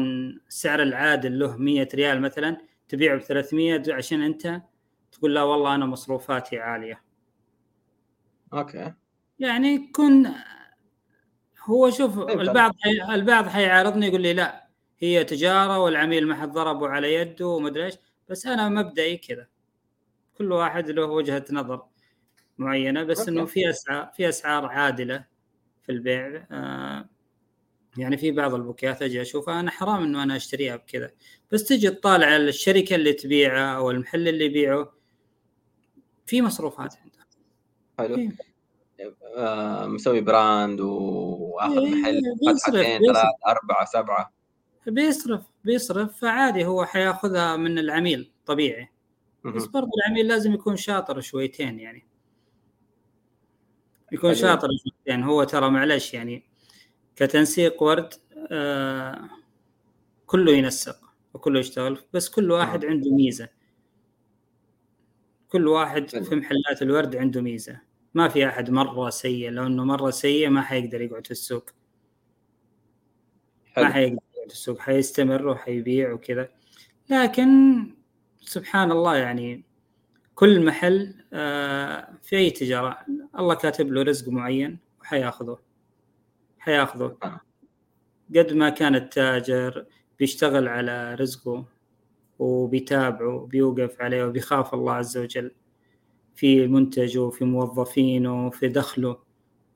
السعر 0.49 0.83
العادل 0.83 1.39
له 1.39 1.57
100 1.57 1.89
ريال 1.95 2.21
مثلا 2.21 2.57
تبيعه 2.89 3.17
ب 3.19 3.21
300 3.21 3.83
عشان 3.89 4.23
أنت 4.23 4.63
تقول 5.13 5.35
لا 5.35 5.43
والله 5.43 5.75
أنا 5.75 5.87
مصروفاتي 5.87 6.59
عالية. 6.59 7.03
أوكي. 8.53 8.93
يعني 9.39 9.91
كن 9.93 10.32
هو 11.64 11.91
شوف 11.91 12.18
البعض 12.18 12.72
حي... 12.80 13.14
البعض 13.14 13.49
حيعارضني 13.49 14.07
يقول 14.07 14.20
لي 14.20 14.32
لا 14.32 14.68
هي 14.99 15.24
تجارة 15.24 15.78
والعميل 15.78 16.26
ما 16.26 16.34
حد 16.34 16.53
ضربه 16.53 16.89
على 16.89 17.14
يده 17.14 17.47
وما 17.47 17.68
أدري 17.68 17.84
إيش 17.84 17.95
بس 18.28 18.47
أنا 18.47 18.68
مبدئي 18.68 19.16
كذا. 19.16 19.47
كل 20.39 20.53
واحد 20.53 20.91
له 20.91 21.05
وجهة 21.05 21.45
نظر 21.51 21.84
معينة 22.59 23.03
بس 23.03 23.28
إنه 23.28 23.45
في 23.45 23.70
أسعار 23.70 24.11
في 24.16 24.28
أسعار 24.28 24.66
عادلة 24.66 25.24
في 25.82 25.93
البيع. 25.93 26.47
آه 26.51 27.09
يعني 27.97 28.16
في 28.16 28.30
بعض 28.30 28.55
البوكيات 28.55 29.03
أجي 29.03 29.22
أشوفها 29.22 29.61
أنا 29.61 29.70
حرام 29.70 30.03
إنه 30.03 30.22
أنا 30.22 30.37
أشتريها 30.37 30.76
بكذا. 30.76 31.11
بس 31.53 31.64
تجي 31.64 31.91
تطالع 31.91 32.37
الشركة 32.37 32.97
اللي 32.97 33.12
تبيعها 33.12 33.76
أو 33.76 33.91
المحل 33.91 34.28
اللي 34.28 34.45
يبيعه 34.45 34.93
في 36.26 36.43
مصروفات 36.43 36.95
عندها. 36.97 37.26
حلو. 37.99 38.14
آه 38.14 38.56
مسوي 39.86 40.20
براند 40.20 40.80
وآخذ 40.80 41.78
إيه 41.78 41.94
محل 41.94 42.20
فتحتين 42.47 43.01
ثلاث 43.12 43.26
أربعة 43.47 43.84
سبعة. 43.84 44.32
بيصرف 44.86 45.42
بيصرف. 45.64 46.20
فعادي 46.20 46.64
هو 46.64 46.84
حياخذها 46.84 47.57
من 47.57 47.78
العميل 47.78 48.32
طبيعي. 48.47 48.88
بس 49.44 49.66
برضه 49.66 49.90
العميل 49.99 50.28
لازم 50.28 50.55
يكون 50.55 50.76
شاطر 50.76 51.20
شويتين 51.20 51.80
يعني. 51.80 52.07
يكون 54.12 54.30
حلو. 54.30 54.40
شاطر 54.40 54.68
شويتين. 54.82 55.22
هو 55.22 55.44
ترى 55.44 55.70
معلش 55.70 56.14
يعني 56.14 56.44
كتنسيق 57.16 57.82
ورد 57.82 58.14
آه 58.51 59.28
كله 60.26 60.53
ينسق 60.53 61.01
وكله 61.34 61.61
يشتغل 61.61 61.99
بس 62.12 62.28
كل 62.28 62.51
واحد 62.51 62.84
آه. 62.84 62.88
عنده 62.88 63.11
ميزة. 63.11 63.49
كل 65.49 65.68
واحد. 65.68 66.09
في 66.11 66.34
محلات 66.34 66.82
الورد 66.82 67.16
عنده 67.16 67.40
ميزة. 67.40 67.80
ما 68.17 68.29
في 68.29 68.49
أحد 68.49 68.71
مرة 68.71 69.11
سيء 69.11 69.51
لو 69.51 69.67
انه 69.67 69.85
مرة 69.85 70.11
سيء 70.11 70.49
ما 70.49 70.62
حيقدر 70.62 71.01
يقعد 71.01 71.25
في 71.27 71.31
السوق. 71.31 71.71
حلو. 73.67 73.85
ما 73.85 73.93
حيقدر 73.93 74.19
يقعد 74.37 74.49
في 74.49 74.55
السوق 74.55 74.79
حيستمر 74.79 75.49
وحيبيع 75.49 76.12
وكذا. 76.12 76.49
لكن 77.11 77.49
سبحان 78.41 78.93
الله 78.93 79.17
يعني 79.17 79.64
كل 80.35 80.64
محل 80.64 81.14
آه، 81.33 82.19
في 82.23 82.37
أي 82.37 82.51
تجارة 82.51 82.99
الله 83.39 83.55
كاتب 83.55 83.93
له 83.93 84.03
رزق 84.03 84.29
معين 84.29 84.79
وحياخذه. 85.01 85.59
حياخذه. 86.59 87.17
قد 88.37 88.53
ما 88.53 88.71
كان 88.71 88.95
التاجر 88.95 89.87
بيشتغل 90.19 90.69
على 90.69 91.14
رزقه 91.14 91.64
وبيتابعه 92.39 93.35
وبيوقف 93.35 94.01
عليه 94.01 94.25
وبيخاف 94.25 94.75
الله 94.75 94.93
عز 94.93 95.19
وجل. 95.19 95.51
في 96.37 96.66
منتجه 96.66 97.18
وفي 97.18 97.45
موظفينه 97.45 98.47
وفي 98.47 98.68
دخله 98.68 99.18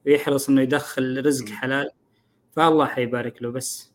ويحرص 0.06 0.48
إنه 0.48 0.60
يدخل 0.60 1.26
رزق 1.26 1.48
حلال. 1.48 1.90
فالله 2.52 2.86
حيبارك 2.86 3.42
له 3.42 3.50
بس. 3.50 3.92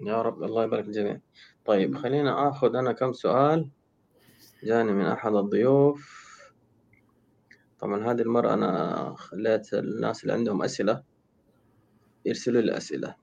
يا 0.00 0.22
رب 0.22 0.42
الله 0.42 0.64
يبارك 0.64 0.86
الجميع. 0.86 1.20
طيب 1.64 1.96
خلينا 1.96 2.48
آخذ 2.48 2.76
أنا 2.76 2.92
كم 2.92 3.12
سؤال 3.12 3.68
جاني 4.64 4.92
من 4.92 5.04
أحد 5.04 5.34
الضيوف. 5.34 6.26
طبعا 7.78 8.12
هذه 8.12 8.20
المرة 8.20 8.54
أنا 8.54 9.14
خليت 9.18 9.74
الناس 9.74 10.22
اللي 10.22 10.32
عندهم 10.32 10.62
أسئلة 10.62 11.02
يرسلوا 12.24 12.62
لي 12.62 12.76
أسئلة 12.76 13.14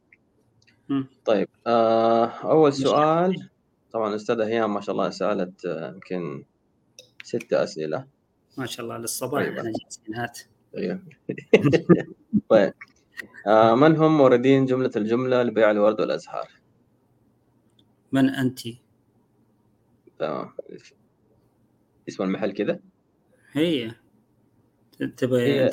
طيب 1.25 1.47
آه 1.67 2.25
أول 2.25 2.73
سؤال 2.73 3.49
طبعا 3.91 4.09
الأستاذة 4.09 4.47
هيام 4.47 4.73
ما 4.73 4.81
شاء 4.81 4.95
الله 4.95 5.09
سألت 5.09 5.65
آه، 5.65 5.91
يمكن 5.93 6.45
ستة 7.23 7.63
أسئلة 7.63 8.05
ما 8.57 8.65
شاء 8.65 8.85
الله 8.85 8.97
للصباح 8.97 9.43
طيب. 9.43 9.57
إحنا 9.57 9.71
جالسين 9.83 10.15
هات 10.15 10.39
طيب 10.73 10.99
طيب 12.49 12.73
آه 13.47 13.75
من 13.75 13.95
هم 13.95 14.17
موردين 14.17 14.65
جملة 14.65 14.91
الجملة 14.95 15.43
لبيع 15.43 15.71
الورد 15.71 16.01
والأزهار؟ 16.01 16.49
من 18.11 18.29
أنت؟ 18.29 18.59
تمام 20.19 20.53
اسم 22.09 22.23
المحل 22.23 22.51
كذا؟ 22.51 22.79
هي 23.51 23.91
تبغى 25.17 25.69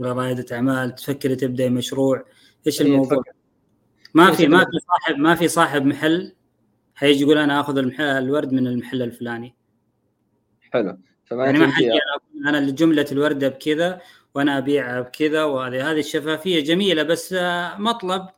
رائدة 0.00 0.56
أعمال 0.56 0.94
تفكري 0.94 1.36
تبدأ 1.36 1.68
مشروع 1.68 2.24
إيش 2.66 2.82
الموضوع؟ 2.82 3.22
ما 4.14 4.32
في 4.32 4.48
ما 4.48 4.64
في 4.64 4.78
صاحب 4.88 5.18
ما 5.18 5.34
في 5.34 5.48
صاحب 5.48 5.86
محل 5.86 6.34
حيجي 6.94 7.22
يقول 7.22 7.38
أنا 7.38 7.60
آخذ 7.60 7.78
المحل 7.78 8.04
الورد 8.04 8.52
من 8.52 8.66
المحل 8.66 9.02
الفلاني 9.02 9.54
حلو. 10.72 10.98
فما 11.24 11.44
يعني 11.44 11.58
ما 11.58 11.70
حد 11.70 11.82
أنا 12.48 12.70
جملة 12.70 13.06
الوردة 13.12 13.48
بكذا 13.48 14.00
وأنا 14.34 14.58
أبيعها 14.58 15.00
بكذا 15.00 15.44
وهذه 15.44 15.90
هذه 15.90 15.98
الشفافية 15.98 16.64
جميلة 16.64 17.02
بس 17.02 17.34
مطلب. 17.78 18.28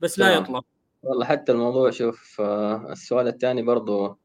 بس 0.00 0.18
لا 0.18 0.34
يطلب. 0.34 0.64
والله 1.02 1.24
حتى 1.24 1.52
الموضوع 1.52 1.90
شوف 1.90 2.40
آه، 2.40 2.92
السؤال 2.92 3.28
الثاني 3.28 3.62
برضو 3.62 4.18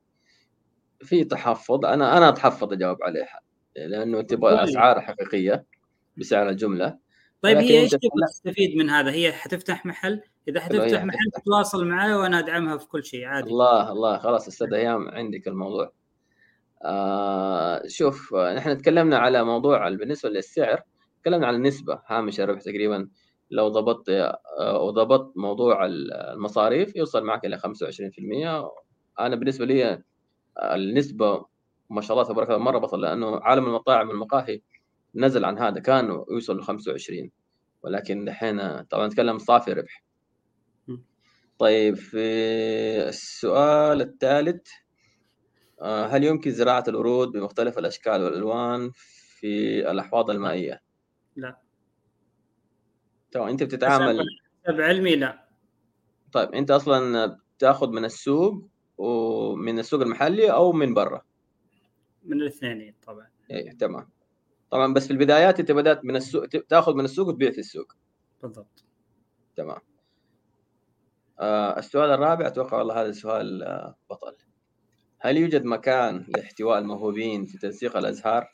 في 1.01 1.23
تحفظ. 1.23 1.85
أنا 1.85 2.17
أنا 2.17 2.29
أتحفظ 2.29 2.73
أجاوب 2.73 3.03
عليها 3.03 3.39
لأنه 3.75 4.21
تبغى 4.21 4.63
أسعار 4.63 5.01
حقيقية 5.01 5.65
بسعر 6.17 6.49
الجملة. 6.49 6.97
طيب 7.41 7.57
هي 7.57 7.79
إيش 7.79 7.91
تبغى 7.91 8.27
تستفيد 8.29 8.77
من 8.77 8.89
هذا؟ 8.89 9.11
هي 9.11 9.31
حتفتح 9.31 9.85
محل؟ 9.85 10.21
إذا 10.47 10.59
حتفتح 10.59 11.03
محل 11.03 11.31
تتواصل 11.33 11.85
معي 11.85 12.13
وأنا 12.13 12.39
أدعمها 12.39 12.77
في 12.77 12.87
كل 12.87 13.03
شيء 13.05 13.25
عادي. 13.25 13.49
الله 13.49 13.91
الله 13.91 14.17
خلاص 14.17 14.47
أستاذ 14.47 14.73
أيام 14.73 15.09
عندك 15.09 15.47
الموضوع. 15.47 15.91
آه 16.83 17.81
شوف 17.87 18.35
نحن 18.35 18.77
تكلمنا 18.77 19.17
على 19.17 19.43
موضوع 19.43 19.89
بالنسبة 19.89 20.29
للسعر 20.29 20.81
تكلمنا 21.21 21.47
على 21.47 21.57
النسبة 21.57 22.01
هامش 22.07 22.39
الربح 22.39 22.61
تقريبا 22.61 23.09
لو 23.51 23.67
ضبطت 23.67 24.09
آه 24.09 24.81
وضبطت 24.81 25.37
موضوع 25.37 25.85
المصاريف 25.85 26.95
يوصل 26.95 27.23
معك 27.23 27.45
إلى 27.45 27.57
25% 27.57 27.61
أنا 29.19 29.35
بالنسبة 29.35 29.65
لي 29.65 30.03
النسبة 30.63 31.45
ما 31.89 32.01
شاء 32.01 32.17
الله 32.17 32.29
تبارك 32.29 32.49
الله 32.49 32.59
مرة 32.59 32.77
بطل 32.77 33.01
لأنه 33.01 33.39
عالم 33.39 33.65
المطاعم 33.65 34.09
والمقاهي 34.09 34.61
نزل 35.15 35.45
عن 35.45 35.57
هذا 35.59 35.79
كان 35.79 36.23
يوصل 36.31 36.57
ل 36.57 36.63
25 36.63 37.31
ولكن 37.83 38.25
دحين 38.25 38.81
طبعا 38.83 39.07
نتكلم 39.07 39.37
صافي 39.37 39.73
ربح. 39.73 40.03
طيب 41.59 41.95
في 41.95 42.19
السؤال 43.07 44.01
الثالث. 44.01 44.67
آه، 44.67 44.82
هل 45.81 46.23
يمكن 46.23 46.51
زراعة 46.51 46.83
الورود 46.87 47.31
بمختلف 47.31 47.79
الأشكال 47.79 48.23
والألوان 48.23 48.91
في 49.39 49.91
الأحواض 49.91 50.29
المائية؟ 50.29 50.81
لا. 51.35 51.59
تمام 53.31 53.47
أنت 53.47 53.63
بتتعامل 53.63 54.25
حسب 54.65 54.81
علمي 54.81 55.15
لا. 55.15 55.47
طيب 56.31 56.49
أنت 56.49 56.71
أصلا 56.71 57.39
تاخذ 57.59 57.89
من 57.89 58.05
السوق 58.05 58.67
ومن 58.97 59.79
السوق 59.79 60.01
المحلي 60.01 60.51
أو 60.51 60.71
من 60.71 60.93
برا؟ 60.93 61.21
من 62.23 62.41
الاثنين 62.41 62.95
طبعا. 63.07 63.27
إيه 63.51 63.77
تمام. 63.77 64.09
طبعا 64.69 64.93
بس 64.93 65.07
في 65.07 65.13
البدايات 65.13 65.59
أنت 65.59 65.71
بدأت 65.71 66.05
من 66.05 66.15
السوق 66.15 66.45
تأخذ 66.45 66.93
من 66.93 67.05
السوق 67.05 67.27
وتبيع 67.27 67.51
في 67.51 67.59
السوق. 67.59 67.93
بالضبط. 68.41 68.83
تمام. 69.55 69.79
آه 71.39 71.79
السؤال 71.79 72.09
الرابع 72.09 72.47
أتوقع 72.47 72.77
والله 72.77 73.01
هذا 73.01 73.11
سؤال 73.11 73.63
آه 73.63 73.95
بطل. 74.09 74.35
هل 75.25 75.37
يوجد 75.37 75.63
مكان 75.63 76.25
لاحتواء 76.27 76.79
الموهوبين 76.79 77.45
في 77.45 77.57
تنسيق 77.57 77.97
الأزهار؟ 77.97 78.51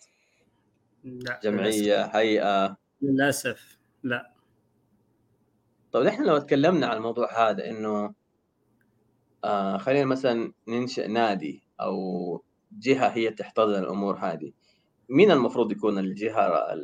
لا 1.03 1.39
جمعية 1.43 1.95
للأسف. 1.95 2.15
هيئة 2.15 2.77
للأسف 3.01 3.77
لا 4.03 4.33
طيب 5.91 6.07
إحنا 6.07 6.25
لو 6.25 6.37
تكلمنا 6.37 6.87
عن 6.87 6.97
الموضوع 6.97 7.49
هذا 7.49 7.69
إنه 7.69 8.13
آه 9.43 9.77
خلينا 9.77 10.05
مثلا 10.05 10.53
ننشئ 10.67 11.07
نادي 11.07 11.63
أو 11.81 12.43
جهة 12.71 13.07
هي 13.07 13.29
تحتضن 13.29 13.79
الأمور 13.79 14.17
هذه 14.17 14.51
مين 15.09 15.31
المفروض 15.31 15.71
يكون 15.71 15.97
الجهة 15.97 16.41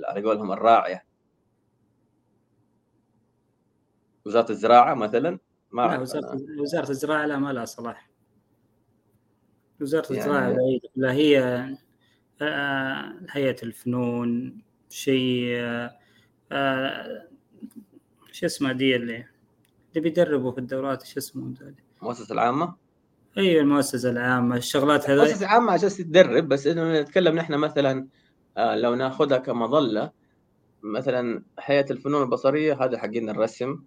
على 0.07 0.21
قولهم 0.23 0.51
الراعية؟ 0.51 1.05
وزارة 4.25 4.51
الزراعة 4.51 4.93
مثلا؟ 4.93 5.39
ما 5.71 5.81
لا 5.81 5.99
وزارة 5.99 6.37
وزارة 6.59 6.89
الزراعة 6.89 7.25
لا 7.25 7.37
ما 7.37 7.53
لها 7.53 7.65
صلاح 7.65 8.14
وزارة 9.81 10.13
يعني... 10.13 10.19
الزراعه 10.19 10.53
بعيده 10.53 10.89
لا 10.95 11.13
هي 11.13 11.39
آه 12.41 13.13
هيئة 13.31 13.55
الفنون 13.63 14.57
شيء 14.89 15.43
آه 15.55 15.97
آه 16.51 17.27
شو 18.31 18.45
اسمه 18.45 18.71
دي 18.71 18.95
اللي 18.95 19.25
اللي 19.89 20.01
بيدربوا 20.01 20.51
في 20.51 20.57
الدورات 20.57 21.05
شو 21.05 21.19
اسمه 21.19 21.53
المؤسسة 22.01 22.33
العامة؟ 22.33 22.75
أيوه 23.37 23.61
المؤسسة 23.61 24.09
العامة 24.09 24.55
الشغلات 24.57 25.09
هذه 25.09 25.13
المؤسسة 25.13 25.45
العامة 25.45 25.71
عشان 25.71 25.89
تدرب 25.89 26.47
بس 26.47 26.67
إنه 26.67 27.01
نتكلم 27.01 27.35
نحن 27.35 27.53
مثلا 27.53 28.07
آه 28.57 28.75
لو 28.75 28.95
ناخذها 28.95 29.37
كمظلة 29.37 30.11
مثلا 30.83 31.43
هيئة 31.59 31.91
الفنون 31.91 32.23
البصرية 32.23 32.83
هذا 32.83 32.97
حقين 32.97 33.29
الرسم. 33.29 33.79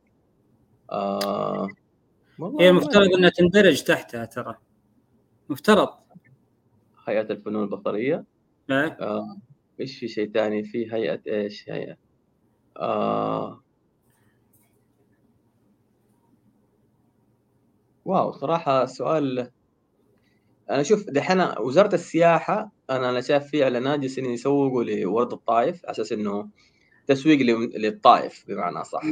آه 0.90 1.68
هي 2.60 2.68
المفترض 2.68 3.14
إنها 3.14 3.30
تندرج 3.30 3.82
تحتها 3.82 4.24
ترى. 4.24 4.58
مفترض. 5.48 5.88
هيئة 7.08 7.20
الفنون 7.20 7.62
البصرية. 7.62 8.24
إيه 8.70 8.96
آه 9.00 9.36
إيش 9.80 9.98
في 9.98 10.08
شيء 10.08 10.30
ثاني 10.32 10.64
في 10.64 10.92
هيئة 10.92 11.20
إيش؟ 11.26 11.70
هيئة. 11.70 11.96
آه. 12.76 13.62
wow 18.04 18.32
صراحة 18.32 18.86
سؤال. 18.86 19.50
أنا 20.70 20.82
شوف 20.82 21.10
دحين 21.10 21.40
وزارة 21.60 21.94
السياحة 21.94 22.72
أنا 22.90 23.10
أنا 23.10 23.20
شايف 23.20 23.44
في 23.44 23.64
إعلانات 23.64 24.00
جالسين 24.00 24.24
يسوقوا 24.24 24.84
لورد 24.84 25.32
الطائف 25.32 25.84
على 25.84 25.90
أساس 25.90 26.12
إنه 26.12 26.48
تسويق 27.06 27.38
للطائف 27.76 28.44
بمعنى 28.48 28.84
صح. 28.84 29.02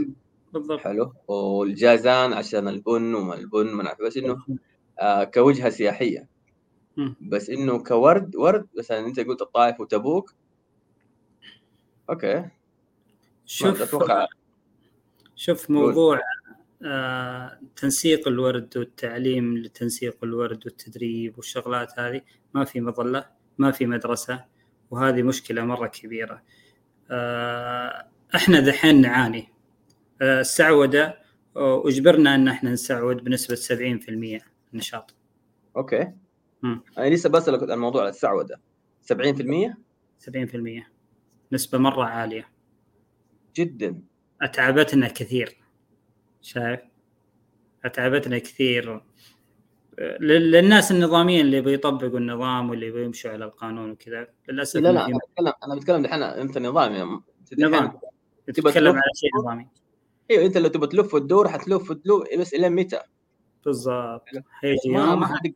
بالضبط. 0.53 0.81
حلو. 0.81 1.13
والجازان 1.29 2.33
عشان 2.33 2.69
البن 2.69 3.15
وما 3.15 3.35
البن 3.35 3.67
ما 3.67 3.83
نعرف 3.83 4.03
بس 4.03 4.17
إنه 4.17 4.37
كوجهة 5.35 5.71
سياحية. 5.71 6.29
بس 7.21 7.51
إنه 7.51 7.79
كورد 7.85 8.37
ورد 8.37 8.67
مثلا 8.79 9.07
انت 9.07 9.21
قلت 9.21 9.43
الطائف 9.43 9.81
وتبوك. 9.81 10.35
okay. 12.11 12.45
شوف 13.47 13.83
أتوقع. 13.83 14.27
شوف 15.37 15.71
موضوع 15.71 16.21
آه 16.85 17.61
تنسيق 17.77 18.29
الورد 18.29 18.77
والتعليم 18.77 19.59
لتنسيق 19.59 20.25
الورد 20.25 20.67
والتدريب 20.67 21.37
والشغلات 21.37 21.99
هذه 21.99 22.21
ما 22.55 22.65
في 22.65 22.81
مظلة 22.81 23.27
ما 23.59 23.71
في 23.71 23.87
مدرسة 23.87 24.45
وهذه 24.91 25.23
مشكلة 25.23 25.65
مرة 25.65 25.87
كبيرة. 25.87 26.43
آه 27.11 28.09
إحنا 28.35 28.61
دحين 28.61 29.01
نعاني. 29.01 29.49
آه 30.23 30.41
السعودة 30.41 31.19
أجبرنا 31.57 32.35
إن 32.35 32.49
إحنا 32.49 32.73
نسعود 32.73 33.25
بنسبة 33.25 33.55
70% 33.55 34.56
نشاط. 34.75 35.15
أوكي. 35.77 36.13
مم. 36.63 36.83
أنا 36.99 37.15
لسه 37.15 37.29
بسألك 37.31 37.71
عن 37.71 37.79
موضوع 37.79 38.09
السعودة. 38.09 38.61
70% 39.03 39.79
70% 40.19 40.93
نسبة 41.53 41.79
مرة 41.79 42.05
عالية. 42.05 42.49
جدا. 43.57 44.03
اتعبتنا 44.43 45.09
كثير. 45.09 45.57
شايف؟ 46.43 46.81
اتعبتنا 47.85 48.39
كثير. 48.39 49.03
للناس 50.21 50.93
النظاميين 50.93 51.41
اللي 51.41 51.61
بيطبقوا 51.61 52.19
النظام 52.19 52.71
واللي 52.71 52.91
بيمشوا 52.91 53.31
على 53.31 53.45
القانون 53.45 53.91
وكذا 53.91 54.29
للأسف 54.49 54.81
لا 54.81 54.93
لا 54.93 55.07
أنا 55.07 55.19
بتكلم 55.19 55.53
أنا 55.65 55.75
بتكلم 55.75 56.03
دحين 56.03 56.23
أنت 56.23 56.59
نظامي 56.59 57.23
نظام. 57.59 57.93
تتكلم 58.47 58.93
على 58.93 59.11
شيء 59.15 59.31
نظامي. 59.41 59.69
أيوه 60.31 60.47
أنت 60.47 60.57
لو 60.57 60.69
تبغى 60.69 60.87
تلف 60.87 61.15
وتدور 61.15 61.49
حتلف 61.49 61.91
وتلف 61.91 62.41
بس 62.41 62.55
إلى 62.55 62.69
متى؟ 62.71 63.01
بالضبط. 63.67 64.23
حيجي 64.51 64.89
يوم 64.89 65.21
ما 65.21 65.27
حتقدر 65.27 65.55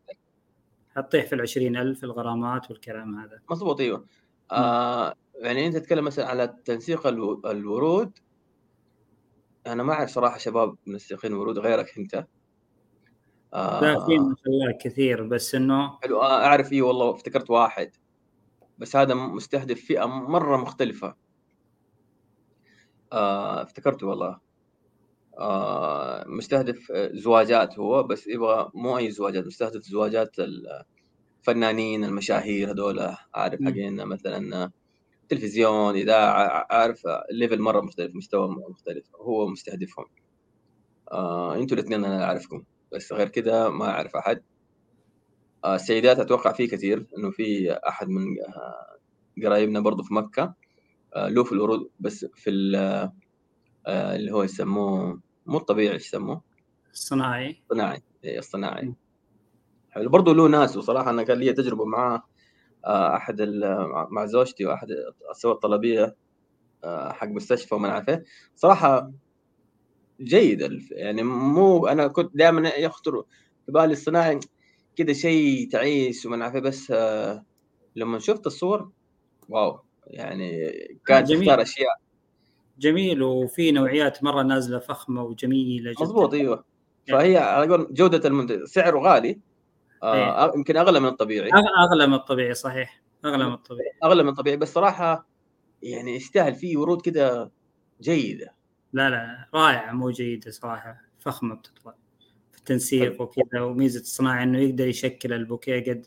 حتطيح 0.96 1.26
في 1.26 1.34
ال 1.34 1.76
ألف 1.76 2.04
الغرامات 2.04 2.70
والكلام 2.70 3.18
هذا. 3.18 3.40
مضبوط 3.50 3.80
أيوه. 3.80 4.06
آه 4.52 5.14
يعني 5.34 5.66
أنت 5.66 5.76
تتكلم 5.76 6.04
مثلا 6.04 6.26
على 6.26 6.56
تنسيق 6.64 7.06
الورود. 7.06 8.18
أنا 9.66 9.82
ما 9.82 9.92
أعرف 9.92 10.10
صراحة 10.10 10.38
شباب 10.38 10.76
منسقين 10.86 11.32
ورود 11.32 11.58
غيرك 11.58 11.98
أنت. 11.98 12.26
آه. 13.54 13.80
لا 13.80 14.06
في 14.06 14.18
ما 14.18 14.34
شاء 14.44 14.52
الله 14.52 14.78
كثير 14.80 15.22
بس 15.22 15.54
إنه 15.54 15.98
حلو. 16.02 16.22
آه 16.22 16.44
أعرف 16.44 16.72
إي 16.72 16.82
والله 16.82 17.10
افتكرت 17.10 17.50
واحد. 17.50 17.96
بس 18.78 18.96
هذا 18.96 19.14
مستهدف 19.14 19.80
فئة 19.84 20.06
مرة 20.06 20.56
مختلفة. 20.56 21.14
آه 23.12 23.62
افتكرته 23.62 24.06
والله. 24.06 24.49
مستهدف 26.26 26.92
زواجات 27.12 27.78
هو 27.78 28.02
بس 28.02 28.26
يبغى 28.26 28.70
مو 28.74 28.98
أي 28.98 29.10
زواجات 29.10 29.46
مستهدف 29.46 29.82
زواجات 29.82 30.30
الفنانين 31.40 32.04
المشاهير 32.04 32.70
هذول 32.70 33.14
عارف 33.34 33.62
حقين 33.62 34.04
مثلا 34.06 34.70
تلفزيون 35.28 35.96
إذاعة 35.96 36.66
عارف 36.70 37.02
ليفل 37.32 37.60
مرة 37.60 37.80
مختلف 37.80 38.14
مستوى 38.14 38.48
مختلف 38.70 39.04
هو 39.16 39.48
مستهدفهم. 39.48 40.04
آه 41.12 41.56
أنتوا 41.56 41.76
الاثنين 41.76 42.04
أنا 42.04 42.24
أعرفكم 42.24 42.64
بس 42.92 43.12
غير 43.12 43.28
كذا 43.28 43.68
ما 43.68 43.84
أعرف 43.90 44.16
أحد. 44.16 44.42
آه 45.64 45.74
السيدات 45.74 46.18
أتوقع 46.18 46.52
في 46.52 46.66
كثير 46.66 47.06
إنه 47.18 47.30
في 47.30 47.72
أحد 47.72 48.08
من 48.08 48.22
آه 48.22 48.98
قرايبنا 49.46 49.80
برضه 49.80 50.02
في 50.02 50.14
مكة 50.14 50.54
آه 51.16 51.28
له 51.28 51.44
في 51.44 51.52
الورود 51.52 51.90
بس 52.00 52.26
في 52.34 52.50
آه 53.86 54.16
اللي 54.16 54.32
هو 54.32 54.42
يسموه 54.42 55.20
مو 55.50 55.58
الطبيعي 55.58 55.94
إيش 55.94 56.06
يسموه؟ 56.06 56.42
الصناعي 56.92 57.62
الصناعي 57.62 58.02
اي 58.24 58.38
الصناعي 58.38 58.94
حلو. 59.90 60.10
برضه 60.10 60.34
له 60.34 60.48
ناس 60.48 60.76
وصراحة 60.76 61.10
أنا 61.10 61.22
كان 61.22 61.38
لي 61.38 61.52
تجربة 61.52 61.84
معاه 61.84 62.22
أحد 62.86 63.42
مع 64.10 64.26
زوجتي 64.26 64.66
وأحد 64.66 64.88
سوى 65.32 65.52
الطلبية 65.52 66.16
آه، 66.84 67.12
حق 67.12 67.26
مستشفى 67.28 67.74
وما 67.74 67.92
عارف 67.92 68.08
إيه. 68.08 68.24
صراحة 68.56 69.10
جيد 70.20 70.80
يعني 70.90 71.22
مو 71.22 71.86
أنا 71.86 72.06
كنت 72.08 72.36
دائما 72.36 72.68
يخطر 72.68 73.24
في 73.66 73.72
بالي 73.72 73.92
الصناعي 73.92 74.40
كذا 74.96 75.12
شيء 75.12 75.68
تعيس 75.70 76.26
وما 76.26 76.44
عارف 76.44 76.54
إيه، 76.54 76.62
بس 76.62 76.90
آه، 76.90 77.44
لما 77.96 78.18
شفت 78.18 78.46
الصور 78.46 78.90
واو 79.48 79.80
يعني 80.06 80.70
كانت. 81.06 81.32
تختار 81.32 81.62
أشياء. 81.62 82.09
جميل 82.80 83.22
وفي 83.22 83.72
نوعيات 83.72 84.24
مرة 84.24 84.42
نازلة 84.42 84.78
فخمة 84.78 85.22
وجميلة 85.22 85.92
جدا. 85.92 86.02
مضبوط 86.02 86.34
أيوه. 86.34 86.64
فهي 87.08 87.36
على 87.36 87.86
جودة 87.90 88.28
المنتج 88.28 88.64
سعره 88.64 88.98
غالي 88.98 89.40
آه 90.02 90.44
إيه. 90.44 90.52
يمكن 90.56 90.76
أغلى 90.76 91.00
من 91.00 91.08
الطبيعي. 91.08 91.50
أغلى 91.90 92.06
من 92.06 92.14
الطبيعي 92.14 92.54
صحيح. 92.54 93.02
أغلى 93.24 93.46
من 93.46 93.52
الطبيعي. 93.52 93.92
أغلى 94.04 94.22
من 94.22 94.28
الطبيعي 94.28 94.56
بس 94.56 94.72
صراحة 94.72 95.28
يعني 95.82 96.16
يستاهل 96.16 96.54
فيه 96.54 96.76
ورود 96.76 97.00
كذا 97.00 97.50
جيدة. 98.00 98.54
لا 98.92 99.10
لا 99.10 99.48
رائعة 99.54 99.92
مو 99.92 100.10
جيدة 100.10 100.50
صراحة. 100.50 101.00
فخمة 101.18 101.54
بتطلع. 101.54 101.94
في 102.52 102.58
التنسيق 102.58 103.22
وكذا 103.22 103.60
وميزة 103.60 104.00
الصناعي 104.00 104.42
إنه 104.42 104.58
يقدر 104.58 104.86
يشكل 104.86 105.32
البوكيه 105.32 105.92
قد 105.92 106.06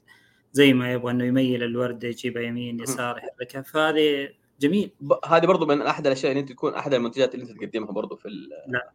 زي 0.51 0.73
ما 0.73 0.93
يبغى 0.93 1.11
إنه 1.11 1.25
يميل 1.25 1.63
الورده 1.63 2.07
يجيبها 2.07 2.43
يمين 2.43 2.79
يسار 2.79 3.17
يحركها 3.17 3.61
فهذه 3.61 4.29
جميل. 4.59 4.91
ب... 5.01 5.13
هذه 5.25 5.45
برضو 5.45 5.65
من 5.65 5.81
أحد 5.81 6.07
الأشياء 6.07 6.31
اللي 6.31 6.41
أنت 6.41 6.51
تكون 6.51 6.73
أحد 6.73 6.93
المنتجات 6.93 7.35
اللي 7.35 7.51
أنت 7.51 7.59
تقدمها 7.59 7.91
برضو 7.91 8.15
في 8.15 8.27
ال... 8.27 8.49
لا. 8.67 8.91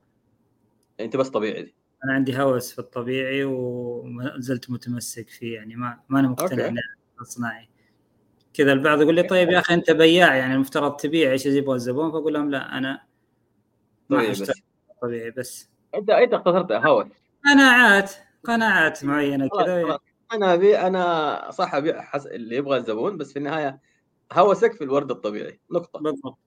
أنت 1.01 1.17
بس 1.17 1.29
طبيعي. 1.29 1.63
دي. 1.63 1.75
أنا 2.05 2.13
عندي 2.13 2.39
هوس 2.43 2.73
في 2.73 2.79
الطبيعي 2.79 3.45
وما 3.45 4.35
زلت 4.37 4.71
متمسك 4.71 5.29
فيه 5.29 5.55
يعني 5.55 5.77
ما 5.77 6.01
ما 6.09 6.21
أنا 6.21 6.29
مقتنع 6.29 6.69
إنه 6.69 6.81
صناعي. 7.23 7.69
كذا 8.55 8.73
البعض 8.73 9.01
يقول 9.01 9.15
لي 9.15 9.23
طيب 9.23 9.49
يا 9.49 9.59
أخي 9.59 9.75
أنت 9.75 9.91
بياع 9.91 10.37
يعني 10.37 10.55
المفترض 10.55 10.97
تبيع 10.97 11.33
إيش 11.33 11.47
يبغى 11.47 11.75
الزبون؟ 11.75 12.13
فأقول 12.13 12.35
لهم 12.35 12.51
لا 12.51 12.79
أنا 12.79 13.03
ما 14.11 14.17
طبيعي 14.17 14.33
بس. 14.33 14.53
طبيعي 15.03 15.31
بس. 15.31 15.69
أنت 15.95 16.11
أنت 16.11 16.35
اختصرت 16.35 16.73
هوس. 16.73 17.07
قناعات 17.45 18.13
قناعات 18.45 19.05
معينة 19.05 19.49
كذا. 19.49 19.99
أنا 20.33 20.55
أبي 20.55 20.79
أنا 20.79 21.51
صح 21.51 21.75
أبيع 21.75 22.03
حس... 22.03 22.27
اللي 22.27 22.57
يبغى 22.57 22.77
الزبون 22.77 23.17
بس 23.17 23.33
في 23.33 23.39
النهاية 23.39 23.81
هوسك 24.33 24.73
في 24.73 24.85
الورد 24.85 25.11
الطبيعي 25.11 25.61
نقطة. 25.71 26.01
بالضبط. 26.01 26.39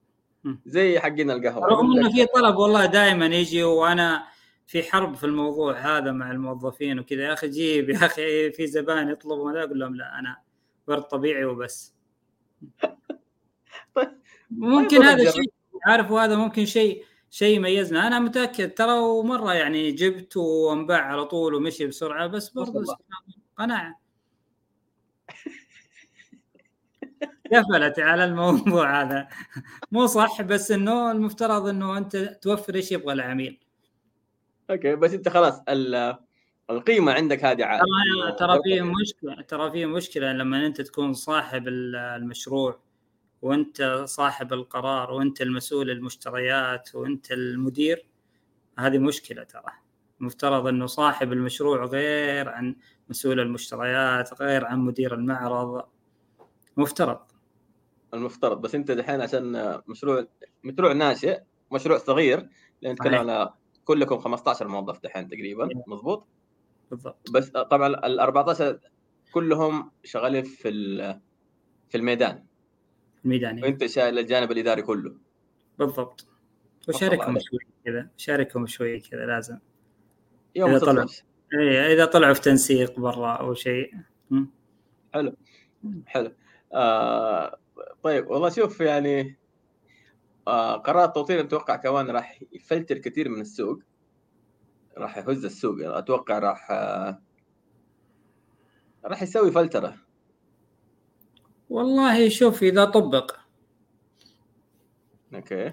زي 0.66 1.00
حقنا 1.00 1.32
القهوة. 1.34 1.66
رغم 1.66 1.98
إنه 1.98 2.12
في 2.12 2.26
طلب 2.26 2.56
والله 2.56 2.86
دائما 2.86 3.26
يجي 3.26 3.62
وأنا 3.62 4.24
في 4.66 4.82
حرب 4.82 5.14
في 5.14 5.24
الموضوع 5.24 5.78
هذا 5.78 6.12
مع 6.12 6.30
الموظفين 6.30 6.98
وكذا. 6.98 7.22
يا 7.22 7.32
أخي 7.32 7.48
جيب 7.48 7.90
يا 7.90 8.06
أخي 8.06 8.52
في 8.52 8.66
زبائن 8.66 9.08
يطلبوا 9.08 9.50
هذا 9.50 9.64
أقول 9.64 9.80
لهم 9.80 9.96
لا 9.96 10.18
أنا 10.18 10.36
ورد 10.86 11.02
طبيعي 11.02 11.44
وبس. 11.44 11.94
طيب. 13.94 14.08
ممكن 14.50 15.02
هذا 15.02 15.28
الشيء 15.28 15.52
عارف 15.86 16.10
وهذا 16.10 16.36
ممكن 16.36 16.66
شيء 16.66 17.04
شيء 17.30 17.56
يميزنا. 17.56 18.06
أنا 18.06 18.18
متأكد 18.18 18.74
ترى 18.74 18.98
ومرة 18.98 19.54
يعني 19.54 19.92
جبت 19.92 20.36
وانباع 20.36 21.00
على 21.00 21.24
طول 21.24 21.54
ومشي 21.54 21.86
بسرعة 21.86 22.26
بس 22.26 22.48
برضه 22.48 22.96
قناعة. 23.58 24.01
قفلت 27.52 27.98
على 27.98 28.24
الموضوع 28.24 29.02
هذا. 29.02 29.28
مو 29.92 30.06
صح 30.06 30.42
بس 30.42 30.70
إنه 30.70 31.10
المفترض 31.10 31.66
إنه 31.66 31.98
أنت 31.98 32.16
توفر 32.16 32.74
إيش 32.74 32.92
يبغى 32.92 33.12
العميل. 33.12 33.60
أوكي 34.70 34.96
بس 34.96 35.12
أنت 35.12 35.28
خلاص 35.28 35.62
القيمة 36.70 37.12
عندك 37.12 37.44
هذه 37.44 37.64
عاليه 37.64 38.36
ترى 38.38 38.60
في 38.64 38.80
مشكلة 38.80 39.42
ترى 39.42 39.70
في 39.70 39.86
مشكلة 39.86 40.32
لما 40.32 40.66
أنت 40.66 40.80
تكون 40.80 41.12
صاحب 41.12 41.68
المشروع 41.68 42.80
وأنت 43.42 44.02
صاحب 44.04 44.52
القرار 44.52 45.10
وأنت 45.10 45.42
المسؤول 45.42 45.90
المشتريات 45.90 46.94
وأنت 46.94 47.32
المدير 47.32 48.06
هذه 48.78 48.98
مشكلة 48.98 49.42
ترى. 49.42 49.72
مفترض 50.20 50.66
إنه 50.66 50.86
صاحب 50.86 51.32
المشروع 51.32 51.84
غير 51.84 52.48
عن 52.48 52.76
مسؤول 53.08 53.40
المشتريات 53.40 54.42
غير 54.42 54.64
عن 54.64 54.78
مدير 54.78 55.14
المعرض. 55.14 55.84
مفترض. 56.76 57.18
المفترض 58.14 58.60
بس 58.60 58.74
أنت 58.74 58.90
دحين 58.90 59.20
عشان 59.20 59.78
مشروع 59.86 60.26
مشروع 60.64 60.92
ناشئ 60.92 61.40
مشروع 61.72 61.98
صغير 61.98 62.48
لأن 62.82 62.92
نتكلم 62.92 63.14
على 63.14 63.52
كلكم 63.84 64.18
15 64.18 64.68
موظف 64.68 65.02
دحين 65.02 65.28
تقريبا 65.28 65.68
إيه. 65.70 65.82
مضبوط؟ 65.86 66.26
بالضبط. 66.90 67.30
بس 67.30 67.48
طبعا 67.48 67.86
ال 67.86 68.20
14 68.20 68.78
كلهم 69.32 69.90
شغالين 70.04 70.44
في 70.44 70.70
في 71.88 71.98
الميدان. 71.98 72.44
الميدان 73.24 73.62
وأنت 73.62 73.86
شايل 73.86 74.18
الجانب 74.18 74.52
الإداري 74.52 74.82
كله. 74.82 75.16
بالضبط. 75.78 76.26
وشاركهم 76.88 77.38
شوي 77.38 77.58
كذا 77.84 78.10
شاركهم 78.16 78.66
شوي 78.66 79.00
كذا 79.00 79.26
لازم. 79.26 79.58
يوم 80.54 80.70
إذا 80.70 80.78
طلعوا. 80.78 81.08
إيه 81.60 81.94
إذا 81.94 82.04
طلعوا 82.04 82.34
في 82.34 82.40
تنسيق 82.40 83.00
برا 83.00 83.32
أو 83.32 83.54
شيء. 83.54 83.94
حلو. 85.14 85.36
حلو. 86.06 86.32
آه 86.72 87.58
طيب 88.02 88.30
والله 88.30 88.48
شوف 88.48 88.80
يعني 88.80 89.36
آه 90.48 90.76
قرار 90.76 91.04
التوطين 91.04 91.38
أتوقع 91.38 91.76
كمان 91.76 92.10
راح 92.10 92.42
يفلتر 92.52 92.98
كثير 92.98 93.28
من 93.28 93.40
السوق. 93.40 93.82
راح 94.98 95.18
يهز 95.18 95.44
السوق 95.44 95.80
يعني 95.80 95.98
أتوقع 95.98 96.38
راح 96.38 96.70
آه 96.70 97.22
راح 99.04 99.22
يسوي 99.22 99.52
فلترة. 99.52 99.96
والله 101.70 102.28
شوف 102.28 102.62
إذا 102.62 102.84
طبق. 102.84 103.36
أوكي. 105.34 105.66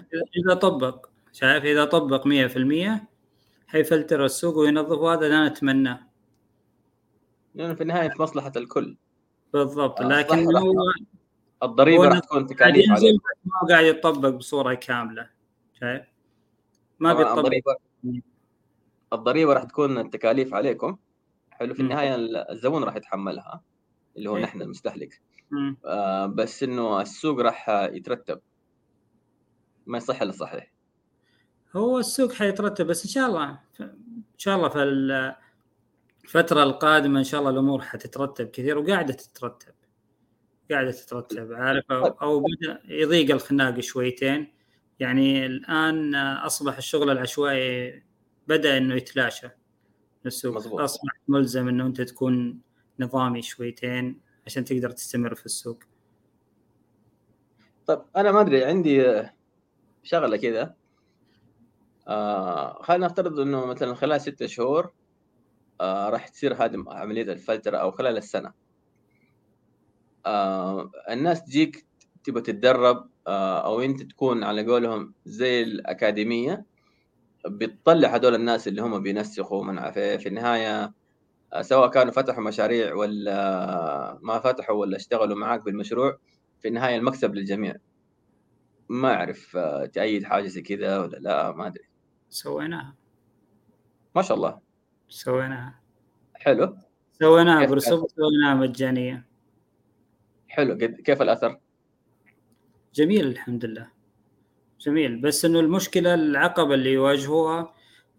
إذا 0.44 0.54
طبق 0.54 1.06
شايف؟ 1.32 1.64
إذا 1.64 1.84
طبق 1.84 2.26
100% 2.26 3.08
حيفلتر 3.66 4.24
السوق 4.24 4.56
وينظف 4.58 4.98
وهذا 4.98 5.26
أنا 5.26 5.46
أتمناه. 5.46 6.06
لأنه 7.54 7.74
في 7.74 7.82
النهاية 7.82 8.08
في 8.08 8.22
مصلحة 8.22 8.52
الكل. 8.56 8.96
بالضبط 9.52 10.00
آه 10.00 10.08
لكن 10.08 10.56
هو 10.56 10.74
الضريبة 11.62 12.08
راح 12.08 12.18
تكون 12.18 12.46
تكاليف 12.46 12.90
عليه 12.90 13.18
ما 13.44 13.68
قاعد 13.68 13.84
يطبق 13.84 14.28
بصورة 14.28 14.74
كاملة. 14.74 15.30
شايف؟ 15.80 16.06
ما 16.98 17.14
بيطبق. 17.14 17.38
الضريبه 17.38 17.76
الضريبة 19.12 19.52
راح 19.52 19.64
تكون 19.64 19.98
التكاليف 19.98 20.54
عليكم. 20.54 20.96
حلو 21.50 21.74
في 21.74 21.80
النهاية 21.80 22.14
الزبون 22.50 22.84
راح 22.84 22.96
يتحملها 22.96 23.62
اللي 24.16 24.30
هو 24.30 24.36
إيه. 24.36 24.42
نحن 24.42 24.62
المستهلك. 24.62 25.22
آه 25.86 26.26
بس 26.26 26.62
إنه 26.62 27.00
السوق 27.00 27.40
راح 27.40 27.68
يترتب. 27.68 28.40
ما 29.86 29.98
يصح 29.98 30.22
إلا 30.22 30.32
صحيح. 30.32 30.72
هو 31.76 31.98
السوق 31.98 32.32
حيترتب 32.32 32.86
بس 32.86 33.04
إن 33.04 33.10
شاء 33.10 33.26
الله 33.28 33.58
إن 33.80 34.38
شاء 34.38 34.56
الله 34.56 34.68
في 34.68 34.82
الفترة 36.24 36.62
القادمة 36.62 37.18
إن 37.18 37.24
شاء 37.24 37.40
الله 37.40 37.50
الأمور 37.50 37.82
حتترتب 37.82 38.46
كثير 38.46 38.78
وقاعدة 38.78 39.14
تترتب. 39.14 39.74
قاعدة 40.72 40.90
تترتب 40.90 41.52
عارف؟ 41.52 41.84
أو, 41.90 42.06
أو 42.06 42.40
بدا 42.40 42.80
يضيق 42.84 43.30
الخناق 43.30 43.80
شويتين. 43.80 44.52
يعني 44.98 45.46
الآن 45.46 46.14
أصبح 46.14 46.76
الشغل 46.76 47.10
العشوائي 47.10 48.02
بدأ 48.48 48.78
إنه 48.78 48.94
يتلاشى. 48.94 49.48
السوق 50.26 50.56
مزبوط. 50.56 50.80
أصبح 50.80 51.12
ملزم 51.28 51.68
إنه 51.68 51.86
أنت 51.86 52.00
تكون 52.00 52.60
نظامي 52.98 53.42
شويتين 53.42 54.20
عشان 54.46 54.64
تقدر 54.64 54.90
تستمر 54.90 55.34
في 55.34 55.46
السوق. 55.46 55.78
طيب 57.86 58.02
أنا 58.16 58.32
ما 58.32 58.40
أدري 58.40 58.64
عندي 58.64 59.22
شغلة 60.02 60.36
كذا. 60.36 60.74
آه 62.08 62.82
خلينا 62.82 63.06
نفترض 63.06 63.40
إنه 63.40 63.66
مثلا 63.66 63.94
خلال 63.94 64.20
ستة 64.20 64.46
شهور 64.46 64.92
آه 65.80 66.08
راح 66.08 66.28
تصير 66.28 66.54
هذه 66.54 66.84
عملية 66.88 67.32
الفلتره 67.32 67.76
أو 67.76 67.90
خلال 67.90 68.16
السنة. 68.16 68.52
آه 70.26 70.90
الناس 71.10 71.44
تجيك 71.44 71.86
تبغى 72.24 72.42
تتدرب 72.42 73.10
آه 73.26 73.66
أو 73.66 73.80
أنت 73.80 74.02
تكون 74.02 74.44
على 74.44 74.66
قولهم 74.66 75.14
زي 75.24 75.62
الأكاديمية 75.62 76.64
بتطلع 77.46 78.14
هذول 78.16 78.34
الناس 78.34 78.68
اللي 78.68 78.82
هم 78.82 79.02
بينسخوا 79.02 79.64
من 79.64 79.78
عارف 79.78 79.98
في 79.98 80.28
النهاية 80.28 80.94
آه 81.52 81.62
سواء 81.62 81.90
كانوا 81.90 82.12
فتحوا 82.12 82.42
مشاريع 82.44 82.94
ولا 82.94 84.18
ما 84.22 84.38
فتحوا 84.38 84.76
ولا 84.76 84.96
اشتغلوا 84.96 85.36
معاك 85.36 85.62
بالمشروع 85.62 86.18
في 86.60 86.68
النهاية 86.68 86.96
المكسب 86.96 87.34
للجميع. 87.34 87.74
ما 88.88 89.14
أعرف 89.14 89.56
آه، 89.56 89.86
تأيد 89.86 90.24
حاجة 90.24 90.46
زي 90.46 90.62
كذا 90.62 90.98
ولا 90.98 91.16
لا 91.16 91.52
ما 91.52 91.66
أدري. 91.66 91.84
سويناها. 92.28 92.96
ما 94.16 94.22
شاء 94.22 94.36
الله. 94.36 94.60
سويناها. 95.08 95.80
حلو. 96.34 96.76
سويناها 97.12 97.66
برسوم 97.66 98.06
سويناها 98.06 98.54
مجانية. 98.54 99.29
حلو 100.50 100.76
كيف 100.78 101.22
الأثر؟ 101.22 101.60
جميل 102.94 103.26
الحمد 103.26 103.64
لله. 103.64 103.90
جميل. 104.80 105.20
بس 105.20 105.44
إنه 105.44 105.60
المشكلة 105.60 106.14
العقبه 106.14 106.74
اللي 106.74 106.92
يواجهوها 106.92 107.74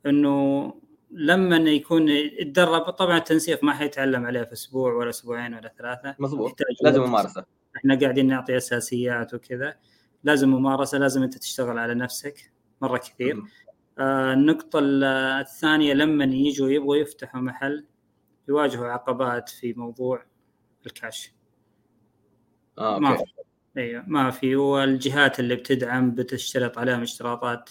إنه 0.06 0.74
لما 1.12 1.58
يكون 1.58 2.10
يتدرب 2.10 2.82
طبعا 2.82 3.18
التنسيق 3.18 3.64
ما 3.64 3.74
حيتعلم 3.74 4.26
عليه 4.26 4.44
في 4.44 4.54
أسبوع 4.54 4.94
ولا 4.94 5.10
أسبوعين 5.10 5.54
ولا 5.54 5.74
ثلاثة. 5.78 6.16
مضبوط 6.20 6.60
لازم 6.84 7.04
ممارسة. 7.04 7.46
إحنا 7.76 8.00
قاعدين 8.00 8.28
نعطي 8.28 8.58
أساسيات 8.58 9.34
وكذا. 9.34 9.76
لازم 10.24 10.50
ممارسة 10.50 10.98
لازم 10.98 11.24
أنت 11.24 11.38
تشتغل 11.38 11.78
على 11.78 11.94
نفسك 11.94 12.52
مرة 12.82 12.98
كثير. 12.98 13.44
آه 14.00 14.34
النقطة 14.34 14.80
الثانية 15.42 15.94
لما 15.94 16.26
يجوا 16.26 16.70
يبغوا 16.70 16.96
يفتحوا 16.96 17.42
محل 17.42 17.86
يواجهوا 18.48 18.88
عقبات 18.88 19.50
في 19.50 19.74
موضوع 19.74 20.26
الكاش. 20.86 21.34
آه 22.80 23.00
ما 23.00 23.18
في. 23.18 23.24
أيوه 23.78 24.04
ما 24.08 24.32
في. 24.32 24.56
والجهات 24.56 25.40
اللي 25.40 25.56
بتدعم 25.56 26.12
بتشترط 26.12 26.78
عليهم 26.78 27.02
اشتراطات 27.02 27.70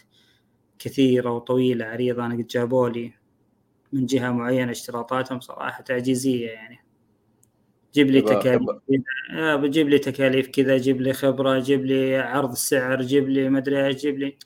كثيرة 0.78 1.30
وطويلة 1.30 1.84
عريضة. 1.84 2.26
أنا 2.26 2.34
قد 2.34 2.46
جابوا 2.46 2.88
لي 2.88 3.12
من 3.92 4.06
جهة 4.06 4.30
معينة 4.30 4.70
اشتراطاتهم 4.70 5.40
صراحة 5.40 5.82
تعجيزية 5.82 6.50
يعني. 6.50 6.78
جيب 7.94 8.10
لي 8.10 8.20
تكاليف 8.20 8.70
كذا. 9.32 9.56
بجيب 9.56 9.88
لي 9.88 9.98
تكاليف 9.98 10.48
كذا 10.48 10.76
جيب 10.76 11.00
لي 11.00 11.12
خبرة 11.12 11.58
جيب 11.58 11.84
لي 11.84 12.16
عرض 12.16 12.54
سعر 12.54 13.02
جيب 13.02 13.28
لي 13.28 13.48
مدري 13.48 13.86
إيش 13.86 13.96
جيب 13.96 14.18
لي. 14.18 14.38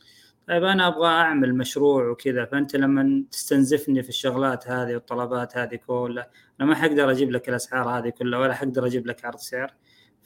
طيب 0.48 0.64
أنا 0.64 0.86
أبغى 0.86 1.09
أعمل 1.09 1.55
مشروع 1.55 2.09
وكذا. 2.09 2.44
فأنت 2.44 2.76
لما 2.76 3.24
تستنزفني 3.30 4.02
في 4.02 4.09
الشغلات 4.09 4.68
هذه 4.68 4.94
والطلبات 4.94 5.57
هذه 5.57 5.76
كلها 5.86 6.30
أنا 6.61 6.68
ما 6.68 6.74
حقدر 6.74 7.11
أجيب 7.11 7.30
لك 7.30 7.48
الأسعار 7.48 7.88
هذه 7.88 8.09
كلها 8.09 8.38
ولا 8.38 8.55
حقدر 8.55 8.86
أجيب 8.86 9.07
لك 9.07 9.24
عرض 9.24 9.38
سعر. 9.38 9.74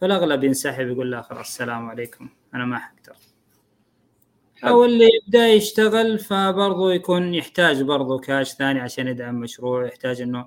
فالأغلب 0.01 0.45
ينسحب 0.45 0.89
يقول 0.89 1.11
لا 1.11 1.23
خلاص 1.23 1.47
السلام 1.49 1.89
عليكم 1.89 2.29
أنا 2.55 2.65
ما 2.65 2.79
حقدر. 2.79 3.17
أو 4.65 4.85
اللي 4.85 5.09
يبدأ 5.23 5.49
يشتغل 5.49 6.19
فبرضه 6.19 6.93
يكون 6.93 7.35
يحتاج 7.35 7.83
برضه 7.83 8.19
كاش 8.19 8.53
ثاني 8.53 8.81
عشان 8.81 9.09
يدعم 9.09 9.41
مشروع 9.41 9.87
يحتاج 9.87 10.21
إنه 10.21 10.47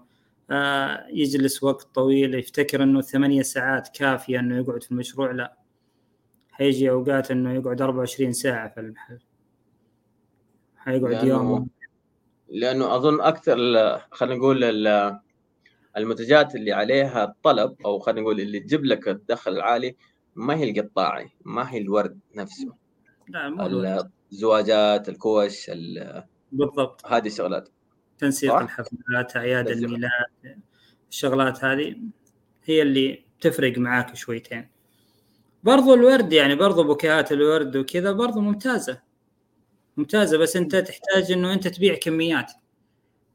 آه، 0.51 1.07
يجلس 1.09 1.63
وقت 1.63 1.87
طويل 1.95 2.35
يفتكر 2.35 2.83
إنه 2.83 3.01
ثمانية 3.01 3.41
ساعات 3.41 3.87
كافية 3.87 4.39
إنه 4.39 4.57
يقعد 4.57 4.83
في 4.83 4.91
المشروع 4.91 5.31
لا. 5.31 5.57
حيجي 6.51 6.89
أوقات 6.89 7.31
إنه 7.31 7.53
يقعد 7.53 7.81
24 7.81 8.33
ساعة 8.33 8.69
في 8.69 8.79
المحل. 8.79 9.19
حيقعد 10.77 11.11
لأنه 11.11 11.27
يوم. 11.27 11.69
لأنه 12.49 12.95
أظن 12.95 13.21
أكثر 13.21 13.57
خلينا 14.11 14.35
نقول 14.35 14.63
المنتجات 15.97 16.55
اللي 16.55 16.71
عليها 16.71 17.23
الطلب 17.23 17.75
أو 17.85 17.99
خلينا 17.99 18.21
نقول 18.21 18.41
اللي 18.41 18.59
تجيب 18.59 18.85
لك 18.85 19.07
الدخل 19.07 19.51
العالي 19.51 19.95
ما 20.35 20.55
هي 20.55 20.71
القطاعي 20.71 21.29
ما 21.45 21.71
هي 21.71 21.77
الورد 21.77 22.19
نفسه. 22.35 22.75
لا 23.27 24.09
الزواجات 24.31 25.09
الكوش 25.09 25.71
بالضبط. 26.51 27.05
هذه 27.05 27.27
الشغلات. 27.27 27.69
تنسيق 28.17 28.55
الحفلات 28.55 29.35
أعياد 29.35 29.67
الميلاد 29.67 30.11
الشغلات 31.11 31.63
هذه 31.63 31.95
هي 32.63 32.81
اللي 32.81 33.25
تفرق 33.41 33.77
معاك 33.77 34.15
شويتين. 34.15 34.69
برضو 35.63 35.93
الورد 35.93 36.33
يعني 36.33 36.55
برضو 36.55 36.83
بوكيهات 36.83 37.31
الورد 37.31 37.75
وكذا 37.75 38.11
برضو 38.11 38.41
ممتازة. 38.41 39.01
ممتازة 39.97 40.37
بس 40.37 40.55
أنت 40.55 40.75
تحتاج 40.75 41.31
إنه 41.31 41.53
أنت 41.53 41.67
تبيع 41.67 41.95
كميات. 41.95 42.51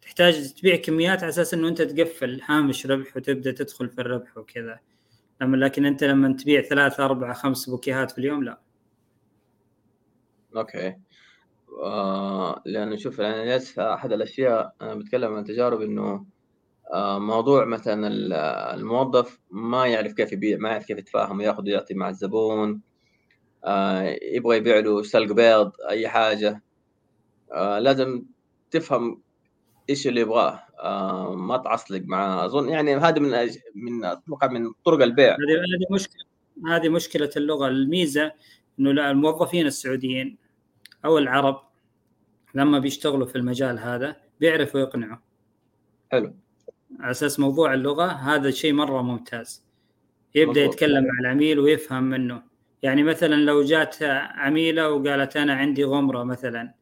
تحتاج 0.07 0.53
تبيع 0.53 0.77
كميات 0.77 1.23
على 1.23 1.29
أساس 1.29 1.55
إنه 1.55 1.69
أنت 1.69 1.83
تقفل 1.83 2.41
هامش 2.45 2.87
ربح 2.87 3.17
وتبدأ 3.17 3.53
تدخل 3.53 3.89
في 3.89 4.01
الربح 4.01 4.39
وكذا. 4.39 4.79
لما 5.41 5.57
لكن 5.57 5.87
أنت 5.87 6.05
لما 6.05 6.33
تبيع 6.33 6.63
ثلاثة 6.63 7.05
أربعة 7.05 7.35
خمس 7.35 7.71
بوكيهات 7.71 8.11
في 8.11 8.19
اليوم 8.19 8.45
لا. 8.45 8.61
أوكي. 10.57 10.97
آه 11.83 12.63
لأنه 12.67 12.97
شوف 12.97 13.21
أنا 13.21 13.61
أحد 13.79 14.13
الأشياء 14.13 14.75
أنا 14.83 14.95
بتكلم 14.95 15.35
عن 15.35 15.45
تجارب 15.45 15.83
إنه 15.83 16.27
آه 16.93 17.19
موضوع 17.19 17.65
مثلا 17.65 18.09
الموظف 18.75 19.41
ما 19.51 19.87
يعرف 19.87 20.13
كيف 20.13 20.33
يبيع 20.33 20.59
ما 20.59 20.69
يعرف 20.69 20.87
كيف 20.87 20.99
يتفاهم 20.99 21.39
وياخذ 21.39 21.63
ويعطي 21.63 21.95
مع 21.95 22.09
الزبون 22.09 22.81
آه 23.65 24.17
يبغى 24.23 24.57
يبيع 24.57 24.79
له 24.79 25.03
سلق 25.03 25.33
بيض 25.33 25.73
أي 25.89 26.09
حاجة. 26.09 26.63
آه 27.53 27.79
لازم 27.79 28.25
تفهم 28.71 29.26
إيش 29.91 30.07
اللي 30.07 30.21
يبغاه. 30.21 30.63
آه 30.81 31.35
ما 31.35 31.57
تعصلق 31.57 32.03
معاه. 32.05 32.45
أظن 32.45 32.69
يعني 32.69 32.97
هذا 32.97 33.19
من 33.19 33.35
أج... 33.35 33.59
من 33.75 34.05
أتوقع 34.05 34.47
من 34.47 34.73
طرق 34.85 35.03
البيع. 35.03 35.33
هذه 35.33 35.37
هذه 35.39 35.95
مشكلة 35.95 36.25
هذه 36.69 36.89
مشكلة 36.89 37.31
اللغة. 37.37 37.69
الميزة 37.69 38.33
إنه 38.81 39.11
الموظفين 39.11 39.67
السعوديين 39.67 40.37
أو 41.05 41.19
العرب 41.19 41.63
لما 42.55 42.79
بيشتغلوا 42.79 43.27
في 43.27 43.37
المجال 43.37 43.79
هذا 43.79 44.17
بيعرفوا 44.41 44.81
يقنعوا. 44.81 45.19
حلو. 46.13 46.35
على 47.01 47.11
أساس 47.11 47.41
موضوع 47.41 47.75
اللغة 47.75 48.07
هذا 48.07 48.51
شيء 48.51 48.73
مرة 48.73 49.03
ممتاز. 49.03 49.65
يبدأ 50.35 50.61
مضبوط. 50.61 50.75
يتكلم 50.75 51.05
مع 51.05 51.21
العميل 51.21 51.59
ويفهم 51.59 52.03
منه. 52.03 52.43
يعني 52.83 53.03
مثلا 53.03 53.35
لو 53.35 53.63
جات 53.63 53.97
عميلة 54.03 54.91
وقالت 54.91 55.37
أنا 55.37 55.55
عندي 55.55 55.85
غمرة 55.85 56.25
مثلا 56.25 56.75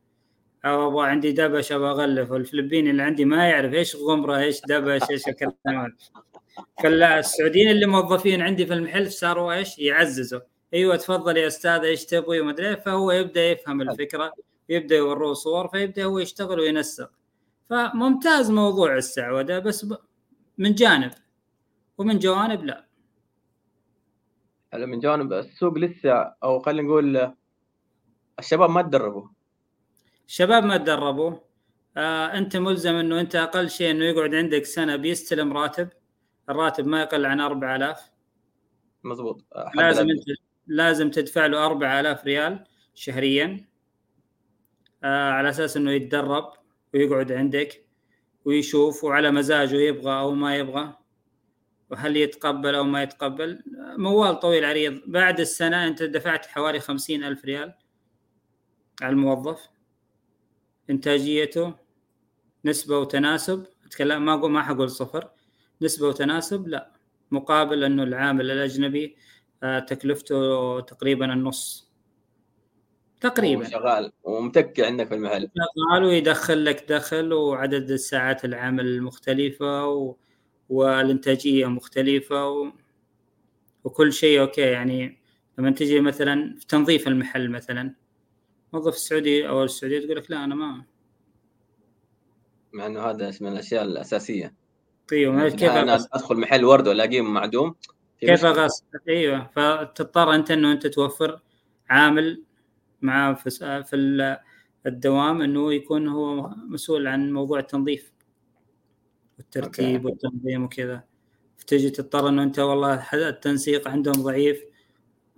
أو 0.65 0.89
أبغى 0.89 1.07
عندي 1.07 1.33
دبش 1.33 1.73
أبغى 1.73 1.91
أغلف. 1.91 2.31
والفلبيني 2.31 2.91
اللي 2.91 3.03
عندي 3.03 3.25
ما 3.25 3.49
يعرف 3.49 3.73
إيش 3.75 3.97
غمرة 3.97 4.39
إيش 4.39 4.61
دبش 4.69 5.11
إيش 5.11 5.29
الكلام. 5.29 5.97
فالسعوديين 6.83 7.71
اللي 7.71 7.87
موظفين 7.87 8.43
عندي 8.43 8.67
في 8.67 8.75
المحل 8.75 9.13
صاروا 9.13 9.53
إيش؟ 9.53 9.79
يعززوا. 9.79 10.41
أيوه 10.75 10.97
تفضل 10.97 11.37
يا 11.37 11.47
أستاذ 11.47 11.81
إيش 11.85 12.05
تبغي؟ 12.05 12.41
وما 12.41 12.51
أدري 12.51 12.77
فهو 12.77 13.11
يبدأ 13.13 13.51
يفهم 13.51 13.81
الفكرة 13.81 14.33
يبدأ 14.69 14.97
يوروه 14.97 15.35
صور 15.35 15.69
فيبدأ 15.69 16.05
هو 16.05 16.19
يشتغل 16.19 16.61
وينسق. 16.61 17.11
فممتاز 17.71 18.51
موضوع 18.51 18.97
السعودة 18.97 19.59
بس 19.59 19.87
من 20.59 20.75
جانب. 20.75 21.11
ومن 21.99 22.19
جوانب 22.19 22.65
لا. 22.65 22.87
من 24.75 25.01
جانب 25.01 25.33
السوق 25.33 25.79
لسه 25.79 26.13
أو 26.45 26.61
خلينا 26.61 26.89
نقول 26.89 27.33
الشباب 28.39 28.71
ما 28.71 28.83
تدربوا. 28.83 29.34
الشباب 30.29 30.65
ما 30.65 30.77
تدربوا. 30.77 31.33
آه 31.97 32.27
أنت 32.27 32.57
ملزم 32.57 32.95
إنه 32.95 33.21
أنت 33.21 33.37
أقل 33.37 33.71
شيء 33.71 33.91
إنه 33.91 34.05
يقعد 34.05 34.35
عندك 34.35 34.65
سنة 34.65 34.97
بيستلم 34.97 35.53
راتب. 35.53 35.89
الراتب 36.49 36.87
ما 36.87 37.03
يقل 37.03 37.27
عن 37.27 37.41
4000 37.41 38.11
مضبوط. 39.05 39.45
لازم 39.75 40.11
أنت 40.11 40.25
لازم 40.67 41.11
تدفع 41.11 41.47
له 41.47 41.67
4000 41.67 42.25
ريال 42.25 42.65
شهريا. 42.95 43.69
آه 45.05 45.31
على 45.31 45.49
أساس 45.49 45.77
إنه 45.77 45.91
يتدرب 45.91 46.53
ويقعد 46.95 47.33
عندك 47.33 47.87
ويشوف 48.45 49.05
وعلى 49.05 49.31
مزاجه 49.31 49.77
يبغى 49.77 50.19
أو 50.19 50.35
ما 50.35 50.57
يبغى 50.57 50.97
وهل 51.91 52.17
يتقبل 52.17 52.75
أو 52.75 52.85
ما 52.85 53.03
يتقبل. 53.03 53.63
موال 53.99 54.41
طويل 54.41 54.65
عريض. 54.65 55.01
بعد 55.07 55.41
السنة 55.41 55.87
أنت 55.87 56.03
دفعت 56.03 56.47
حوالي 56.47 56.81
خمسين 56.81 57.25
ألف 57.25 57.45
ريال 57.45 57.75
على 59.03 59.11
الموظف. 59.13 59.74
إنتاجيته 60.91 61.75
نسبة 62.65 62.99
وتناسب. 62.99 63.67
أتكلم 63.87 64.25
ما 64.25 64.35
أقول 64.35 64.51
ما 64.51 64.63
حقول 64.63 64.91
صفر. 64.91 65.31
نسبة 65.83 66.09
وتناسب؟ 66.09 66.69
لا. 66.69 66.91
مقابل 67.31 67.85
أنه 67.85 68.03
العامل 68.03 68.51
الأجنبي 68.51 69.17
آه، 69.63 69.79
تكلفته 69.79 70.81
تقريبا 70.81 71.33
النص. 71.33 71.93
تقريبا. 73.21 73.65
شغال 73.65 74.13
ومتكي 74.25 74.85
عندك 74.85 75.09
في 75.09 75.15
المحل. 75.15 75.51
شغال 75.57 76.05
ويدخل 76.05 76.65
لك 76.65 76.85
دخل 76.89 77.33
وعدد 77.33 77.91
الساعات 77.91 78.45
العمل 78.45 78.87
المختلفه 78.87 79.87
و... 79.87 80.17
والإنتاجية 80.69 81.67
مختلفة 81.67 82.49
و... 82.49 82.73
وكل 83.85 84.13
شيء 84.13 84.41
أوكي. 84.41 84.61
يعني 84.61 85.21
لما 85.59 85.71
تجي 85.71 86.01
مثلا 86.01 86.57
في 86.59 86.67
تنظيف 86.67 87.09
المحل 87.09 87.51
مثلا. 87.51 87.95
موظف 88.75 88.95
السعودي 88.95 89.49
أو 89.49 89.65
السعودية 89.65 90.01
تقول 90.01 90.17
لك 90.17 90.31
لا 90.31 90.45
أنا 90.45 90.55
ما 90.55 90.85
مع 92.73 92.87
إنه 92.87 93.01
هذا 93.01 93.33
من 93.41 93.53
الأشياء 93.53 93.85
الأساسية. 93.85 94.55
أيوه 95.13 95.39
يعني 95.39 95.51
كيف 95.51 95.71
أنا 95.71 95.95
أدخل 95.95 96.37
محل 96.37 96.65
ورد 96.65 96.89
والاقيه 96.89 97.21
معدوم 97.21 97.75
كيف 98.21 98.45
اغصب 98.45 98.85
أيوه 99.09 99.51
فتضطر 99.55 100.35
أنت 100.35 100.51
إنه 100.51 100.73
أنت 100.73 100.87
توفر 100.87 101.41
عامل 101.89 102.43
معاه 103.03 103.33
في, 103.33 103.51
في 103.85 104.37
الدوام 104.87 105.43
إنه 105.43 105.73
يكون 105.73 106.09
هو 106.09 106.49
مسؤول 106.49 107.07
عن 107.07 107.33
موضوع 107.33 107.59
التنظيف 107.59 108.13
والترتيب 109.39 109.95
أوكي. 109.95 110.07
والتنظيم 110.07 110.65
وكذا. 110.65 111.03
فتجي 111.57 111.91
تضطر 111.91 112.29
إنه 112.29 112.43
أنت 112.43 112.59
والله 112.59 113.13
التنسيق 113.13 113.89
عندهم 113.89 114.23
ضعيف 114.23 114.65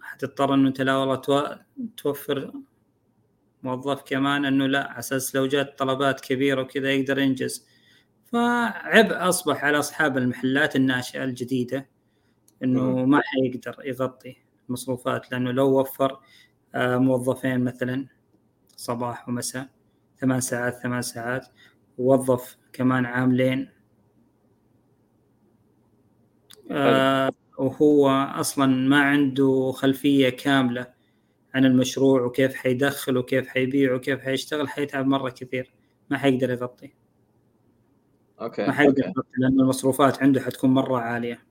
حتضطر 0.00 0.54
إنه 0.54 0.68
أنت 0.68 0.80
لا 0.80 0.96
والله 0.96 1.20
توفر 1.96 2.52
موظف 3.66 4.02
كمان 4.02 4.44
إنه 4.44 4.66
لا 4.66 4.90
على 4.90 4.98
أساس 4.98 5.36
لو 5.36 5.46
جات 5.46 5.78
طلبات 5.78 6.20
كبيرة 6.20 6.62
وكذا 6.62 6.90
يقدر 6.92 7.18
ينجز. 7.18 7.66
فعبء 8.32 9.28
أصبح 9.28 9.64
على 9.64 9.78
أصحاب 9.78 10.18
المحلات 10.18 10.76
الناشئة 10.76 11.24
الجديدة 11.24 11.88
إنه 12.62 13.04
ما 13.04 13.20
حيقدر 13.24 13.76
يغطي 13.84 14.36
المصروفات 14.68 15.32
لأنه 15.32 15.50
لو 15.52 15.80
وفر 15.80 16.20
آه، 16.74 16.96
موظفين 16.96 17.64
مثلا 17.64 18.06
صباح 18.76 19.28
ومساء 19.28 19.68
ثمان 20.20 20.40
ساعات 20.40 20.74
ثمان 20.74 21.02
ساعات 21.02 21.46
ووظف 21.98 22.56
كمان 22.72 23.06
عاملين. 23.06 23.68
آه 26.70 27.32
وهو 27.58 28.08
أصلا 28.10 28.66
ما 28.66 29.00
عنده 29.00 29.72
خلفية 29.76 30.28
كاملة 30.28 30.95
عن 31.56 31.64
المشروع 31.64 32.22
وكيف 32.22 32.54
حيدخل 32.54 33.16
وكيف 33.16 33.48
حيبيع 33.48 33.94
وكيف 33.94 34.20
حيشتغل 34.20 34.68
حيتعب 34.68 35.06
مرة 35.06 35.30
كثير. 35.30 35.72
ما 36.10 36.18
حيقدر 36.18 36.50
يغطي. 36.50 36.92
أوكي 38.40 38.66
ما 38.66 38.72
حيقدر 38.72 39.04
يغطي 39.06 39.28
لأن 39.38 39.60
المصروفات 39.60 40.22
عنده 40.22 40.40
حتكون 40.40 40.70
مرة 40.70 40.98
عالية. 40.98 41.46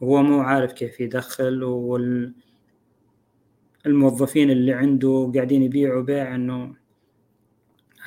وهو 0.00 0.22
مو 0.22 0.40
عارف 0.40 0.72
كيف 0.72 1.00
يدخل 1.00 1.64
وال 1.64 2.34
الموظفين 3.86 4.50
اللي 4.50 4.72
عنده 4.72 5.32
قاعدين 5.34 5.62
يبيعوا 5.62 6.02
بيع 6.02 6.34
إنه 6.34 6.76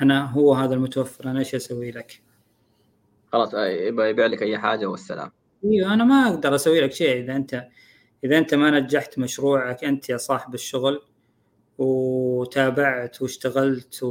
أنا 0.02 0.30
هو 0.30 0.54
هذا 0.54 0.74
المتوفر 0.74 1.30
أنا 1.30 1.38
إيش 1.38 1.54
أسوي 1.54 1.90
لك؟ 1.90 2.22
خلاص 3.32 3.54
يبغى 3.54 4.10
يبيع 4.10 4.26
لك 4.26 4.42
أي 4.42 4.58
حاجة 4.58 4.86
والسلام. 4.86 5.30
إيوه 5.64 5.94
أنا 5.94 6.04
ما 6.04 6.28
أقدر 6.28 6.54
أسوي 6.54 6.80
لك 6.80 6.92
شيء 6.92 7.24
إذا 7.24 7.36
أنت 7.36 7.68
إذا 8.24 8.38
أنت 8.38 8.54
ما 8.54 8.80
نجحت 8.80 9.18
مشروعك 9.18 9.84
أنت 9.84 10.08
يا 10.08 10.16
صاحب 10.16 10.54
الشغل 10.54 11.02
وتابعت 11.78 13.22
واشتغلت. 13.22 14.02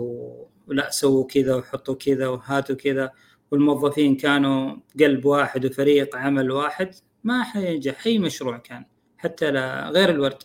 ولا 0.68 0.90
سووا 0.90 1.28
كذا 1.28 1.56
وحطوا 1.56 1.96
كذا 1.96 2.28
وهاتوا 2.28 2.76
كذا. 2.76 3.12
والموظفين 3.52 4.16
كانوا 4.18 4.76
قلب 5.00 5.26
واحد 5.26 5.66
وفريق 5.66 6.16
عمل 6.16 6.52
واحد 6.52 6.96
ما 7.24 7.44
حينجح 7.44 8.06
أي 8.06 8.20
مشروع 8.20 8.58
كان 8.58 8.86
حتى 9.18 9.52
لا 9.52 9.90
غير 9.90 10.10
الورد. 10.10 10.44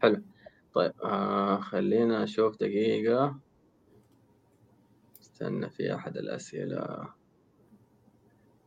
حلو. 0.00 0.22
طيب 0.74 0.92
آه 1.02 1.60
خلينا 1.60 2.22
نشوف 2.24 2.56
دقيقة. 2.56 3.38
استنى 5.22 5.70
في 5.70 5.94
أحد 5.94 6.16
الأسئلة. 6.16 7.08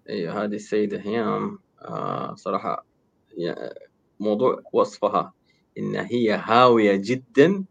أيوة 0.09 0.43
هذه 0.43 0.55
السيدة 0.55 0.99
هيام. 0.99 1.59
آه 1.85 2.35
صراحة 2.35 2.85
موضوع 4.19 4.61
وصفها 4.73 5.33
إن 5.77 5.95
هي 5.95 6.31
هاوية 6.31 6.95
جدا 6.95 7.65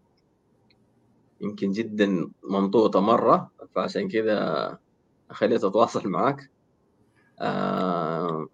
يمكن 1.41 1.73
جدا 1.73 2.31
ممطوطة 2.45 3.01
مرة 3.01 3.51
فعشان 3.75 4.09
كذا 4.09 4.79
خليت 5.31 5.65
أتواصل 5.65 6.09
معك 6.09 6.51
آه 7.41 8.47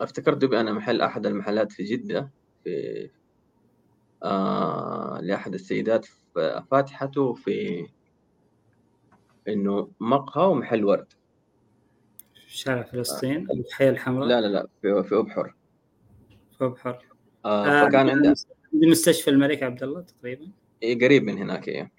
أفتكرت 0.00 0.44
بأنا 0.44 0.72
محل 0.72 1.00
أحد 1.00 1.26
المحلات 1.26 1.72
في 1.72 1.82
جدة 1.84 2.30
في 2.64 3.10
آه 4.22 5.20
لأحد 5.22 5.54
السيدات 5.54 6.06
فاتحته 6.70 7.34
في 7.34 7.86
إنه 9.48 9.90
مقهى 10.00 10.46
ومحل 10.46 10.84
ورد. 10.84 11.06
شارع 12.56 12.82
فلسطين 12.82 13.50
آه. 13.50 13.54
الحياة 13.54 13.90
الحمراء. 13.90 14.28
لا 14.28 14.40
لا 14.40 14.46
لا 14.46 14.66
في 14.82 15.02
في 15.02 15.14
أبحر. 15.14 15.54
في 16.58 16.64
أبحر. 16.64 17.06
آه 17.44 17.66
آه 17.66 17.86
فكان 17.86 18.08
عنده 18.10 18.34
عند 18.74 18.84
مستشفى 18.84 19.30
الملك 19.30 19.62
عبد 19.62 19.82
الله 19.82 20.00
تقريبا. 20.00 20.50
إيه 20.82 21.04
قريب 21.04 21.22
من 21.22 21.38
هناك 21.38 21.68
إيه. 21.68 21.92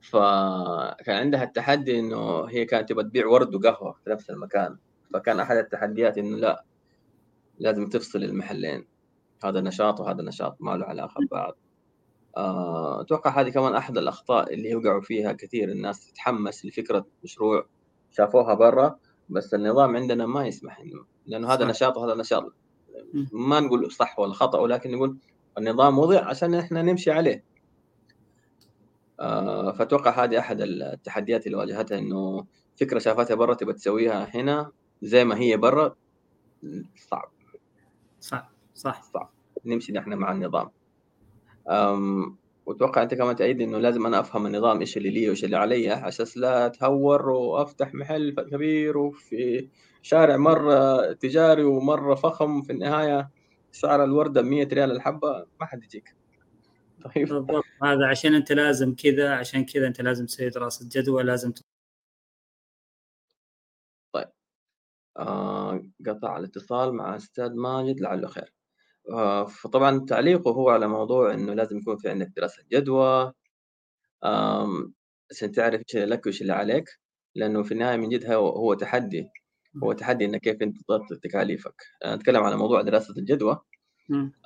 فكان 0.00 1.16
عندها 1.16 1.44
التحدي 1.44 1.98
إنه 1.98 2.44
هي 2.44 2.64
كانت 2.64 2.88
تبغى 2.88 3.04
تبيع 3.04 3.26
ورد 3.26 3.54
وقهوة 3.54 3.96
في 4.04 4.10
نفس 4.10 4.30
المكان. 4.30 4.76
فكان 5.14 5.40
أحد 5.40 5.56
التحديات 5.56 6.18
إنه 6.18 6.36
لا 6.36 6.64
لازم 7.58 7.86
تفصل 7.86 8.22
المحلين. 8.24 8.86
هذا 9.44 9.60
نشاط 9.60 10.00
وهذا 10.00 10.22
نشاط 10.22 10.56
ما 10.60 10.76
له 10.76 10.84
علاقة 10.84 11.14
ببعض. 11.26 11.56
آه، 12.36 13.00
أتوقع 13.00 13.40
هذه 13.40 13.48
كمان 13.48 13.74
أحد 13.74 13.98
الأخطاء 13.98 14.54
اللي 14.54 14.70
يوقعوا 14.70 15.00
فيها 15.00 15.32
كثير 15.32 15.68
الناس 15.68 16.06
تتحمس 16.06 16.66
لفكرة 16.66 17.06
مشروع 17.24 17.66
شافوها 18.10 18.54
برا. 18.54 18.98
بس 19.30 19.54
النظام 19.54 19.96
عندنا 19.96 20.26
ما 20.26 20.46
يسمح 20.46 20.80
إنه 20.80 21.04
لأنه 21.26 21.48
هذا 21.48 21.64
صح. 21.64 21.68
نشاط 21.68 21.96
وهذا 21.96 22.14
نشاط. 22.14 22.52
ما 23.32 23.60
نقول 23.60 23.92
صح 23.92 24.18
ولا 24.18 24.32
خطأ 24.32 24.58
ولكن 24.58 24.90
نقول 24.90 25.18
النظام 25.58 25.98
وضع 25.98 26.24
عشان 26.28 26.54
إحنا 26.54 26.82
نمشي 26.82 27.10
عليه. 27.10 27.44
آه، 29.20 29.72
فأتوقع 29.72 30.24
هذه 30.24 30.38
أحد 30.38 30.60
التحديات 30.60 31.46
اللي 31.46 31.56
واجهتها 31.58 31.98
إنه 31.98 32.46
فكرة 32.76 32.98
شافتها 32.98 33.34
برا 33.34 33.54
تبغى 33.54 33.72
تسويها 33.72 34.36
هنا 34.36 34.72
زي 35.02 35.24
ما 35.24 35.38
هي 35.38 35.56
برا. 35.56 35.94
صعب. 36.96 37.30
صعب 38.20 38.48
صح. 38.74 39.02
صح 39.02 39.30
نمشي 39.64 39.92
نحن 39.92 40.14
مع 40.14 40.32
النظام. 40.32 40.70
وأتوقع 42.70 43.02
أنت 43.02 43.14
كمان 43.14 43.36
تأيد 43.36 43.60
إنه 43.60 43.78
لازم 43.78 44.06
أنا 44.06 44.20
أفهم 44.20 44.46
النظام 44.46 44.80
إيش 44.80 44.96
اللي 44.96 45.10
لي 45.10 45.28
وإيش 45.28 45.44
اللي 45.44 45.56
علي 45.56 45.90
عشان 45.90 46.26
لا 46.36 46.66
اتهور 46.66 47.30
وأفتح 47.30 47.94
محل 47.94 48.34
كبير 48.50 48.98
وفي 48.98 49.68
شارع 50.02 50.36
مرة 50.36 51.12
تجاري 51.12 51.64
ومرة 51.64 52.14
فخم 52.14 52.62
في 52.62 52.72
النهاية 52.72 53.30
سعر 53.72 54.04
الوردة 54.04 54.42
100 54.42 54.68
ريال 54.72 54.90
الحبة 54.90 55.46
ما 55.60 55.66
حد 55.66 55.84
يجيك. 55.84 56.14
طيب. 57.04 57.28
بالضبط. 57.28 57.64
هذا 57.82 58.06
عشان 58.10 58.34
أنت 58.34 58.52
لازم 58.52 58.94
كذا 58.94 59.34
عشان 59.34 59.64
كذا 59.64 59.86
أنت 59.86 60.00
لازم 60.00 60.26
تسوي 60.26 60.48
دراسة 60.48 60.88
جدوى 60.92 61.22
لازم 61.22 61.52
آه 65.18 65.82
قطع 66.06 66.36
الاتصال 66.36 66.92
مع 66.94 67.16
أستاذ 67.16 67.54
ماجد 67.54 68.00
لعله 68.00 68.28
خير. 68.28 68.59
فطبعا 69.46 70.04
تعليقه 70.08 70.50
هو 70.50 70.70
على 70.70 70.88
موضوع 70.88 71.34
إنه 71.34 71.54
لازم 71.54 71.78
يكون 71.78 71.96
في 71.96 72.08
عندك 72.08 72.32
دراسة 72.36 72.62
جدوى. 72.72 73.32
عشان 75.30 75.52
تعرف 75.52 75.80
إيش 75.80 75.96
لك 75.96 76.26
وإيش 76.26 76.42
اللي 76.42 76.52
عليك 76.52 76.84
لأنه 77.34 77.62
في 77.62 77.72
النهاية 77.72 77.96
من 77.96 78.08
جد 78.08 78.30
هو, 78.30 78.48
هو 78.48 78.74
تحدي. 78.74 79.28
هو 79.84 79.92
تحدي 79.92 80.24
إنك 80.24 80.40
كيف 80.40 80.62
أنت 80.62 80.76
تضبط 80.88 81.20
تكاليفك. 81.22 81.74
نتكلم 82.06 82.42
على 82.42 82.56
موضوع 82.56 82.82
دراسة 82.82 83.14
الجدوى. 83.18 83.60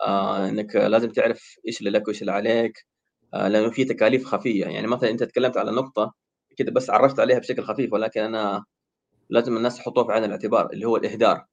آه 0.07 0.49
إنك 0.49 0.77
لازم 0.77 1.11
تعرف 1.11 1.57
إيش 1.67 1.79
اللي 1.81 1.91
لك 1.91 2.09
وإيش 2.09 2.21
اللي 2.21 2.33
عليك. 2.33 2.87
آه 3.35 3.49
لأنه 3.49 3.71
في 3.71 3.85
تكاليف 3.85 4.25
خفية. 4.27 4.67
يعني 4.67 4.87
مثلا 4.87 5.11
أنت 5.11 5.23
تكلمت 5.25 5.57
على 5.57 5.71
نقطة 5.73 6.15
كده 6.57 6.73
بس 6.73 6.91
عرفت 6.91 7.21
عليها 7.21 7.39
بشكل 7.39 7.62
خفيف 7.62 7.93
ولكن 7.93 8.21
أنا 8.21 8.65
لازم 9.31 9.57
الناس 9.57 9.79
يحطوها 9.81 10.07
في 10.07 10.12
عين 10.12 10.25
الاعتبار 10.25 10.71
اللي 10.73 10.87
هو 10.87 10.97
الإهدار. 10.97 11.47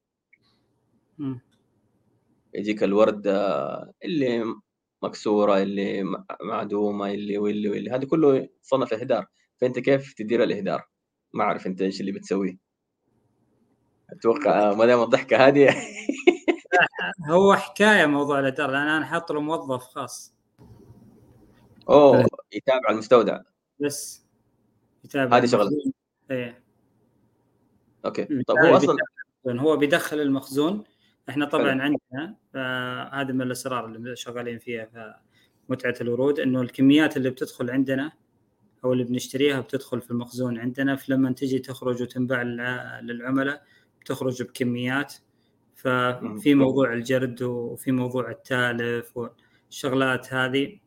يجيك 2.54 2.82
الورد 2.82 3.26
اللي 4.04 4.44
مكسورة 5.02 5.62
اللي 5.62 6.04
معدومة 6.40 7.10
اللي 7.10 7.38
واللي 7.38 7.68
واللي. 7.68 7.90
هذا 7.90 8.06
كله 8.06 8.48
صنف 8.62 8.92
إهدار. 8.92 9.26
فأنت 9.56 9.78
كيف 9.78 10.12
تدير 10.12 10.42
الإهدار؟ 10.42 10.88
ما 11.32 11.44
أعرف 11.44 11.66
أنت 11.66 11.82
إيش 11.82 12.00
اللي 12.00 12.12
بتسويه. 12.12 12.58
أتوقع 14.10 14.74
ما 14.74 14.86
دام 14.86 15.02
الضحكة 15.02 15.36
هذه. 15.36 15.74
هو 17.30 17.54
حكاية 17.54 18.06
موضوع 18.06 18.38
الإهدار 18.38 18.70
لأن 18.70 18.88
أنا 18.88 19.04
حاط 19.04 19.32
له 19.32 19.40
موظف 19.40 19.82
خاص. 19.82 20.34
أوه 21.88 22.26
يتابع 22.52 22.90
المستودع. 22.90 23.40
بس 23.80 24.22
يتابع 25.04 25.36
هذه 25.36 25.46
شغلة. 25.46 25.70
إيه. 26.30 26.62
أوكي. 28.04 28.24
طيب 28.24 28.58
هو 28.58 28.76
أصلا 28.76 28.96
هو 29.46 29.76
بيدخل 29.76 30.20
المخزون 30.20 30.84
إحنا 31.28 31.44
طبعا. 31.46 31.82
عندنا 31.82 32.36
هذا 33.12 33.32
من 33.32 33.42
الأسرار 33.42 33.86
اللي 33.86 34.16
شغالين 34.16 34.58
فيها 34.58 35.20
متعة 35.68 35.94
الورود 36.00 36.40
إنه 36.40 36.60
الكميات 36.60 37.16
اللي 37.16 37.30
بتدخل 37.30 37.70
عندنا 37.70 38.12
أو 38.84 38.92
اللي 38.92 39.04
بنشتريها 39.04 39.60
بتدخل 39.60 40.00
في 40.00 40.10
المخزون 40.10 40.58
عندنا 40.58 40.96
فلما 40.96 41.32
تجي 41.32 41.58
تخرج 41.58 42.02
وتنباع 42.02 42.42
للعملاء 43.00 43.62
بتخرج 44.00 44.42
بكميات 44.42 45.14
ففي 45.74 46.54
موضوع 46.54 46.92
الجرد 46.92 47.42
وفي 47.42 47.92
موضوع 47.92 48.30
التالف 48.30 49.16
والشغلات 49.16 50.34
هذه 50.34 50.78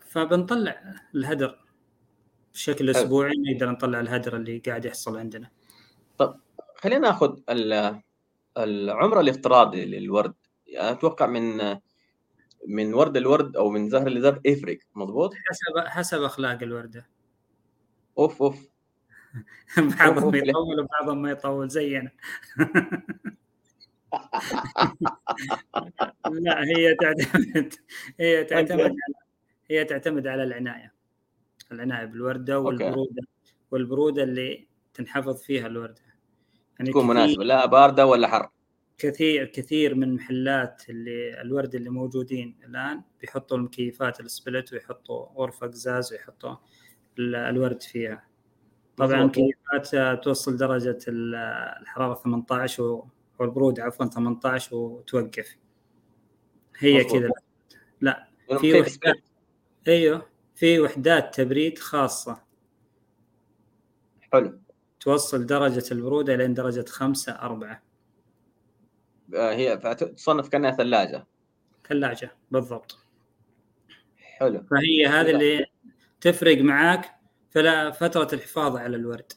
فبنطلع 0.00 0.94
الهدر 1.14 1.58
بشكل 2.54 2.90
أسبوعي 2.90 3.32
نقدر 3.38 3.70
نطلع 3.70 4.00
الهدر 4.00 4.36
اللي 4.36 4.58
قاعد 4.58 4.84
يحصل 4.84 5.18
عندنا. 5.18 5.50
طب 6.18 6.40
خلينا 6.76 6.98
ناخذ 7.08 7.38
العمر 8.58 9.20
الافتراضي 9.20 9.84
للورد. 9.84 10.34
يعني 10.66 10.90
أتوقع 10.90 11.26
من 11.26 11.76
من 12.68 12.94
ورد 12.94 13.16
الورد 13.16 13.56
أو 13.56 13.70
من 13.70 13.88
زهر 13.88 14.08
لزهر 14.08 14.40
يفرق 14.44 14.78
مضبوط 14.94 15.34
حسب 15.34 15.88
حسب 15.88 16.22
أخلاق 16.22 16.62
الوردة. 16.62 17.06
أوف 18.18 18.42
أوف. 18.42 18.70
بعضهم 19.98 20.34
يطول 20.34 20.80
وبعضهم 20.80 21.22
ما 21.22 21.30
يطول 21.30 21.68
زينا. 21.68 22.10
لا 26.30 26.64
هي 26.64 26.94
تعتمد 26.94 27.74
هي 28.20 28.44
تعتمد 28.44 28.80
على 28.80 28.94
هي 29.70 29.84
تعتمد 29.84 30.26
على 30.26 30.42
العناية. 30.42 30.92
العناية 31.72 32.04
بالوردة 32.04 32.58
والبرودة 32.58 33.22
والبرودة 33.70 34.22
اللي 34.22 34.68
تنحفظ 34.94 35.42
فيها 35.42 35.66
الوردة. 35.66 36.09
يعني 36.80 36.90
تكون 36.90 37.06
مناسبة 37.06 37.44
لا 37.44 37.66
باردة 37.66 38.06
ولا 38.06 38.28
حر؟ 38.28 38.50
كثير 38.98 39.44
كثير 39.44 39.94
من 39.94 40.14
محلات 40.14 40.82
اللي 40.88 41.40
الورد 41.40 41.74
اللي 41.74 41.90
موجودين 41.90 42.56
الآن 42.64 43.02
بيحطوا 43.20 43.56
المكيفات 43.56 44.20
السبلت 44.20 44.72
ويحطوا 44.72 45.26
غرفة 45.26 45.66
قزاز 45.66 46.12
ويحطوا 46.12 46.56
الورد 47.18 47.82
فيها. 47.82 48.26
طبعا 48.96 49.20
المكيفات 49.20 49.96
توصل 50.24 50.56
درجة 50.56 50.98
الحرارة 51.08 52.14
18 52.14 53.02
والبرود 53.38 53.80
عفوا 53.80 54.06
18 54.06 54.76
وتوقف. 54.76 55.56
هي 56.78 57.04
كذا. 57.04 57.30
لا 58.00 58.28
في 58.60 58.80
وحدات. 58.80 59.16
أيوه 59.88 60.26
في 60.54 60.80
وحدات 60.80 61.34
تبريد 61.34 61.78
خاصة. 61.78 62.42
حلو. 64.32 64.59
توصل 65.00 65.46
درجة 65.46 65.84
البرودة 65.92 66.36
لين 66.36 66.54
درجة 66.54 66.84
خمسة 66.88 67.32
أربعة. 67.32 67.82
آه، 69.34 69.52
هي 69.52 69.76
تصنف 70.16 70.48
كأنها 70.48 70.70
ثلاجة. 70.70 71.26
ثلاجة 71.88 72.30
بالضبط. 72.50 72.98
حلو. 74.16 74.62
فهي 74.70 75.06
هذه 75.06 75.30
اللي 75.30 75.66
تفرق 76.20 76.58
معاك 76.58 77.20
فلا 77.50 77.90
فترة 77.90 78.28
الحفاظ 78.32 78.76
على 78.76 78.96
الورد. 78.96 79.32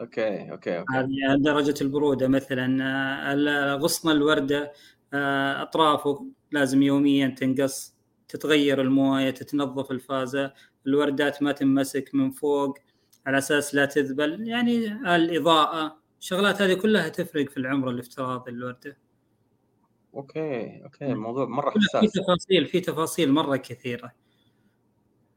okay 0.00 0.50
okay 0.50 0.84
هذه 0.94 1.36
درجة 1.38 1.74
البرودة 1.80 2.28
مثلا 2.28 2.84
آه، 3.32 3.74
غصن 3.74 4.10
الوردة 4.10 4.72
آه، 5.14 5.62
أطرافه 5.62 6.26
لازم 6.52 6.82
يوميا 6.82 7.28
تنقص 7.28 7.94
تتغير 8.28 8.80
الموية 8.80 9.30
تتنظف 9.30 9.90
الفازة 9.90 10.52
الوردات 10.86 11.42
ما 11.42 11.52
تنمسك 11.52 12.10
من 12.14 12.30
فوق. 12.30 12.78
على 13.26 13.38
أساس 13.38 13.74
لا 13.74 13.86
تذبل 13.86 14.48
يعني 14.48 14.86
الإضاءة 15.16 15.96
الشغلات 16.20 16.62
هذه 16.62 16.74
كلها 16.74 17.08
تفرق 17.08 17.48
في 17.48 17.56
العمر 17.56 17.90
الافتراضي 17.90 18.50
للورده 18.50 18.98
okay 20.14 20.82
okay 20.84 21.06
الموضوع 21.06 21.46
مرة 21.46 21.70
حساس 21.70 22.00
في 22.00 22.20
تفاصيل 22.20 22.66
في 22.66 22.80
تفاصيل 22.80 23.32
مرة 23.32 23.56
كثيرة 23.56 24.12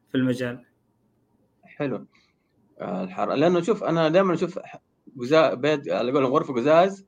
في 0.10 0.18
المجال. 0.18 0.66
حلو. 1.64 2.06
آه، 2.80 3.04
الحر 3.04 3.34
لأنه 3.34 3.62
شوف 3.62 3.84
أنا 3.84 4.10
دائما 4.10 4.34
أشوف 4.34 4.60
جزاء 5.16 5.56
بيت 5.56 5.90
على 5.90 6.12
قولهم 6.12 6.34
غرفة 6.34 6.54
قزاز 6.54 7.06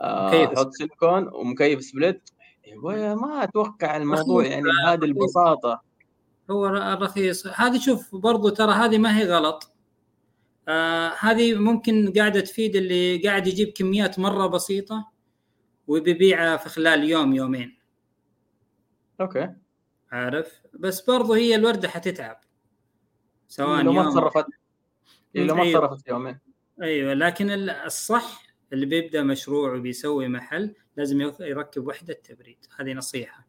آه 0.00 0.44
أحط 0.44 0.70
سيليكون 0.70 1.28
ومكيف 1.28 1.82
split. 1.82 2.30
ما 3.22 3.42
أتوقع 3.42 3.96
الموضوع 3.96 4.44
يعني 4.46 4.62
بهذه 4.62 5.04
البساطة. 5.04 5.82
هو 6.50 6.66
رخيص. 7.00 7.46
هذه 7.46 7.78
شوف 7.78 8.16
برضو 8.16 8.48
ترى 8.48 8.72
هذه 8.72 8.98
ما 8.98 9.18
هي 9.18 9.24
غلط. 9.24 9.75
آه 10.68 11.12
هذه 11.20 11.54
ممكن 11.54 12.12
قاعدة 12.12 12.40
تفيد 12.40 12.76
اللي 12.76 13.18
قاعد 13.18 13.46
يجيب 13.46 13.68
كميات 13.68 14.18
مرة 14.18 14.46
بسيطة 14.46 15.12
وبيبيعها 15.86 16.56
في 16.56 16.68
خلال 16.68 17.04
يوم 17.04 17.34
يومين. 17.34 17.78
okay. 19.20 19.54
عارف؟ 20.12 20.60
بس 20.74 21.00
برضو 21.00 21.32
هي 21.32 21.54
الوردة 21.54 21.88
حتتعب. 21.88 22.40
سواء 23.48 23.82
لو 23.82 23.92
ما 23.92 24.10
تصرفت 24.10 24.46
لو 25.34 25.54
ما 25.54 25.62
أيوه. 25.62 25.86
تصرفت 25.86 26.08
يومين. 26.08 26.38
أيوه 26.82 27.14
لكن 27.14 27.50
الصح 27.70 28.42
اللي 28.72 28.86
بيبدأ 28.86 29.22
مشروع 29.22 29.74
وبيسوي 29.74 30.28
محل 30.28 30.74
لازم 30.96 31.20
يركب 31.40 31.86
وحدة 31.86 32.14
تبريد. 32.14 32.66
هذه 32.76 32.92
نصيحة. 32.92 33.46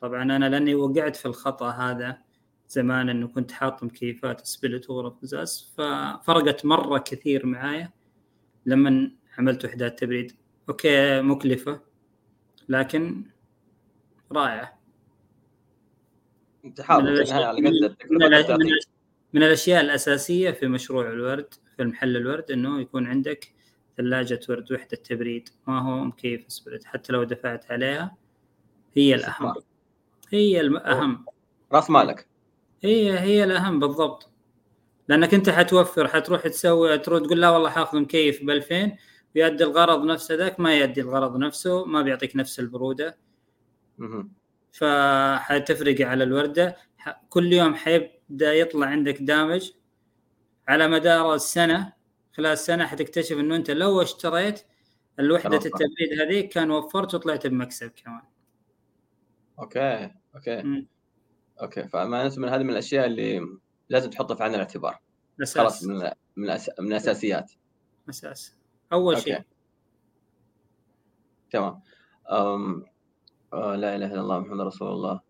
طبعا 0.00 0.22
أنا 0.22 0.48
لأني 0.48 0.74
وقعت 0.74 1.16
في 1.16 1.26
الخطأ 1.26 1.70
هذا. 1.70 2.23
زمان 2.74 3.08
إنه 3.08 3.28
كنت 3.28 3.52
حاط 3.52 3.82
مكيفات 3.82 4.46
سبلت 4.46 4.90
وغرف 4.90 5.14
قزاز 5.22 5.72
ففرقت 5.76 6.64
مرة 6.64 6.98
كثير 6.98 7.46
معايا 7.46 7.90
لما 8.66 9.10
عملت 9.38 9.64
وحدات 9.64 9.98
تبريد. 9.98 10.32
أوكي 10.68 11.20
مكلفة 11.22 11.80
لكن 12.68 13.24
رائعة. 14.32 14.78
تحاول 16.76 17.02
من, 17.04 18.22
على 18.22 18.42
قد 18.42 18.50
من, 18.50 18.66
من 19.32 19.42
الأشياء 19.42 19.80
الأساسية 19.80 20.50
في 20.50 20.66
مشروع 20.66 21.08
الورد 21.08 21.54
في 21.76 21.82
المحل 21.82 22.16
الورد 22.16 22.50
إنه 22.50 22.80
يكون 22.80 23.06
عندك 23.06 23.52
ثلاجة 23.96 24.40
ورد 24.48 24.72
وحدة 24.72 24.96
تبريد. 24.96 25.48
ما 25.66 25.80
هو 25.80 26.04
مكيف 26.04 26.44
سبلت 26.48 26.84
حتى 26.84 27.12
لو 27.12 27.24
دفعت 27.24 27.70
عليها 27.70 28.16
هي 28.94 29.14
الأهم. 29.14 29.54
هي 30.30 30.60
الأهم 30.60 31.24
رأس 31.72 31.90
مالك. 31.90 32.33
هي 32.84 33.18
هي 33.18 33.44
الأهم 33.44 33.78
بالضبط. 33.80 34.30
لأنك 35.08 35.34
أنت 35.34 35.50
حتوفر 35.50 36.08
حتروح 36.08 36.42
تسوي 36.48 36.98
تروح 36.98 37.22
تقول 37.22 37.40
لا 37.40 37.50
والله 37.50 37.70
حاخذ 37.70 38.00
مكيف 38.00 38.44
ب 38.44 38.50
2000 38.50 38.96
ويؤدي 39.36 39.64
الغرض 39.64 40.04
نفسه 40.04 40.34
ذاك 40.34 40.60
ما 40.60 40.74
يؤدي 40.74 41.00
الغرض 41.00 41.36
نفسه 41.36 41.84
ما 41.84 42.02
بيعطيك 42.02 42.36
نفس 42.36 42.60
البرودة. 42.60 43.18
فحتفرق 44.72 46.00
على 46.06 46.24
الوردة. 46.24 46.76
كل 47.28 47.52
يوم 47.52 47.74
حيبدأ 47.74 48.54
يطلع 48.54 48.86
عندك 48.86 49.22
damage 49.22 49.70
على 50.68 50.88
مدار 50.88 51.34
السنة 51.34 51.92
خلال 52.36 52.52
السنة 52.52 52.86
حتكتشف 52.86 53.36
إنه 53.38 53.56
أنت 53.56 53.70
لو 53.70 54.02
اشتريت 54.02 54.60
الوحدة 55.18 55.56
التبريد 55.56 56.20
هذيك 56.20 56.48
كان 56.52 56.70
وفرت 56.70 57.14
وطلعت 57.14 57.46
بمكسب 57.46 57.90
كمان. 58.04 58.22
okay 59.58 60.10
okay. 60.34 60.62
م. 60.62 60.93
okay 61.62 61.88
فمعناته 61.88 62.40
من 62.40 62.48
هذه 62.48 62.62
من 62.62 62.70
الأشياء 62.70 63.06
اللي 63.06 63.40
لازم 63.88 64.10
تحطها 64.10 64.34
في 64.34 64.42
عين 64.42 64.54
الاعتبار. 64.54 64.98
أساس. 65.42 65.58
خلاص 65.58 65.84
من 65.84 66.10
من, 66.36 66.44
الأس... 66.44 66.70
من 66.80 66.86
الأساسيات. 66.86 67.52
أساس 68.08 68.56
أول. 68.92 69.18
شيء. 69.18 69.42
تمام. 71.50 71.80
أم... 72.30 72.84
آه 73.52 73.76
لا 73.76 73.96
إله 73.96 74.06
إلا 74.06 74.20
الله 74.20 74.38
محمد 74.38 74.60
رسول 74.60 74.88
الله. 74.88 75.20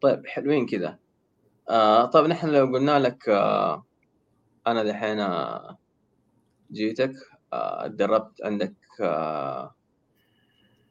طيب 0.00 0.26
حلوين 0.26 0.66
كذا. 0.66 0.98
آه 1.70 2.04
طيب 2.04 2.26
نحن 2.26 2.48
لو 2.48 2.66
قلنا 2.66 2.98
لك 2.98 3.28
آه 3.28 3.86
أنا 4.66 4.82
دحين 4.84 5.20
آه، 5.20 5.78
جيتك 6.72 7.14
آه 7.52 7.86
تدربت 7.86 8.44
عندك 8.44 8.74
آه 9.00 9.74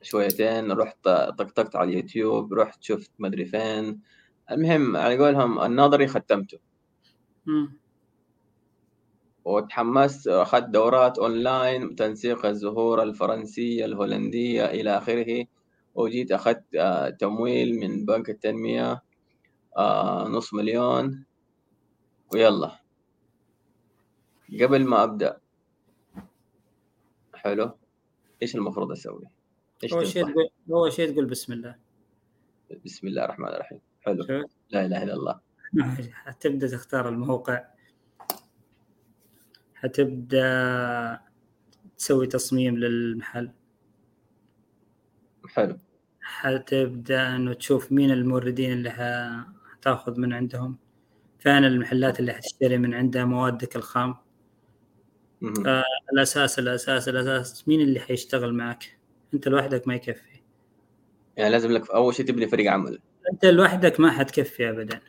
شويتين 0.02 0.72
رحت 0.72 1.04
طقطقت 1.04 1.76
على 1.76 1.89
اليوتيوب 1.89 2.54
رحت 2.54 2.84
شفت 2.84 3.12
مدري 3.20 3.45
فين 3.45 4.02
المهم 4.52 4.97
على 4.97 5.18
قولهم 5.18 5.62
النظري 5.62 6.08
ختمته. 6.08 6.60
وتحمست 9.45 10.28
اخذت 10.28 10.70
دورات 10.70 11.20
أونلاين 11.20 11.95
تنسيق 11.95 12.45
الزهور 12.45 13.04
الفرنسية 13.04 13.86
الهولندية 13.86 14.66
إلى 14.66 14.97
آخره. 14.97 15.45
وجيت 15.95 16.32
أخذت 16.32 16.76
آه، 16.76 17.10
تمويل 17.10 17.80
من 17.80 18.06
بنك 18.06 18.30
التنمية 18.30 19.02
آه، 19.78 20.28
نص 20.28 20.54
مليون. 20.54 21.26
ويلا. 22.34 22.80
قبل 24.62 24.86
ما 24.86 25.04
أبدأ. 25.04 25.38
حلو. 27.36 27.72
إيش 28.41 28.56
المفروض 28.56 28.91
أسوي؟ 28.91 29.26
إيش 29.84 29.93
أول 29.93 30.08
شيء 30.08 30.24
تقول 30.24 30.49
أول 30.72 30.93
شيء 30.93 31.12
تقول 31.12 31.26
بسم 31.26 31.54
الله. 31.54 31.76
بسم 32.86 33.08
الله 33.08 33.26
الرحمن 33.26 33.47
الرحيم. 33.47 33.91
حلو؟ 34.02 34.47
لا 34.70 34.86
إله 34.86 35.04
إلا 35.04 35.14
الله. 35.14 35.39
حتبدأ 36.14 36.68
تختار 36.68 37.10
الموقع. 37.10 37.66
حتبدأ 39.76 41.20
تسوي 41.97 42.28
تصميم 42.28 42.78
للمحل. 42.78 43.52
حلو. 45.47 45.78
حتبدأ 46.22 47.36
إنه 47.36 47.54
تشوف 47.54 47.91
مين 47.91 48.12
الموردين 48.12 48.72
اللي 48.72 48.91
حتاخذ 49.72 50.20
من 50.20 50.34
عندهم. 50.34 50.78
فين 51.39 51.66
المحلات 51.66 52.20
اللي 52.20 52.34
حتشتري 52.34 52.78
من 52.78 52.93
عندها 52.93 53.26
موادك 53.26 53.76
الخام. 53.76 54.16
آه 55.66 55.84
الأساس 56.14 56.60
الأساس 56.60 57.10
الأساس. 57.10 57.68
مين 57.68 57.82
اللي 57.82 57.99
حيشتغل 57.99 58.54
معك؟ 58.54 58.97
أنت 59.34 59.47
لوحدك 59.47 59.88
ما 59.88 59.95
يكفي. 59.95 60.41
يعني 61.38 61.49
لازم 61.49 61.72
لك 61.72 61.91
أول 61.91 62.16
شيء 62.16 62.26
تبني 62.26 62.47
فريق 62.47 62.72
عمل. 62.72 62.99
أنت 63.32 63.46
لوحدك 63.46 64.00
ما 64.00 64.12
حتكفي 64.12 64.70
ابدا. 64.70 65.00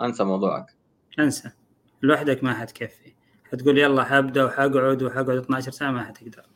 أنسى 0.00 0.24
موضوعك. 0.24 0.66
أنسى. 1.18 1.50
لوحدك 2.02 2.44
ما 2.44 2.54
حتكفي. 2.54 3.14
حتقول 3.52 3.78
يلا 3.78 4.04
حابدأ 4.04 4.44
وحقعد 4.44 5.02
وحقعد 5.02 5.36
12 5.36 5.70
ساعة 5.70 5.90
ما 5.90 6.04
حتقدر. 6.04 6.46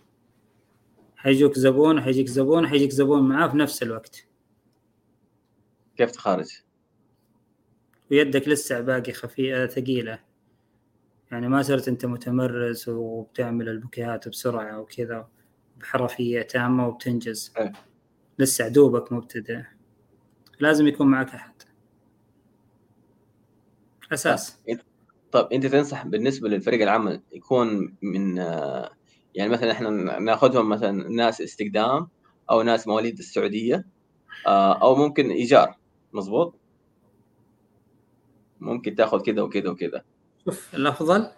حيجوك 1.16 1.58
زبون 1.58 2.02
حيجيك 2.02 2.26
زبون 2.26 2.68
حيجيك 2.68 2.90
زبون 2.90 3.28
معاه 3.28 3.48
في 3.48 3.56
نفس 3.56 3.82
الوقت. 3.82 4.26
كيف 5.96 6.10
تخارج؟ 6.10 6.46
ويدك 8.10 8.48
لسه 8.48 8.80
باقي 8.80 9.12
خفيفة 9.12 9.66
ثقيلة. 9.66 10.18
يعني 11.30 11.48
ما 11.48 11.62
صرت 11.62 11.88
أنت 11.88 12.06
متمرس 12.06 12.88
وبتعمل 12.88 13.68
البوكيهات 13.68 14.28
بسرعة 14.28 14.80
وكذا 14.80 15.28
بحرفية 15.76 16.42
تامة 16.42 16.88
وبتنجز. 16.88 17.52
أه. 17.58 17.72
لسه 18.38 18.64
عدوبك 18.64 19.12
مبتدئ. 19.12 19.75
لازم 20.60 20.86
يكون 20.86 21.06
معك 21.06 21.34
أحد. 21.34 21.52
أساس. 24.12 24.60
طيب 25.32 25.46
أنت 25.52 25.66
تنصح 25.66 26.06
بالنسبة 26.06 26.48
للفريق 26.48 26.82
العمل 26.82 27.22
يكون 27.32 27.96
من 28.02 28.36
يعني 29.34 29.50
مثلا 29.50 29.72
إحنا 29.72 29.90
نأخذهم 30.18 30.68
مثلا 30.68 31.08
ناس 31.08 31.40
استقدام 31.40 32.08
أو 32.50 32.62
ناس 32.62 32.88
مواليد 32.88 33.18
السعودية 33.18 33.86
آه، 34.46 34.82
أو 34.82 34.94
ممكن 34.94 35.30
إيجار 35.30 35.76
مظبوط؟ 36.12 36.54
ممكن 38.60 38.94
تأخذ 38.94 39.22
كذا 39.22 39.42
وكذا 39.42 39.70
وكذا 39.70 40.04
شوف 40.44 40.74
الأفضل 40.74 41.30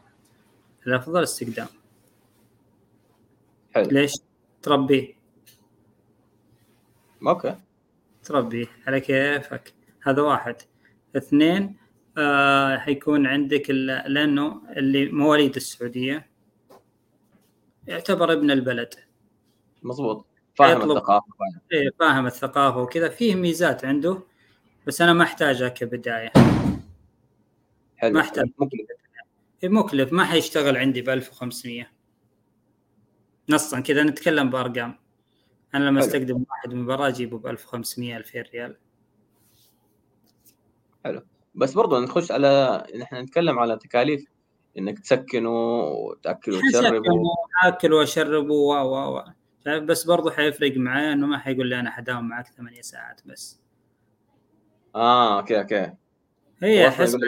الأفضل 0.87 1.23
استقدام. 1.23 1.67
حلو. 3.75 3.91
ليش؟ 3.91 4.13
تربيه. 4.63 5.15
أوكي. 7.27 7.57
تربيه 8.29 8.67
على 8.87 9.01
كيفك. 9.01 9.75
هذا 10.03 10.23
واحد. 10.23 10.57
اثنين 11.17 11.77
آه 12.19 12.77
حيكون 12.77 13.27
عندك 13.27 13.71
لأنه 13.71 14.63
اللي 14.77 15.13
مواليد 15.13 15.57
السعودية 15.57 16.29
يعتبر 17.87 18.33
ابن 18.33 18.51
البلد. 18.51 18.95
مظبوط. 19.83 20.27
فاهم 20.55 20.91
الثقافة 20.91 21.27
إيه 21.73 21.91
فاهم 22.01 22.27
الثقافة 22.27 22.83
وكذا. 22.83 23.09
فيه 23.09 23.35
ميزات 23.35 23.85
عنده 23.85 24.23
بس 24.87 25.01
أنا 25.01 25.13
ما 25.13 25.25
أحتاجها 25.25 25.69
كبداية. 25.69 26.33
حلو. 27.97 28.15
ما 28.15 28.21
أحتاج. 28.21 28.51
مكلف 28.59 28.99
إيه، 29.63 29.69
مكلف 29.69 30.13
ما 30.13 30.25
حيشتغل 30.25 30.77
عندي 30.77 31.03
ب 31.03 31.09
1500 31.09 31.91
نصا 33.49 33.81
كذا 33.81 34.03
نتكلم 34.03 34.51
بأرقام. 34.51 34.99
أنا 35.75 35.85
لما 35.85 36.01
حلو. 36.01 36.09
استخدم 36.09 36.45
واحد 36.51 36.75
من 36.75 36.87
برا 36.87 37.09
اجيبه 37.09 37.39
ب 37.39 37.47
1500 37.47 38.17
2000 38.17 38.43
ريال. 38.43 38.77
حلو. 41.05 41.23
بس 41.55 41.75
برضه 41.75 42.01
نخش 42.01 42.33
على 42.33 42.85
نحن 42.97 43.17
نتكلم 43.17 43.59
على 43.59 43.77
تكاليف. 43.77 44.25
إنك 44.79 44.99
تسكنه 44.99 45.51
وتأكل 45.81 46.53
وتشربه. 46.53 47.13
اكل 47.65 47.93
وأشربه 47.93 48.55
و 48.55 48.73
و 48.73 49.19
و. 49.19 49.25
بس 49.67 50.05
برضه 50.05 50.31
حيفرق 50.31 50.77
معي 50.77 51.13
إنه 51.13 51.27
ما 51.27 51.39
حيقول 51.39 51.69
لي 51.69 51.81
أنا 51.81 51.91
حداوم 51.91 52.29
معك 52.29 52.47
ثمانية 52.47 52.81
ساعات 52.81 53.21
بس. 53.27 53.61
آه 54.95 55.41
okay 55.41 55.61
okay. 55.61 55.93
هي 56.63 56.91
حسب 56.91 57.19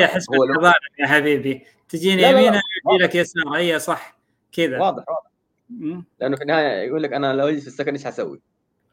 هي 0.00 0.06
حسب 0.06 0.32
الشطارة 0.34 0.74
يا 0.98 1.06
حبيبي. 1.06 1.66
تجيني 1.88 2.22
يمين 2.22 2.54
يجي 2.54 3.02
لك 3.02 3.14
يسار. 3.14 3.56
هي 3.56 3.78
صح 3.78 4.18
كذا. 4.52 4.78
واضح 4.78 5.04
واضح. 5.08 5.25
لأنه 5.70 6.36
في 6.36 6.42
النهاية 6.42 6.86
يقول 6.86 7.02
لك 7.02 7.12
أنا 7.12 7.32
لو 7.32 7.48
أجلس 7.48 7.62
في 7.62 7.68
السكن 7.68 7.92
إيش 7.92 8.04
حسوي؟ 8.04 8.40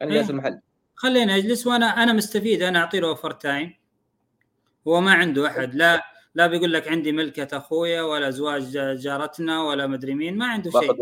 خليني 0.00 0.16
أجلس 0.16 0.26
في 0.26 0.32
المحل. 0.32 0.60
خليني 0.94 1.36
أجلس 1.36 1.66
وأنا 1.66 2.02
أنا 2.02 2.12
مستفيد. 2.12 2.62
أنا 2.62 2.78
أعطي 2.78 3.00
له 3.00 3.08
overtime 3.08 3.74
هو 4.88 5.00
ما 5.00 5.12
عنده 5.12 5.46
أحد. 5.46 5.74
لا 5.74 6.02
لا 6.34 6.46
بيقول 6.46 6.72
لك 6.72 6.88
عندي 6.88 7.12
ملكة 7.12 7.56
أخويا 7.56 8.02
ولا 8.02 8.30
زواج 8.30 8.78
جارتنا 8.98 9.62
ولا 9.62 9.86
مدري 9.86 10.14
مين. 10.14 10.38
ما 10.38 10.46
عنده 10.46 10.70
شيء. 10.70 10.96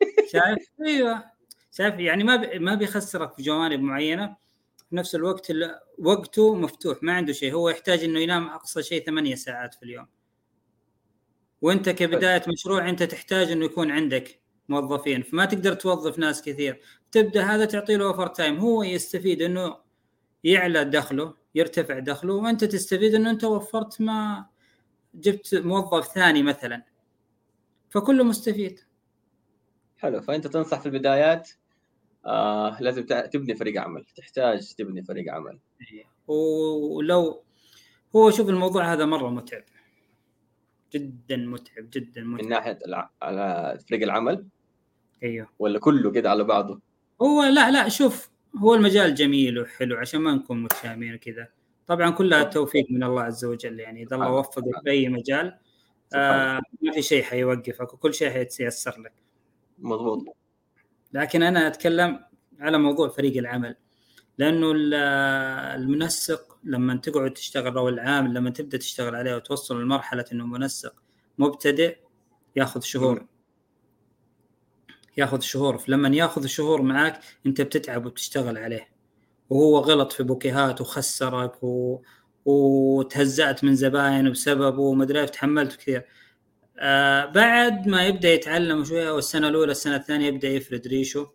شايف؟ 0.32 0.68
أيوه. 0.86 1.24
شايف؟ 1.72 1.94
يعني 1.98 2.24
ما 2.24 2.58
ما 2.58 2.74
بيخسرك 2.74 3.32
في 3.32 3.42
جوانب 3.42 3.80
معينة. 3.80 4.36
في 4.90 4.96
نفس 4.96 5.14
الوقت 5.14 5.52
وقته 5.98 6.54
مفتوح. 6.54 7.02
ما 7.02 7.12
عنده 7.12 7.32
شيء. 7.32 7.52
هو 7.54 7.68
يحتاج 7.68 8.04
إنه 8.04 8.20
ينام 8.20 8.48
أقصى 8.48 8.82
شيء 8.82 9.06
ثمانية 9.06 9.34
ساعات 9.34 9.74
في 9.74 9.82
اليوم. 9.82 10.06
وأنت 11.62 11.88
كبداية 11.88 12.42
مشروع 12.48 12.88
أنت 12.88 13.02
تحتاج 13.02 13.50
إنه 13.50 13.64
يكون 13.64 13.90
عندك 13.90 14.39
موظفين 14.70 15.22
فما 15.22 15.44
تقدر 15.44 15.74
توظف 15.74 16.18
ناس 16.18 16.42
كثير. 16.42 16.80
تبدأ 17.12 17.42
هذا 17.42 17.64
تعطي 17.64 17.96
له 17.96 18.04
overtime 18.04 18.58
هو 18.58 18.82
يستفيد 18.82 19.42
إنه 19.42 19.76
يعلى 20.44 20.84
دخله 20.84 21.34
يرتفع 21.54 21.98
دخله 21.98 22.34
وأنت 22.34 22.64
تستفيد 22.64 23.14
إنه 23.14 23.30
أنت 23.30 23.44
وفرت 23.44 24.00
ما 24.00 24.46
جبت 25.14 25.54
موظف 25.54 26.06
ثاني 26.06 26.42
مثلا. 26.42 26.82
فكله 27.90 28.24
مستفيد. 28.24 28.80
حلو 29.98 30.20
فأنت 30.20 30.46
تنصح 30.46 30.80
في 30.80 30.86
البدايات 30.86 31.50
آه 32.26 32.82
لازم 32.82 33.06
تبني 33.06 33.54
فريق 33.54 33.82
عمل 33.82 34.04
تحتاج 34.16 34.74
تبني 34.74 35.02
فريق 35.02 35.34
عمل. 35.34 35.58
إيه. 35.80 36.04
ولو 36.26 37.44
هو 38.16 38.30
شوف 38.30 38.48
الموضوع 38.48 38.92
هذا 38.92 39.04
مرة 39.04 39.30
متعب. 39.30 39.62
جدا 40.92 41.36
متعب 41.36 41.90
جدا 41.90 42.24
متعب. 42.24 42.44
من 42.44 42.48
ناحية 42.48 42.78
على 43.22 43.78
فريق 43.88 44.02
العمل. 44.02 44.46
أيوه. 45.22 45.48
ولا 45.58 45.78
كله 45.78 46.10
كده 46.10 46.30
على 46.30 46.44
بعضه؟ 46.44 46.80
هو 47.22 47.42
لا 47.42 47.70
لا 47.70 47.88
شوف 47.88 48.30
هو 48.58 48.74
المجال 48.74 49.14
جميل 49.14 49.58
وحلو 49.58 49.96
عشان 49.96 50.20
ما 50.20 50.34
نكون 50.34 50.62
متشائمين 50.62 51.16
كذا 51.16 51.48
طبعا 51.86 52.10
كلها 52.10 52.42
توفيق 52.42 52.86
من 52.90 53.02
الله 53.02 53.22
عز 53.22 53.44
وجل 53.44 53.80
يعني. 53.80 54.02
إذا 54.02 54.16
الله 54.16 54.32
وفقك 54.32 54.82
في 54.84 54.90
اي 54.90 55.08
مجال 55.08 55.58
آه 56.14 56.60
ما 56.82 56.92
في 56.92 57.02
شيء 57.02 57.22
حيوقفك 57.22 57.94
وكل 57.94 58.14
شيء 58.14 58.30
حيتيسر 58.30 59.00
لك. 59.00 59.12
مضبوط. 59.78 60.24
لكن 61.12 61.42
أنا 61.42 61.66
أتكلم 61.66 62.20
على 62.60 62.78
موضوع 62.78 63.08
فريق 63.08 63.36
العمل. 63.36 63.76
لأنه 64.38 64.72
المنسق 65.74 66.58
لما 66.64 66.96
تقعد 66.96 67.32
تشتغل 67.32 67.78
أو 67.78 67.88
العامل 67.88 68.34
لما 68.34 68.50
تبدأ 68.50 68.78
تشتغل 68.78 69.14
عليه 69.14 69.36
وتوصل 69.36 69.82
لمرحلة 69.82 70.24
إنه 70.32 70.46
منسق 70.46 71.02
مبتدئ 71.38 71.96
ياخذ 72.56 72.80
شهور. 72.80 73.26
ياخذ 75.20 75.40
شهور. 75.40 75.78
فلما 75.78 76.08
ياخذ 76.08 76.46
شهور 76.46 76.82
معك 76.82 77.20
انت 77.46 77.60
بتتعب 77.60 78.06
وبتشتغل 78.06 78.58
عليه. 78.58 78.88
وهو 79.50 79.78
غلط 79.78 80.12
في 80.12 80.22
بوكيهات 80.22 80.80
وخسرك 80.80 81.62
و... 81.64 81.98
وتهزأت 82.44 83.64
من 83.64 83.74
زباين 83.74 84.30
بسببه 84.30 84.80
ومدري 84.80 85.26
تحملت 85.26 85.76
كثير. 85.76 86.04
آه 86.78 87.24
بعد 87.26 87.88
ما 87.88 88.06
يبدأ 88.06 88.28
يتعلم 88.28 88.84
شوية 88.84 89.10
والسنة 89.10 89.48
الأولى 89.48 89.72
السنة 89.72 89.96
الثانية 89.96 90.26
يبدأ 90.26 90.48
يفرد 90.48 90.86
ريشه. 90.86 91.32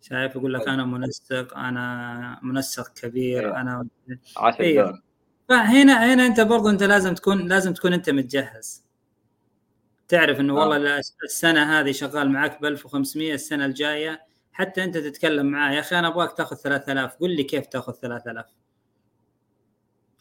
شايف؟ 0.00 0.36
يقول 0.36 0.54
لك 0.54 0.68
أنا 0.68 0.84
منسق 0.84 1.56
أنا 1.56 2.40
منسق 2.42 2.92
كبير. 2.92 3.56
أنا 3.56 3.88
أيوة. 4.60 4.84
الدور 4.84 5.02
فهنا 5.48 6.14
هنا 6.14 6.26
أنت 6.26 6.40
برضو 6.40 6.68
أنت 6.70 6.82
لازم 6.82 7.14
تكون 7.14 7.48
لازم 7.48 7.72
تكون 7.72 7.92
أنت 7.92 8.10
متجهز. 8.10 8.87
تعرف 10.08 10.40
إنه 10.40 10.62
آه. 10.62 10.68
والله 10.68 10.98
السنة 11.24 11.80
هذه 11.80 11.92
شغال 11.92 12.30
معك 12.30 12.60
ب 12.60 12.64
1500 12.64 13.34
السنة 13.34 13.64
الجاية 13.64 14.22
حتى 14.52 14.84
أنت 14.84 14.98
تتكلم 14.98 15.46
معاه 15.46 15.72
يا 15.72 15.80
أخي 15.80 15.98
أنا 15.98 16.08
أبغاك 16.08 16.36
تأخذ 16.36 16.56
3000 16.56 17.14
قل 17.14 17.36
لي 17.36 17.42
كيف 17.42 17.66
تأخذ 17.66 17.92
3000 17.92 18.46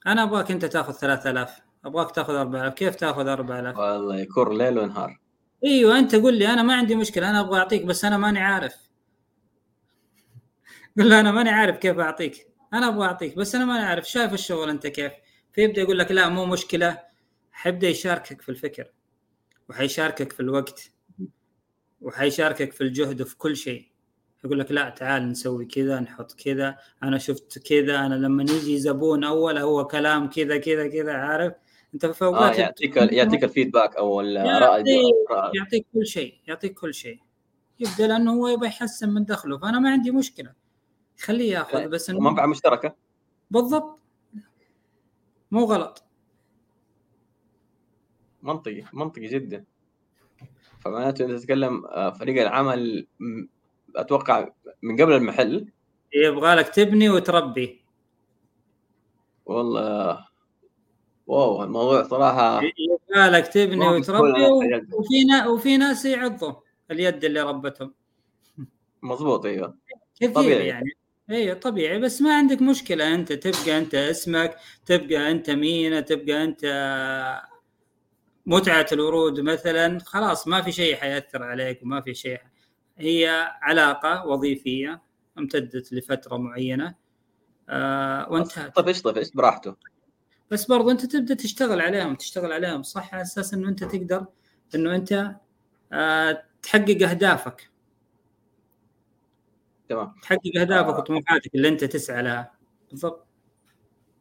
أنا 0.08 0.24
أبغاك 0.24 0.52
أنت 0.52 0.66
تأخذ 0.66 0.94
3000 0.94 1.62
أبغاك 1.86 2.12
تأخذ 2.12 2.34
4000 2.34 2.74
كيف 2.74 2.96
تأخذ 2.96 3.28
4000 3.28 3.78
والله 3.78 4.20
يكر 4.20 4.54
ليل 4.54 4.80
ونهار. 4.80 5.20
أيوه 5.66 6.00
أنت 6.00 6.16
قل 6.16 6.38
لي. 6.38 6.48
أنا 6.48 6.64
ما 6.64 6.76
عندي 6.76 6.96
مشكلة. 6.96 7.30
أنا 7.30 7.40
أبغى 7.40 7.60
أعطيك 7.60 7.86
بس 7.86 8.06
أنا 8.06 8.18
ماني 8.18 8.40
عارف. 8.40 8.74
قل 10.98 11.10
له 11.10 11.20
أنا 11.20 11.32
ماني 11.32 11.50
عارف 11.50 11.78
كيف 11.78 12.00
أعطيك. 12.00 12.48
أنا 12.74 12.88
أبغى 12.88 13.06
أعطيك 13.06 13.38
بس 13.38 13.56
أنا 13.56 13.66
ماني 13.66 13.86
عارف. 13.86 14.10
شايف 14.10 14.34
الشغل 14.34 14.70
أنت 14.70 14.88
كيف؟ 14.88 15.12
فيبدأ 15.54 15.82
يقول 15.82 16.00
لك 16.00 16.12
لا 16.12 16.30
مو 16.30 16.46
مشكلة. 16.46 17.00
حيبدا 17.52 17.88
يشاركك 17.88 18.42
في 18.42 18.50
الفكر. 18.50 18.92
وحيشاركك 19.70 20.32
في 20.32 20.40
الوقت. 20.40 20.92
وحيشاركك 22.02 22.72
في 22.72 22.82
الجهد 22.82 23.22
وفي 23.22 23.38
كل 23.38 23.56
شيء. 23.56 23.92
يقول 24.44 24.60
لك 24.60 24.72
لا 24.72 24.90
تعال 24.90 25.30
نسوي 25.30 25.66
كذا 25.66 26.00
نحط 26.00 26.32
كذا. 26.32 26.78
أنا 27.04 27.18
شفت 27.18 27.60
كذا 27.60 28.00
أنا 28.00 28.16
لما 28.16 28.44
يجي 28.44 28.80
زبون 28.80 29.24
أول 29.24 29.58
هو 29.58 29.88
كلام 29.88 30.30
كذا 30.30 30.58
كذا 30.58 30.88
كذا 30.88 31.14
عارف؟ 31.14 31.54
أنت 31.94 32.06
في 32.06 32.26
آه 32.26 32.52
يعطيك 32.52 32.98
يعطيك 32.98 33.44
الفيدباك 33.44 33.96
أو 33.96 34.22
الاراء 34.22 34.78
يعطيك, 34.78 35.56
يعطيك 35.56 35.86
كل 35.94 36.06
شيء 36.06 36.36
يعطيك 36.48 36.80
كل 36.80 36.94
شيء. 36.94 37.20
يبدأ 37.80 38.08
لأنه 38.08 38.34
هو 38.34 38.48
يبغى 38.48 38.68
يحسن 38.68 39.10
من 39.10 39.26
دخله. 39.26 39.58
فأنا 39.58 39.80
ما 39.80 39.90
عندي 39.90 40.12
مشكلة. 40.12 40.54
خليه 41.20 41.52
ياخذ 41.52 41.88
بس 41.88 42.10
انه 42.10 42.20
منفعه 42.20 42.46
مشتركة. 42.46 42.96
بالضبط. 43.52 44.00
مو 45.52 45.64
غلط. 45.64 46.04
منطقي 48.48 48.84
منطقي 48.94 49.28
جدا. 49.28 49.64
فمعناته 50.80 51.26
أنت 51.26 51.32
تتكلم 51.32 51.86
آه، 51.86 52.10
فريق 52.10 52.42
العمل 52.42 53.08
أتوقع 53.96 54.50
من 54.82 55.02
قبل 55.02 55.14
المحل. 55.14 55.72
يبغى 56.16 56.56
لك 56.56 56.70
تبني 56.70 57.10
وتربي. 57.10 57.82
والله 59.46 60.28
واو 61.28 61.64
الموضوع 61.64 62.04
صراحة 62.04 62.62
يبغى 62.64 63.30
لك 63.30 63.48
تبني 63.48 63.88
وتربي 63.88 64.46
وفي 64.94 65.24
نا... 65.30 65.48
وفي 65.48 65.78
ناس 65.78 66.06
يعضوا 66.06 66.54
اليد 66.92 67.24
اللي 67.26 67.42
ربتهم. 67.42 67.94
مضبوط 69.04 69.46
أيوه. 69.46 69.78
كثير 70.16 70.32
طبيعي. 70.32 70.68
يعني. 70.68 70.92
أيوه 71.30 71.56
طبيعي. 71.56 72.00
بس 72.00 72.22
ما 72.22 72.36
عندك 72.38 72.62
مشكلة. 72.62 73.16
أنت 73.16 73.34
تبقى 73.34 73.78
أنت 73.78 73.96
اسمك 73.96 74.56
تبقى 74.86 75.32
أنت 75.32 75.50
مينا 75.50 76.02
تبقى 76.02 76.44
أنت 76.44 76.66
متعة 78.48 78.86
الورود 78.92 79.40
مثلا 79.40 80.00
خلاص 80.00 80.48
ما 80.48 80.62
في 80.62 80.72
شيء 80.72 80.96
حيأثر 80.96 81.44
عليك 81.44 81.84
وما 81.84 82.02
في 82.02 82.14
شيء. 82.14 82.40
هي 82.98 83.50
علاقة 83.62 84.28
وظيفية 84.28 85.02
امتدت 85.38 85.94
لفترة 85.94 86.38
معينة. 86.38 86.96
آه 87.70 88.32
وانتهت. 88.32 88.76
طفش 88.76 89.02
طفش 89.02 89.32
براحته؟ 89.36 89.76
بس 90.52 90.66
برضو 90.66 90.92
انت 90.92 91.06
تبدأ 91.06 91.34
تشتغل 91.36 91.82
عليهم 91.82 92.16
تشتغل 92.16 92.54
عليهم. 92.54 92.84
صح 92.84 93.14
على 93.14 93.22
أساس 93.24 93.54
إنه 93.54 93.70
أنت 93.70 93.84
تقدر 93.84 94.26
إنه 94.76 94.96
أنت 94.96 95.36
آه 95.94 96.44
تحقق 96.64 97.10
أهدافك. 97.10 97.72
تمام. 99.90 100.14
تحقق 100.22 100.52
أهدافك. 100.62 100.98
وطموحاتك 101.00 101.56
اللي 101.56 101.68
أنت 101.68 101.84
تسعى 101.84 102.24
لها. 102.24 102.52
بالضبط. 102.92 103.27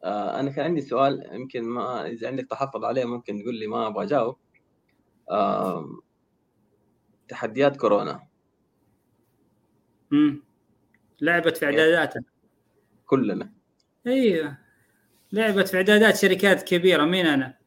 آه 0.03 0.39
أنا 0.39 0.51
كان 0.51 0.65
عندي 0.65 0.81
سؤال 0.81 1.29
يمكن 1.33 1.63
ما 1.63 2.07
إذا 2.07 2.27
عندك 2.27 2.45
تحفظ 2.45 2.83
عليه 2.85 3.05
ممكن 3.05 3.41
تقول 3.41 3.55
لي 3.55 3.67
ما 3.67 3.87
أبغى 3.87 4.05
أجاوب. 4.05 4.37
آه 5.31 5.99
تحديات 7.27 7.77
كورونا. 7.77 8.27
امم 10.13 10.43
لعبت 11.21 11.57
في 11.57 11.65
اعداداتنا 11.65 12.23
كلنا. 13.05 13.51
أيوه 14.07 14.57
لعبت 15.31 15.67
في 15.67 15.77
إعدادات 15.77 16.15
شركات 16.15 16.63
كبيرة 16.63 17.05
مين 17.05 17.25
أنا؟ 17.25 17.57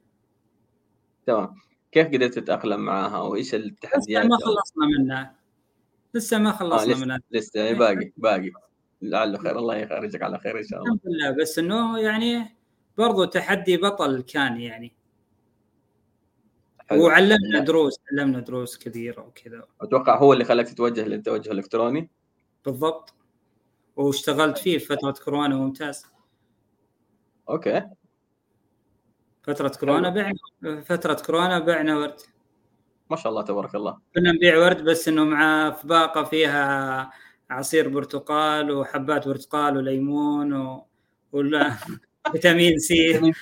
تمام. 1.26 1.54
كيف 1.92 2.06
قدرت 2.08 2.34
تتأقلم 2.38 2.80
معاها 2.80 3.18
وإيش 3.18 3.54
التحديات؟ 3.54 4.24
لسه 4.24 4.28
ما 4.28 4.36
خلصنا 4.36 4.86
منها. 4.98 5.36
لسه 6.14 6.38
ما 6.38 6.52
خلصنا 6.52 6.82
آه 6.82 6.96
لسه 6.96 7.04
منها. 7.04 7.20
لسه 7.30 7.60
يعني 7.60 7.78
باقي 7.78 8.12
باقي. 8.16 8.50
لعله 9.02 9.38
خير 9.38 9.58
الله 9.58 9.76
يخرجك 9.76 10.22
على 10.22 10.38
خير 10.38 10.58
إن 10.58 10.64
شاء 10.64 10.78
الله. 10.78 10.94
الحمد 10.94 11.14
لله 11.14 11.30
بس 11.30 11.58
إنه 11.58 11.98
يعني 11.98 12.56
برضو 12.98 13.24
تحدي 13.24 13.76
بطل 13.76 14.22
كان 14.22 14.60
يعني. 14.60 14.92
حلو. 16.90 17.04
وعلمنا 17.04 17.60
دروس 17.60 18.00
علمنا 18.12 18.40
دروس 18.40 18.78
كثيره 18.78 19.22
وكذا. 19.22 19.64
أتوقع 19.80 20.18
هو 20.18 20.32
اللي 20.32 20.44
خلاك 20.44 20.68
تتوجه 20.68 21.04
للتوجه 21.04 21.50
الإلكتروني؟ 21.50 22.10
بالضبط. 22.64 23.14
واشتغلت 23.96 24.58
فيه 24.58 24.78
في 24.78 24.86
فترة 24.86 25.14
كورونا 25.24 25.56
ممتاز. 25.56 26.06
okay. 27.48 27.82
فترة 29.42 29.68
كورونا 29.80 30.08
بعنا 30.08 30.34
فترة 30.80 31.22
كورونا 31.26 31.58
بعنا 31.58 31.98
ورد. 31.98 32.20
ما 33.10 33.16
شاء 33.16 33.32
الله 33.32 33.42
تبارك 33.42 33.74
الله. 33.74 33.98
كنا 34.14 34.32
نبيع 34.32 34.58
ورد 34.58 34.84
بس 34.84 35.08
إنه 35.08 35.24
مع 35.24 35.70
في 35.70 35.86
باقه 35.86 36.24
فيها 36.24 37.10
عصير 37.50 37.88
برتقال 37.88 38.72
وحبات 38.72 39.28
برتقال 39.28 39.76
وليمون 39.76 40.52
و... 40.52 40.86
ولا 41.32 41.76
فيتامين 42.32 42.78
سي. 42.78 43.32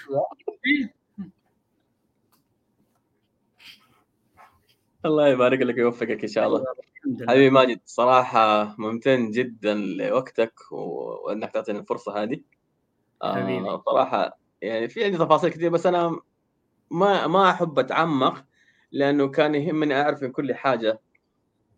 الله 5.04 5.28
يبارك 5.28 5.60
لك 5.60 5.74
ويوفقك 5.74 6.22
إن 6.22 6.28
شاء 6.28 6.46
الله. 6.46 6.64
حبيبي 7.28 7.50
ماجد 7.50 7.80
صراحة 7.84 8.74
ممتن 8.78 9.30
جدا 9.30 9.74
لوقتك 9.74 10.72
وإنك 10.72 11.52
تعطيني 11.52 11.78
الفرصة 11.78 12.22
هذه. 12.22 12.40
آه 13.22 13.82
صراحة 13.86 14.38
يعني 14.62 14.88
في 14.88 15.04
عندي 15.04 15.18
تفاصيل 15.18 15.50
كثير 15.50 15.70
بس 15.70 15.86
أنا 15.86 16.20
ما 16.90 17.26
ما 17.26 17.50
أحب 17.50 17.78
أتعمق 17.78 18.44
لأنه 18.92 19.28
كان 19.28 19.54
يهمني 19.54 20.00
أعرف 20.00 20.22
من 20.22 20.32
كل 20.32 20.54
حاجة. 20.54 21.00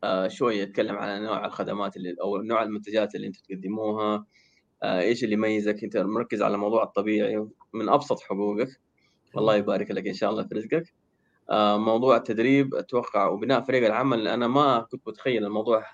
آه 0.05 0.29
شوية 0.29 0.63
اتكلم 0.63 0.97
على 0.97 1.21
نوع 1.21 1.47
الخدمات 1.47 1.97
اللي 1.97 2.17
أو 2.23 2.43
نوع 2.43 2.63
المنتجات 2.63 3.15
اللي 3.15 3.27
أنتم 3.27 3.41
تقدموها. 3.49 4.27
آه 4.83 5.01
إيش 5.01 5.25
اللي 5.25 5.35
يميزك؟ 5.35 5.85
أنت 5.85 5.97
مركز 5.97 6.43
على 6.43 6.55
الموضوع 6.55 6.83
الطبيعي 6.83 7.47
من 7.73 7.89
أبسط 7.89 8.21
حقوقك. 8.21 8.81
الله 9.37 9.57
يبارك 9.57 9.91
لك 9.91 10.07
إن 10.07 10.15
شاء 10.15 10.31
الله 10.31 10.43
في 10.43 10.55
رزقك. 10.55 10.95
آه، 11.51 11.79
موضوع 11.79 12.17
التدريب 12.17 12.75
أتوقع 12.75 13.29
وبناء 13.29 13.61
فريق 13.61 13.87
العمل 13.87 14.29
أنا 14.29 14.47
ما 14.49 14.81
كنت 14.81 15.09
متخيل 15.09 15.45
الموضوع 15.45 15.87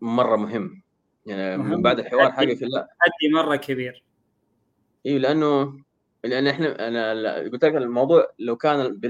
مرة 0.00 0.36
مهم. 0.36 0.82
يعني 1.26 1.56
من 1.62 1.82
بعد 1.82 1.98
الحوار 1.98 2.32
حقي 2.32 2.56
في 2.56 2.64
الله 2.64 2.80
تحدي 2.80 3.34
مرة 3.34 3.56
كبير. 3.56 4.04
أيوه 5.06 5.18
لأنه 5.18 5.78
لأن 6.24 6.46
إحنا 6.46 6.88
أنا 6.88 7.34
قلت 7.38 7.64
لك 7.64 7.74
الموضوع 7.76 8.26
لو 8.38 8.56
كان 8.56 9.00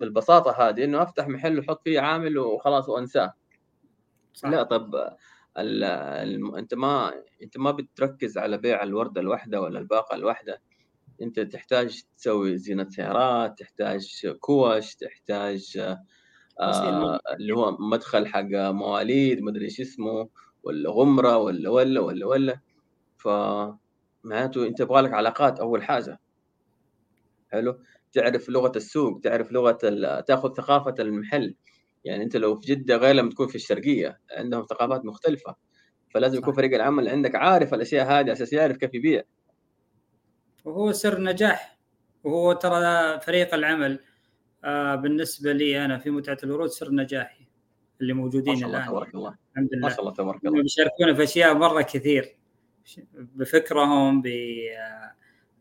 بالبساطة 0.00 0.50
هذه 0.68 0.84
إنه 0.84 1.02
أفتح 1.02 1.28
محل 1.28 1.58
واحط 1.58 1.82
فيه 1.84 2.00
عامل 2.00 2.38
وخلاص 2.38 2.88
وأنساه. 2.88 3.34
صح. 4.34 4.48
لا 4.50 4.62
طب 4.62 4.94
ال 5.58 5.84
ال 5.84 6.56
أنت 6.58 6.74
ما 6.74 7.12
أنت 7.42 7.58
ما 7.58 7.70
بتركز 7.70 8.38
على 8.38 8.58
بيع 8.58 8.82
الوردة 8.82 9.20
الواحدة 9.20 9.60
ولا 9.60 9.78
الباقة 9.78 10.16
الواحدة. 10.16 10.62
أنت 11.22 11.40
تحتاج 11.40 12.02
تسوي 12.18 12.58
زينة 12.58 12.88
سيارات 12.88 13.58
تحتاج 13.58 14.26
كوش 14.40 14.94
تحتاج 14.94 15.78
آه 16.60 17.20
اللي 17.40 17.54
هو 17.54 17.76
مدخل 17.80 18.26
حق 18.26 18.42
مواليد 18.52 19.40
مدري 19.42 19.64
إيش 19.64 19.80
اسمه 19.80 20.28
ولا 20.62 20.90
غمرة 20.90 21.36
ولا 21.38 21.70
ولا 21.70 22.00
ولا 22.00 22.26
ولا. 22.26 22.60
ف 23.18 23.28
معناته 24.24 24.66
أنت 24.66 24.80
يبغى 24.80 25.02
لك 25.02 25.12
علاقات 25.12 25.60
أول 25.60 25.82
حاجة. 25.82 26.20
حلو؟ 27.52 27.80
تعرف 28.12 28.48
لغة 28.48 28.72
السوق 28.76 29.20
تعرف 29.20 29.52
لغة 29.52 29.78
تأخذ 30.20 30.54
ثقافة 30.54 30.94
المحل. 30.98 31.54
يعني 32.04 32.22
أنت 32.22 32.36
لو 32.36 32.54
في 32.56 32.66
جدة 32.66 32.96
غير 32.96 33.14
لما 33.14 33.30
تكون 33.30 33.46
في 33.48 33.54
الشرقية 33.54 34.20
عندهم 34.30 34.66
ثقافات 34.70 35.04
مختلفة. 35.04 35.56
فلازم 36.14 36.38
يكون 36.38 36.54
فريق 36.54 36.74
العمل 36.74 37.08
عندك 37.08 37.34
عارف 37.34 37.74
الأشياء 37.74 38.06
هذه 38.06 38.32
أساس 38.32 38.52
يعرف 38.52 38.76
كيف 38.76 38.94
يبيع. 38.94 39.22
وهو 40.64 40.92
سر 40.92 41.20
نجاح. 41.20 41.78
وهو 42.24 42.52
ترى 42.52 43.20
فريق 43.20 43.54
العمل 43.54 44.00
آه 44.64 44.94
بالنسبة 44.94 45.52
لي 45.52 45.84
أنا 45.84 45.98
في 45.98 46.10
متعة 46.10 46.38
الورود 46.44 46.68
سر 46.68 46.90
نجاحي 46.90 47.46
اللي 48.00 48.12
موجودين 48.12 48.54
ما 48.54 48.60
شاء 48.60 48.68
الله 48.68 48.78
الآن. 48.78 48.90
تبارك 48.90 49.14
الله. 49.14 49.36
الحمد 49.52 49.68
لله. 49.72 49.82
ما 49.82 49.88
شاء 49.88 50.00
الله 50.00 50.12
تبارك 50.12 50.44
الله. 50.44 50.62
بيشاركونا 50.62 51.14
في 51.14 51.22
أشياء 51.22 51.54
مرة 51.54 51.82
كثير. 51.82 52.36
بفكرهم 53.12 54.22
ب 54.22 54.26
آه، 54.26 55.14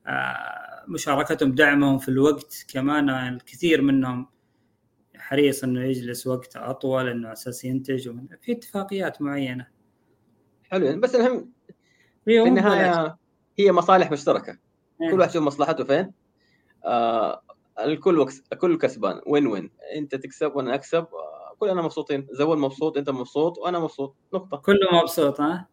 آه، 0.08 0.79
مشاركتهم 0.90 1.52
دعمهم 1.52 1.98
في 1.98 2.10
الوقت 2.10 2.66
كمان 2.74 3.10
الكثير 3.10 3.82
منهم 3.82 4.28
حريص 5.18 5.64
إنه 5.64 5.84
يجلس 5.84 6.28
وقت 6.28 6.56
أطول 6.56 7.08
إنه 7.08 7.32
أساس 7.32 7.66
ينتج 7.66 8.10
في 8.42 8.52
اتفاقيات 8.52 9.22
معينة. 9.22 9.68
حلو. 10.72 11.00
بس 11.00 11.16
الهم 11.16 11.52
في 12.26 12.44
النهاية 12.44 13.18
هي 13.60 13.72
مصالح 13.72 14.12
مشتركة. 14.12 14.58
كل 15.12 15.20
واحد 15.20 15.30
يشوف 15.30 15.44
مصلحته 15.44 15.84
فين؟ 15.84 16.12
آه 16.86 17.42
الكل 17.80 18.20
وكس... 18.20 18.44
الكل 18.54 18.78
كسبان. 18.78 19.22
وين 19.28 19.48
وين؟ 19.48 19.72
أنت 19.96 20.16
تكسب 20.16 20.56
وأنا 20.56 20.76
أكسب. 20.76 21.08
آه 21.14 21.56
كلنا 21.60 21.82
مبسوطين. 21.82 22.28
زول 22.32 22.60
مبسوط 22.60 22.98
أنت 22.98 23.10
مبسوط 23.10 23.58
وأنا 23.58 23.80
مبسوط. 23.80 24.16
نقطة. 24.34 24.58
كله 24.58 25.02
مبسوط 25.02 25.42
ها؟ 25.42 25.68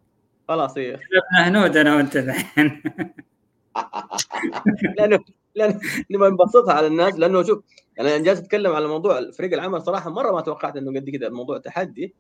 خلاص 0.48 0.78
هي. 0.78 1.00
هنود 1.38 1.76
أنا 1.76 1.96
وأنت 1.96 2.16
الحين. 2.16 2.82
لأنه 4.98 5.18
لأنه 5.54 5.80
نبغى 6.10 6.30
نبسطها 6.30 6.74
على 6.74 6.86
الناس 6.86 7.14
لأنه 7.14 7.42
شوف 7.42 7.64
أنا 8.00 8.18
جالس 8.18 8.40
أتكلم 8.40 8.72
على 8.72 8.88
موضوع 8.88 9.30
فريق 9.30 9.52
العمل 9.52 9.82
صراحة 9.82 10.10
مرة 10.10 10.32
ما 10.32 10.40
توقعت 10.40 10.76
إنه 10.76 11.00
قد 11.00 11.10
كده 11.10 11.26
الموضوع 11.26 11.58
تحدي 11.58 12.14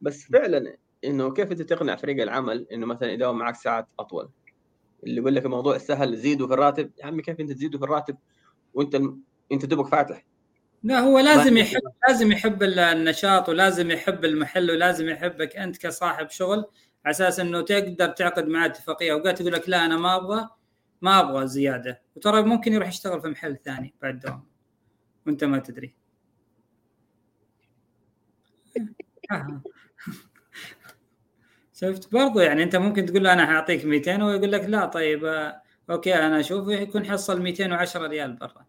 بس 0.00 0.24
فعلا 0.24 0.76
إنه 1.04 1.32
كيف 1.32 1.52
أنت 1.52 1.62
تقنع 1.62 1.96
فريق 1.96 2.22
العمل 2.22 2.66
إنه 2.72 2.86
مثلا 2.86 3.12
يداوم 3.12 3.38
معك 3.38 3.56
ساعات 3.56 3.86
أطول؟ 3.98 4.28
اللي 5.04 5.20
يقول 5.20 5.34
لك 5.34 5.44
الموضوع 5.44 5.78
سهل 5.78 6.16
زيدوا 6.16 6.46
في 6.46 6.54
الراتب. 6.54 6.90
يا 6.98 7.06
عمي 7.06 7.22
كيف 7.22 7.40
أنت 7.40 7.52
تزيدوا 7.52 7.78
في 7.78 7.84
الراتب 7.84 8.16
وأنت 8.74 9.00
أنت 9.52 9.66
دوبك 9.66 9.88
فاتح؟ 9.88 10.24
لا 10.82 11.00
هو 11.00 11.18
لازم 11.18 11.56
يحب 11.56 11.80
لازم 12.08 12.32
يحب 12.32 12.62
النشاط 12.62 13.48
ولازم 13.48 13.90
يحب 13.90 14.24
المحل 14.24 14.70
ولازم 14.70 15.08
يحبك 15.08 15.56
أنت 15.56 15.78
كصاحب 15.78 16.30
شغل 16.30 16.64
على 17.04 17.10
أساس 17.10 17.40
إنه 17.40 17.60
تقدر 17.60 18.08
تعقد 18.08 18.48
معاه 18.48 18.66
اتفاقية. 18.66 19.12
أوقات 19.12 19.40
يقول 19.40 19.52
لك 19.52 19.68
لا 19.68 19.84
أنا 19.84 19.96
ما 19.96 20.16
أبغى. 20.16 20.48
ما 21.02 21.20
أبغى 21.20 21.46
زيادة. 21.46 22.02
وترى 22.16 22.42
ممكن 22.42 22.72
يروح 22.72 22.88
يشتغل 22.88 23.20
في 23.20 23.28
محل 23.28 23.56
ثاني 23.64 23.94
بعد 24.02 24.18
دوام. 24.18 24.44
وأنت 25.26 25.44
ما 25.44 25.58
تدري. 25.58 25.94
شفت؟ 31.74 32.12
برضو 32.12 32.40
يعني 32.40 32.62
أنت 32.62 32.76
ممكن 32.76 33.06
تقول 33.06 33.24
له 33.24 33.32
أنا 33.32 33.46
حاعطيك 33.46 33.84
200 33.84 34.22
وهو 34.22 34.30
يقول 34.30 34.52
لك 34.52 34.60
لا 34.60 34.86
طيب 34.86 35.52
أوكي 35.90 36.14
أنا 36.14 36.40
أشوف 36.40 36.68
يكون 36.68 37.06
حصل 37.06 37.42
210 37.42 38.06
ريال 38.06 38.32
برا. 38.32 38.66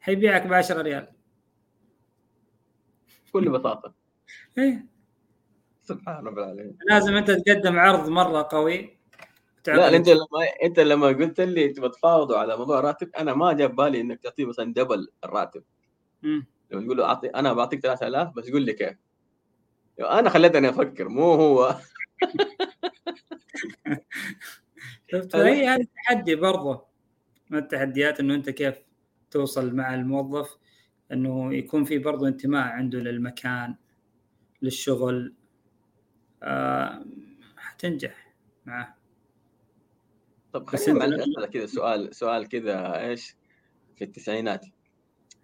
حيبيعك 0.00 0.46
ب 0.46 0.52
10 0.52 0.82
ريال. 0.82 1.08
بكل 3.28 3.50
بساطة. 3.50 3.94
إيه. 4.58 4.86
سبحان 5.82 6.24
رب 6.26 6.38
العالمين. 6.38 6.76
لازم 6.90 7.14
أنت 7.14 7.30
تقدم 7.30 7.78
عرض 7.78 8.08
مرة 8.08 8.48
قوي. 8.50 9.01
لا 9.68 9.96
أنت 9.96 10.08
لما 10.08 10.26
أنت 10.62 10.80
لما 10.80 11.06
قلت 11.06 11.40
لي 11.40 11.68
تبغى 11.68 11.88
تفاوضوا 11.88 12.36
على 12.38 12.56
موضوع 12.56 12.80
راتب 12.80 13.10
أنا 13.18 13.34
ما 13.34 13.52
جاب 13.52 13.76
بالي 13.76 14.00
إنك 14.00 14.20
تعطيه 14.20 14.44
مثلا 14.44 14.72
دبل 14.74 15.08
الراتب. 15.24 15.62
مم. 16.22 16.46
لما 16.70 16.84
تقول 16.84 16.96
له 16.96 17.04
أعطي 17.04 17.28
أنا 17.28 17.52
بعطيك 17.52 17.80
3000 17.80 18.34
بس 18.34 18.50
قول 18.50 18.62
لي 18.62 18.72
كيف. 18.72 18.96
أنا 20.00 20.30
خليتني 20.30 20.68
أفكر 20.68 21.08
مو 21.08 21.34
هو. 21.34 21.76
شفت؟ 25.10 25.36
هي 25.36 25.68
هذه 25.68 25.86
تحدي 26.06 26.34
برضه. 26.34 26.84
من 27.50 27.58
التحديات 27.58 28.20
إنه 28.20 28.34
أنت 28.34 28.50
كيف 28.50 28.74
توصل 29.30 29.74
مع 29.76 29.94
الموظف؟ 29.94 30.56
إنه 31.12 31.54
يكون 31.54 31.84
في 31.84 31.98
برضه 31.98 32.28
انتماء 32.28 32.62
عنده 32.68 32.98
للمكان 32.98 33.74
للشغل. 34.62 35.34
آه 36.42 37.04
حتنجح 37.56 38.34
معه. 38.66 39.01
طب 40.52 40.66
خلينا 40.66 41.06
نسال 41.06 41.46
كذا 41.46 41.66
سؤال 41.66 42.14
سؤال 42.14 42.48
كذا 42.48 43.00
إيش؟ 43.00 43.36
في 43.96 44.04
التسعينات. 44.04 44.66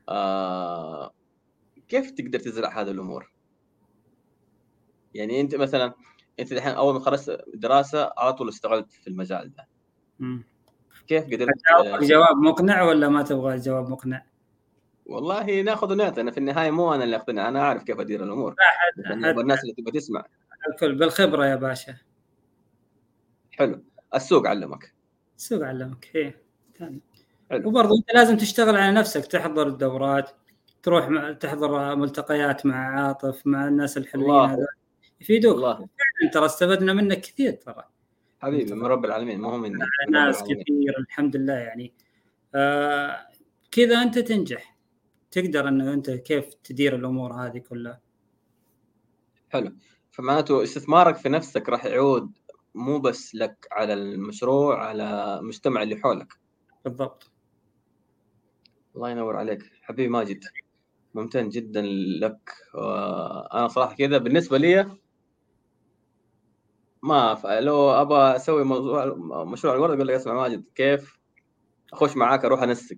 آه 0.09 1.14
كيف 1.89 2.10
تقدر 2.10 2.39
تزرع 2.39 2.80
هذه 2.80 2.90
الأمور؟ 2.90 3.32
يعني 5.14 5.40
أنت 5.40 5.55
مثلا 5.55 5.94
أنت 6.40 6.52
الحين 6.52 6.72
أول 6.72 6.94
ما 6.94 7.01
خلصت 7.01 7.44
دراسة 7.55 8.12
على 8.18 8.32
طول 8.32 8.48
اشتغلت 8.48 8.93
في 8.93 9.09
المجال 9.09 9.55
ده. 9.55 9.68
مم. 10.18 10.44
كيف 11.06 11.24
قدرت 11.24 11.55
جواب 12.02 12.36
مقنع 12.36 12.82
ولا 12.82 13.09
ما 13.09 13.22
تبغى 13.22 13.56
جواب 13.56 13.89
مقنع؟ 13.89 14.26
والله 15.06 15.62
ناخذ 15.62 15.93
ونعطي 15.93 16.20
أنا 16.20 16.30
في 16.30 16.39
النهاية 16.39 16.70
مو 16.70 16.94
أنا 16.94 17.05
اللي 17.05 17.16
اقتنع 17.16 17.48
أنا 17.48 17.60
أعرف 17.60 17.82
كيف 17.82 18.01
أدير 18.01 18.24
الأمور. 18.24 18.55
الناس 19.10 19.62
اللي 19.62 19.74
تبغى 19.74 19.93
تسمع. 19.93 20.24
الكل 20.72 20.94
بالخبرة 20.94 21.47
يا 21.47 21.56
باشا. 21.56 21.97
حلو. 23.51 23.85
السوق 24.14 24.47
علمك. 24.47 24.97
السوق 25.39 25.65
علمك 25.65 26.10
إيه. 26.15 26.43
ثاني. 26.78 27.01
وبرضه 27.52 27.98
أنت 27.98 28.15
لازم 28.15 28.36
تشتغل 28.36 28.77
على 28.77 28.93
نفسك 28.93 29.27
تحضر 29.27 29.66
الدورات 29.66 30.31
تروح 30.82 31.31
تحضر 31.31 31.97
ملتقيات 31.97 32.66
مع 32.66 33.01
عاطف 33.01 33.47
مع 33.47 33.69
الناس 33.69 33.98
الحلوين 33.98 34.51
هذول. 34.51 34.66
يفيدوك. 35.20 35.60
فعلا 35.60 36.31
ترى 36.32 36.47
استفدنا 36.47 36.93
منك 36.93 37.20
كثير 37.20 37.52
ترى. 37.52 37.85
حبيبي 38.40 38.74
من 38.74 38.86
رب 38.86 39.05
العالمين 39.05 39.40
ما 39.40 39.48
هو 39.48 39.59
مني 39.59 39.78
ناس 40.10 40.43
كثير 40.43 40.98
الحمد 40.98 41.36
لله 41.36 41.52
يعني. 41.52 41.93
آه 42.55 43.16
كذا 43.70 44.02
أنت 44.02 44.19
تنجح. 44.19 44.77
تقدر 45.31 45.69
إنه 45.69 45.93
أنت 45.93 46.10
كيف 46.10 46.55
تدير 46.55 46.94
الأمور 46.94 47.32
هذه 47.32 47.59
كلها. 47.59 48.01
حلو. 49.48 49.73
فمعناته 50.10 50.62
استثمارك 50.62 51.16
في 51.16 51.28
نفسك 51.28 51.69
راح 51.69 51.85
يعود 51.85 52.32
مو 52.74 52.98
بس 52.98 53.34
لك 53.34 53.68
على 53.72 53.92
المشروع 53.92 54.86
على 54.88 55.38
المجتمع 55.40 55.82
اللي 55.82 55.96
حولك. 55.96 56.32
بالضبط. 56.84 57.30
الله 58.96 59.10
ينور 59.10 59.36
عليك. 59.36 59.62
حبيبي 59.82 60.08
ماجد 60.08 60.44
ممتن 61.14 61.48
جدا 61.48 61.82
لك. 62.20 62.52
أنا 63.54 63.68
صراحة 63.68 63.94
كذا 63.94 64.18
بالنسبة 64.18 64.58
لي 64.58 64.98
ما 67.02 67.34
ف... 67.34 67.46
لو 67.46 67.90
أبغى 67.90 68.36
أسوي 68.36 68.64
موضوع 68.64 69.14
مشروع 69.44 69.74
الورد 69.74 69.94
أقول 69.94 70.08
لك 70.08 70.14
اسمع 70.14 70.34
ماجد 70.34 70.64
كيف 70.74 71.18
أخش 71.92 72.16
معاك 72.16 72.44
أروح 72.44 72.62
أنسق. 72.62 72.96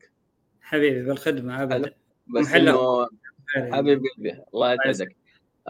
حبيبي 0.61 1.03
بالخدمة 1.03 1.63
ابدا. 1.63 1.95
بس 2.27 2.53
إنه 2.53 2.79
حبيبي 3.73 4.09
قلبي 4.17 4.43
الله 4.55 4.73
يسعدك. 4.73 5.17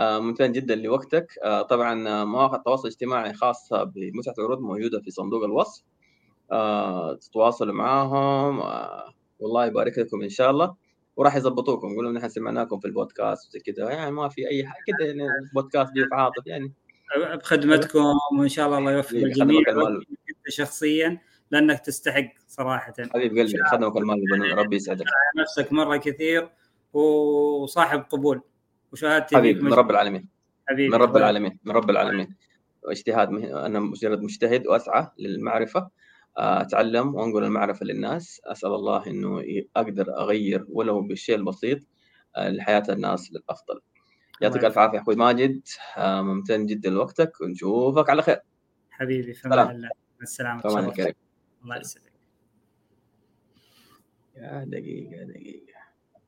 ممتن 0.00 0.52
جدا 0.52 0.74
لوقتك. 0.74 1.38
آه 1.44 1.62
طبعا 1.62 2.24
مواقع 2.24 2.56
التواصل 2.56 2.88
الاجتماعي 2.88 3.32
خاصة 3.32 3.84
بمتعه 3.84 4.34
العروض 4.38 4.60
موجودة 4.60 5.00
في 5.00 5.10
صندوق 5.10 5.44
الوصف. 5.44 5.82
آه 6.52 7.14
تتواصلوا 7.14 7.74
معاهم. 7.74 8.60
آه 8.60 9.14
والله 9.40 9.66
يبارك 9.66 9.98
لكم 9.98 10.22
إن 10.22 10.28
شاء 10.28 10.50
الله. 10.50 10.74
وراح 11.16 11.36
يظبطوكم 11.36 11.92
يقولوا 11.92 12.12
نحن 12.12 12.28
سمعناكم 12.28 12.78
في 12.80 12.86
البودكاست 12.86 13.48
وزي 13.48 13.60
كذا. 13.60 13.90
يعني 13.90 14.10
ما 14.10 14.28
في 14.28 14.48
أي 14.48 14.66
حاجة 14.66 14.82
كذا 14.86 15.06
يعني 15.06 15.22
بودكاست 15.54 15.92
ضيوف 15.92 16.12
عاطف 16.12 16.46
يعني. 16.46 16.72
بخدمتكم 17.34 18.04
وإن 18.38 18.48
شاء 18.48 18.66
الله 18.66 18.78
الله 18.78 18.92
يوفق 18.92 19.16
الجميع. 19.16 19.60
شخصيا 20.48 21.20
لأنك 21.50 21.80
تستحق 21.80 22.32
صراحة. 22.48 22.92
حبيب 23.14 23.38
قلبي 23.38 23.64
خدمك 23.72 23.96
المال 23.96 24.58
ربي 24.58 24.76
يسعدك. 24.76 25.04
نفسك 25.36 25.72
مرة 25.72 25.96
كثير 25.96 26.50
وصاحب 26.92 28.00
قبول. 28.10 28.40
وشهادتي 28.92 29.36
حبيبي 29.36 29.60
من 29.60 29.72
رب 29.72 29.90
العالمين. 29.90 30.28
حبيبي 30.68 30.88
من 30.88 30.94
رب 31.02 31.16
العالمين 31.16 31.58
من 31.64 31.72
رب 31.72 31.90
العالمين. 31.90 32.36
اجتهاد 32.84 33.28
أنا 33.44 33.80
مجرد 33.80 34.22
مجتهد 34.22 34.66
وأسعى 34.66 35.08
للمعرفة. 35.18 35.90
أتعلم 36.36 37.14
وأنقل 37.14 37.44
المعرفة 37.44 37.86
للناس. 37.86 38.40
أسأل 38.44 38.74
الله 38.74 39.06
إنه 39.06 39.44
أقدر 39.76 40.18
أغير 40.18 40.66
ولو 40.68 41.00
بالشيء 41.00 41.34
البسيط 41.34 41.78
لحياة 42.38 42.82
الناس 42.88 43.32
للأفضل. 43.32 43.80
يعطيك 44.40 44.64
ألف 44.64 44.78
عافية 44.78 45.00
أخوي 45.00 45.16
ماجد. 45.16 45.60
ممتن 45.98 46.66
جدا 46.66 46.90
لوقتك. 46.90 47.40
ونشوفك 47.40 48.10
على 48.10 48.22
خير. 48.22 48.40
حبيبي 48.90 49.34
في 49.34 49.46
أمان 49.46 49.76
الله 49.76 49.90
السلامة. 50.22 50.62
الله 50.66 51.76
يسعدك. 51.76 52.12
يا 54.36 54.64
دقيقة 54.64 55.24
دقيقة. 55.24 55.79